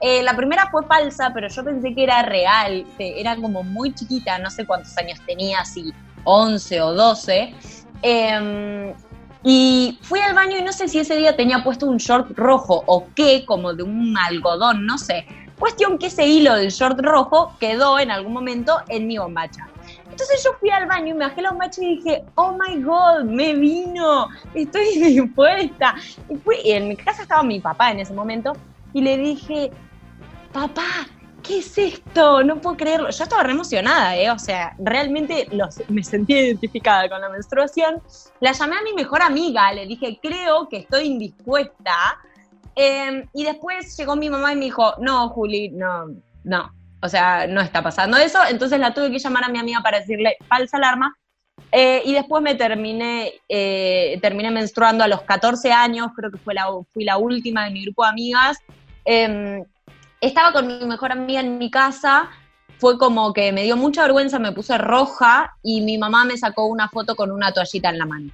Eh, 0.02 0.22
la 0.22 0.34
primera 0.34 0.66
fue 0.70 0.82
falsa, 0.86 1.30
pero 1.34 1.48
yo 1.48 1.62
pensé 1.62 1.94
que 1.94 2.04
era 2.04 2.22
real, 2.22 2.86
era 2.98 3.36
como 3.36 3.62
muy 3.62 3.92
chiquita, 3.92 4.38
no 4.38 4.50
sé 4.50 4.64
cuántos 4.64 4.96
años 4.96 5.20
tenía, 5.26 5.62
si 5.66 5.92
11 6.24 6.80
o 6.80 6.94
12. 6.94 7.54
Y 9.42 9.98
fui 10.02 10.20
al 10.20 10.34
baño 10.34 10.58
y 10.58 10.62
no 10.62 10.72
sé 10.72 10.88
si 10.88 10.98
ese 10.98 11.16
día 11.16 11.34
tenía 11.34 11.64
puesto 11.64 11.86
un 11.86 11.96
short 11.96 12.36
rojo 12.36 12.82
o 12.86 13.06
qué, 13.14 13.44
como 13.46 13.72
de 13.72 13.82
un 13.82 14.16
algodón, 14.18 14.84
no 14.84 14.98
sé. 14.98 15.26
Cuestión 15.58 15.98
que 15.98 16.06
ese 16.06 16.26
hilo 16.26 16.54
del 16.54 16.70
short 16.70 17.00
rojo 17.00 17.54
quedó 17.58 17.98
en 17.98 18.10
algún 18.10 18.32
momento 18.32 18.80
en 18.88 19.06
mi 19.06 19.18
bombacha. 19.18 19.66
Entonces 20.10 20.42
yo 20.44 20.52
fui 20.58 20.70
al 20.70 20.86
baño 20.86 21.08
y 21.08 21.14
me 21.14 21.26
bajé 21.26 21.42
la 21.42 21.50
bombacha 21.50 21.82
y 21.82 21.96
dije, 21.96 22.24
oh 22.34 22.52
my 22.52 22.82
god, 22.82 23.24
me 23.24 23.54
vino, 23.54 24.28
estoy 24.54 24.94
dispuesta. 24.96 25.94
Y, 26.28 26.36
fui, 26.36 26.56
y 26.64 26.72
en 26.72 26.88
mi 26.88 26.96
casa 26.96 27.22
estaba 27.22 27.42
mi 27.42 27.60
papá 27.60 27.90
en 27.90 28.00
ese 28.00 28.12
momento 28.12 28.52
y 28.92 29.00
le 29.00 29.16
dije, 29.16 29.70
papá, 30.52 31.06
¿qué 31.42 31.58
es 31.58 31.76
esto? 31.78 32.42
No 32.42 32.60
puedo 32.60 32.76
creerlo. 32.76 33.10
Yo 33.10 33.24
estaba 33.24 33.42
re 33.42 33.52
emocionada, 33.52 34.16
¿eh? 34.16 34.30
O 34.30 34.38
sea, 34.38 34.74
realmente 34.78 35.48
me 35.88 36.02
sentí 36.02 36.34
identificada 36.34 37.08
con 37.08 37.20
la 37.20 37.28
menstruación. 37.28 38.02
La 38.40 38.52
llamé 38.52 38.76
a 38.76 38.82
mi 38.82 38.92
mejor 38.92 39.22
amiga, 39.22 39.72
le 39.72 39.86
dije, 39.86 40.18
creo 40.22 40.68
que 40.68 40.78
estoy 40.78 41.06
indispuesta. 41.06 42.18
Em, 42.74 43.26
y 43.34 43.44
después 43.44 43.96
llegó 43.96 44.16
mi 44.16 44.30
mamá 44.30 44.52
y 44.52 44.56
me 44.56 44.64
dijo, 44.66 44.94
no, 44.98 45.28
Juli, 45.30 45.70
no, 45.70 46.06
no. 46.44 46.72
O 47.02 47.08
sea, 47.08 47.46
no 47.46 47.60
está 47.60 47.82
pasando 47.82 48.16
eso. 48.16 48.38
Entonces 48.48 48.78
la 48.78 48.94
tuve 48.94 49.10
que 49.10 49.18
llamar 49.18 49.44
a 49.44 49.48
mi 49.48 49.58
amiga 49.58 49.80
para 49.82 50.00
decirle 50.00 50.36
falsa 50.48 50.76
alarma. 50.76 51.16
Eh, 51.72 52.02
y 52.04 52.14
después 52.14 52.42
me 52.42 52.54
terminé, 52.54 53.32
eh, 53.48 54.18
terminé 54.20 54.50
menstruando 54.50 55.04
a 55.04 55.08
los 55.08 55.22
14 55.22 55.72
años, 55.72 56.08
creo 56.16 56.30
que 56.30 56.38
fue 56.38 56.54
la, 56.54 56.66
fui 56.92 57.04
la 57.04 57.16
última 57.16 57.64
de 57.64 57.70
mi 57.70 57.84
grupo 57.84 58.02
de 58.04 58.08
amigas. 58.08 58.58
Estaba 60.20 60.52
con 60.52 60.66
mi 60.66 60.84
mejor 60.84 61.12
amiga 61.12 61.40
en 61.40 61.58
mi 61.58 61.70
casa, 61.70 62.30
fue 62.80 62.98
como 62.98 63.32
que 63.32 63.52
me 63.52 63.62
dio 63.62 63.76
mucha 63.76 64.02
vergüenza, 64.02 64.38
me 64.38 64.52
puse 64.52 64.78
roja 64.78 65.54
y 65.62 65.82
mi 65.82 65.98
mamá 65.98 66.24
me 66.24 66.38
sacó 66.38 66.64
una 66.64 66.88
foto 66.88 67.14
con 67.14 67.30
una 67.30 67.52
toallita 67.52 67.90
en 67.90 67.98
la 67.98 68.06
mano. 68.06 68.30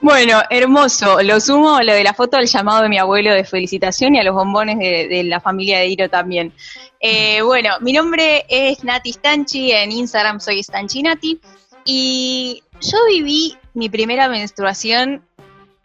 Bueno, 0.00 0.42
hermoso. 0.50 1.22
Lo 1.22 1.40
sumo 1.40 1.80
lo 1.80 1.94
de 1.94 2.04
la 2.04 2.12
foto 2.12 2.36
al 2.36 2.46
llamado 2.46 2.82
de 2.82 2.90
mi 2.90 2.98
abuelo 2.98 3.32
de 3.32 3.42
felicitación 3.42 4.14
y 4.14 4.20
a 4.20 4.22
los 4.22 4.34
bombones 4.34 4.78
de, 4.78 5.24
la 5.24 5.40
familia 5.40 5.78
de 5.78 5.88
Iro 5.88 6.10
también. 6.10 6.52
Eh, 7.00 7.40
bueno, 7.40 7.70
mi 7.80 7.94
nombre 7.94 8.44
es 8.50 8.84
Nati 8.84 9.14
Stanchi, 9.14 9.72
en 9.72 9.92
Instagram 9.92 10.40
soy 10.40 10.62
Stanchi 10.62 11.02
Nati. 11.02 11.40
Y 11.86 12.62
yo 12.82 12.98
viví 13.08 13.56
mi 13.72 13.88
primera 13.88 14.28
menstruación 14.28 15.24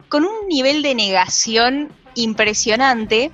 con 0.09 0.25
un 0.25 0.47
nivel 0.49 0.81
de 0.81 0.95
negación 0.95 1.89
impresionante. 2.15 3.31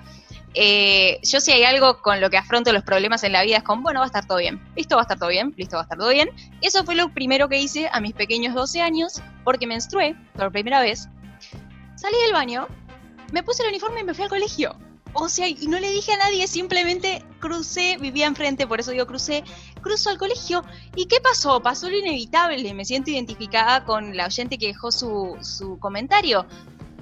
Eh, 0.58 1.20
yo 1.22 1.42
si 1.42 1.52
hay 1.52 1.64
algo 1.64 2.02
con 2.02 2.22
lo 2.22 2.30
que 2.30 2.38
afronto 2.38 2.72
los 2.72 2.84
problemas 2.84 3.24
en 3.24 3.34
la 3.34 3.44
vida 3.44 3.58
es 3.58 3.64
con, 3.64 3.84
bueno, 3.84 4.00
va 4.00 4.06
a 4.06 4.08
estar 4.08 4.26
todo 4.26 4.38
bien, 4.38 4.62
listo, 4.76 4.96
va 4.96 5.02
a 5.02 5.04
estar 5.04 5.20
todo 5.20 5.30
bien, 5.30 5.54
listo, 5.58 5.76
va 5.76 5.82
a 5.82 5.84
estar 5.84 5.98
todo 5.98 6.10
bien. 6.10 6.30
Eso 6.62 6.84
fue 6.86 6.96
lo 6.96 7.14
primero 7.14 7.50
que 7.50 7.60
hice 7.60 7.90
a 7.92 8.00
mis 8.00 8.14
pequeños 8.14 8.56
12 8.56 8.82
años, 8.82 9.22
porque 9.44 9.68
menstrué 9.68 10.16
por 10.34 10.52
primera 10.52 10.80
vez. 10.80 11.10
Salí 11.96 12.16
del 12.24 12.34
baño, 12.34 12.68
me 13.34 13.44
puse 13.44 13.64
el 13.64 13.70
uniforme 13.70 14.00
y 14.00 14.04
me 14.06 14.14
fui 14.14 14.24
al 14.24 14.30
colegio. 14.30 14.76
O 15.18 15.30
sea, 15.30 15.48
y 15.48 15.68
no 15.68 15.80
le 15.80 15.92
dije 15.92 16.12
a 16.14 16.18
nadie, 16.18 16.46
simplemente 16.48 17.24
crucé, 17.40 17.98
vivía 17.98 18.26
enfrente, 18.26 18.68
por 18.68 18.82
eso 18.82 18.92
digo 18.92 19.06
crucé, 19.06 19.44
cruzo 19.82 20.10
al 20.10 20.18
colegio. 20.18 20.64
¿Y 20.96 21.06
qué 21.06 21.22
pasó? 21.22 21.62
Pasó 21.62 21.90
lo 21.90 21.98
inevitable, 21.98 22.74
me 22.74 22.84
siento 22.84 23.12
identificada 23.12 23.86
con 23.86 24.16
la 24.18 24.26
oyente 24.26 24.58
que 24.58 24.68
dejó 24.68 24.92
su, 24.92 25.38
su 25.42 25.80
comentario. 25.80 26.46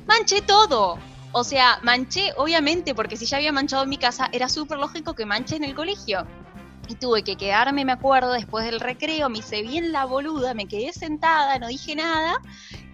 Manché 0.06 0.42
todo. 0.42 1.00
O 1.36 1.44
sea, 1.44 1.80
manché, 1.82 2.32
obviamente, 2.38 2.94
porque 2.94 3.18
si 3.18 3.26
ya 3.26 3.38
había 3.38 3.52
manchado 3.52 3.84
en 3.84 3.90
mi 3.90 3.98
casa, 3.98 4.30
era 4.32 4.48
súper 4.48 4.78
lógico 4.78 5.16
que 5.16 5.26
manché 5.26 5.56
en 5.56 5.64
el 5.64 5.74
colegio. 5.74 6.28
Y 6.88 6.96
tuve 6.96 7.24
que 7.24 7.38
quedarme, 7.38 7.86
me 7.86 7.94
acuerdo, 7.94 8.34
después 8.34 8.66
del 8.66 8.80
recreo, 8.80 9.30
me 9.30 9.40
hice 9.40 9.64
bien 9.64 9.92
la 9.92 10.06
boluda, 10.06 10.54
me 10.54 10.68
quedé 10.68 10.94
sentada, 10.94 11.58
no 11.58 11.70
dije 11.70 11.96
nada. 11.96 12.40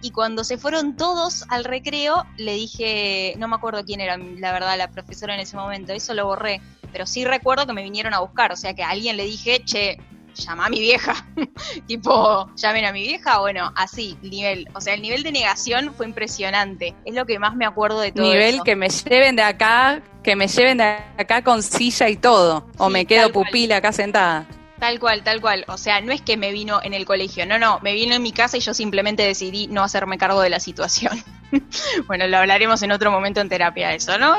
Y 0.00 0.10
cuando 0.10 0.42
se 0.42 0.56
fueron 0.56 0.96
todos 0.96 1.44
al 1.50 1.64
recreo, 1.64 2.24
le 2.38 2.54
dije, 2.54 3.34
no 3.36 3.46
me 3.46 3.56
acuerdo 3.56 3.84
quién 3.84 4.00
era, 4.00 4.16
la 4.16 4.52
verdad, 4.52 4.78
la 4.78 4.88
profesora 4.88 5.34
en 5.34 5.40
ese 5.40 5.56
momento, 5.56 5.92
eso 5.92 6.14
lo 6.14 6.24
borré. 6.24 6.62
Pero 6.92 7.06
sí 7.06 7.26
recuerdo 7.26 7.66
que 7.66 7.74
me 7.74 7.82
vinieron 7.82 8.14
a 8.14 8.20
buscar, 8.20 8.52
o 8.52 8.56
sea 8.56 8.72
que 8.72 8.82
a 8.82 8.90
alguien 8.90 9.18
le 9.18 9.24
dije, 9.24 9.62
che, 9.64 9.98
llama 10.34 10.66
a 10.66 10.68
mi 10.70 10.80
vieja. 10.80 11.26
tipo, 11.86 12.50
llamen 12.56 12.84
a 12.84 12.92
mi 12.92 13.02
vieja. 13.02 13.38
Bueno, 13.38 13.72
así, 13.76 14.16
nivel. 14.22 14.68
O 14.74 14.80
sea, 14.80 14.94
el 14.94 15.02
nivel 15.02 15.22
de 15.22 15.32
negación 15.32 15.94
fue 15.94 16.06
impresionante. 16.06 16.94
Es 17.04 17.14
lo 17.14 17.26
que 17.26 17.38
más 17.38 17.54
me 17.54 17.66
acuerdo 17.66 18.00
de 18.00 18.12
todo. 18.12 18.24
Nivel 18.24 18.62
que 18.64 18.76
me 18.76 18.88
lleven 18.88 19.36
de 19.36 19.42
acá, 19.42 20.02
que 20.22 20.36
me 20.36 20.48
lleven 20.48 20.78
de 20.78 20.84
acá 21.18 21.42
con 21.42 21.62
silla 21.62 22.08
y 22.08 22.16
todo. 22.16 22.66
o 22.78 22.90
me 22.90 23.06
quedo 23.06 23.32
pupila 23.32 23.76
acá 23.76 23.92
sentada. 23.92 24.46
Tal 24.80 24.98
cual, 24.98 25.22
tal 25.22 25.42
cual. 25.42 25.64
O 25.68 25.76
sea, 25.76 26.00
no 26.00 26.10
es 26.10 26.22
que 26.22 26.38
me 26.38 26.52
vino 26.52 26.80
en 26.82 26.94
el 26.94 27.04
colegio, 27.04 27.44
no, 27.44 27.58
no, 27.58 27.78
me 27.80 27.92
vino 27.92 28.14
en 28.14 28.22
mi 28.22 28.32
casa 28.32 28.56
y 28.56 28.60
yo 28.60 28.72
simplemente 28.72 29.22
decidí 29.22 29.66
no 29.66 29.82
hacerme 29.82 30.16
cargo 30.16 30.40
de 30.40 30.48
la 30.48 30.58
situación. 30.58 31.22
bueno, 32.06 32.26
lo 32.26 32.38
hablaremos 32.38 32.82
en 32.82 32.90
otro 32.90 33.10
momento 33.10 33.42
en 33.42 33.50
terapia 33.50 33.92
eso, 33.92 34.16
¿no? 34.18 34.34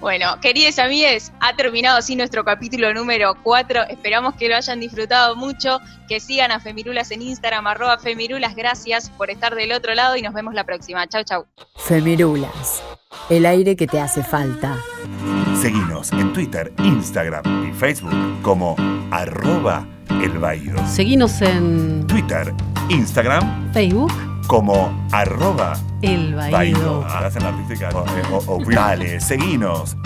Bueno, 0.00 0.40
queridos 0.40 0.80
amigues, 0.80 1.32
ha 1.40 1.54
terminado 1.54 1.98
así 1.98 2.16
nuestro 2.16 2.44
capítulo 2.44 2.92
número 2.92 3.36
4. 3.44 3.84
Esperamos 3.88 4.34
que 4.34 4.48
lo 4.48 4.56
hayan 4.56 4.80
disfrutado 4.80 5.36
mucho, 5.36 5.78
que 6.08 6.18
sigan 6.18 6.50
a 6.50 6.58
Femirulas 6.58 7.12
en 7.12 7.22
Instagram, 7.22 7.68
arroba 7.68 7.96
Femirulas. 7.98 8.56
Gracias 8.56 9.10
por 9.10 9.30
estar 9.30 9.54
del 9.54 9.70
otro 9.70 9.94
lado 9.94 10.16
y 10.16 10.22
nos 10.22 10.34
vemos 10.34 10.54
la 10.54 10.64
próxima. 10.64 11.06
Chau, 11.06 11.22
chau. 11.22 11.46
Femirulas, 11.76 12.82
el 13.30 13.46
aire 13.46 13.76
que 13.76 13.86
te 13.86 14.00
hace 14.00 14.24
falta. 14.24 14.76
Seguinos 15.60 16.12
en 16.12 16.32
Twitter, 16.32 16.72
Instagram 16.78 17.68
y 17.68 17.72
Facebook 17.72 18.14
como 18.42 18.76
arroba 19.10 19.86
el 20.22 20.38
Seguinos 20.86 21.40
en 21.42 22.06
Twitter, 22.06 22.52
Instagram, 22.88 23.72
Facebook 23.72 24.12
como 24.46 25.06
arroba 25.12 25.74
el 26.02 26.34
baído. 26.34 27.04
Hacen 27.06 27.42
la 27.42 27.48
artística 27.50 27.88
o, 27.90 28.54
o, 28.54 29.20
seguinos 29.20 29.96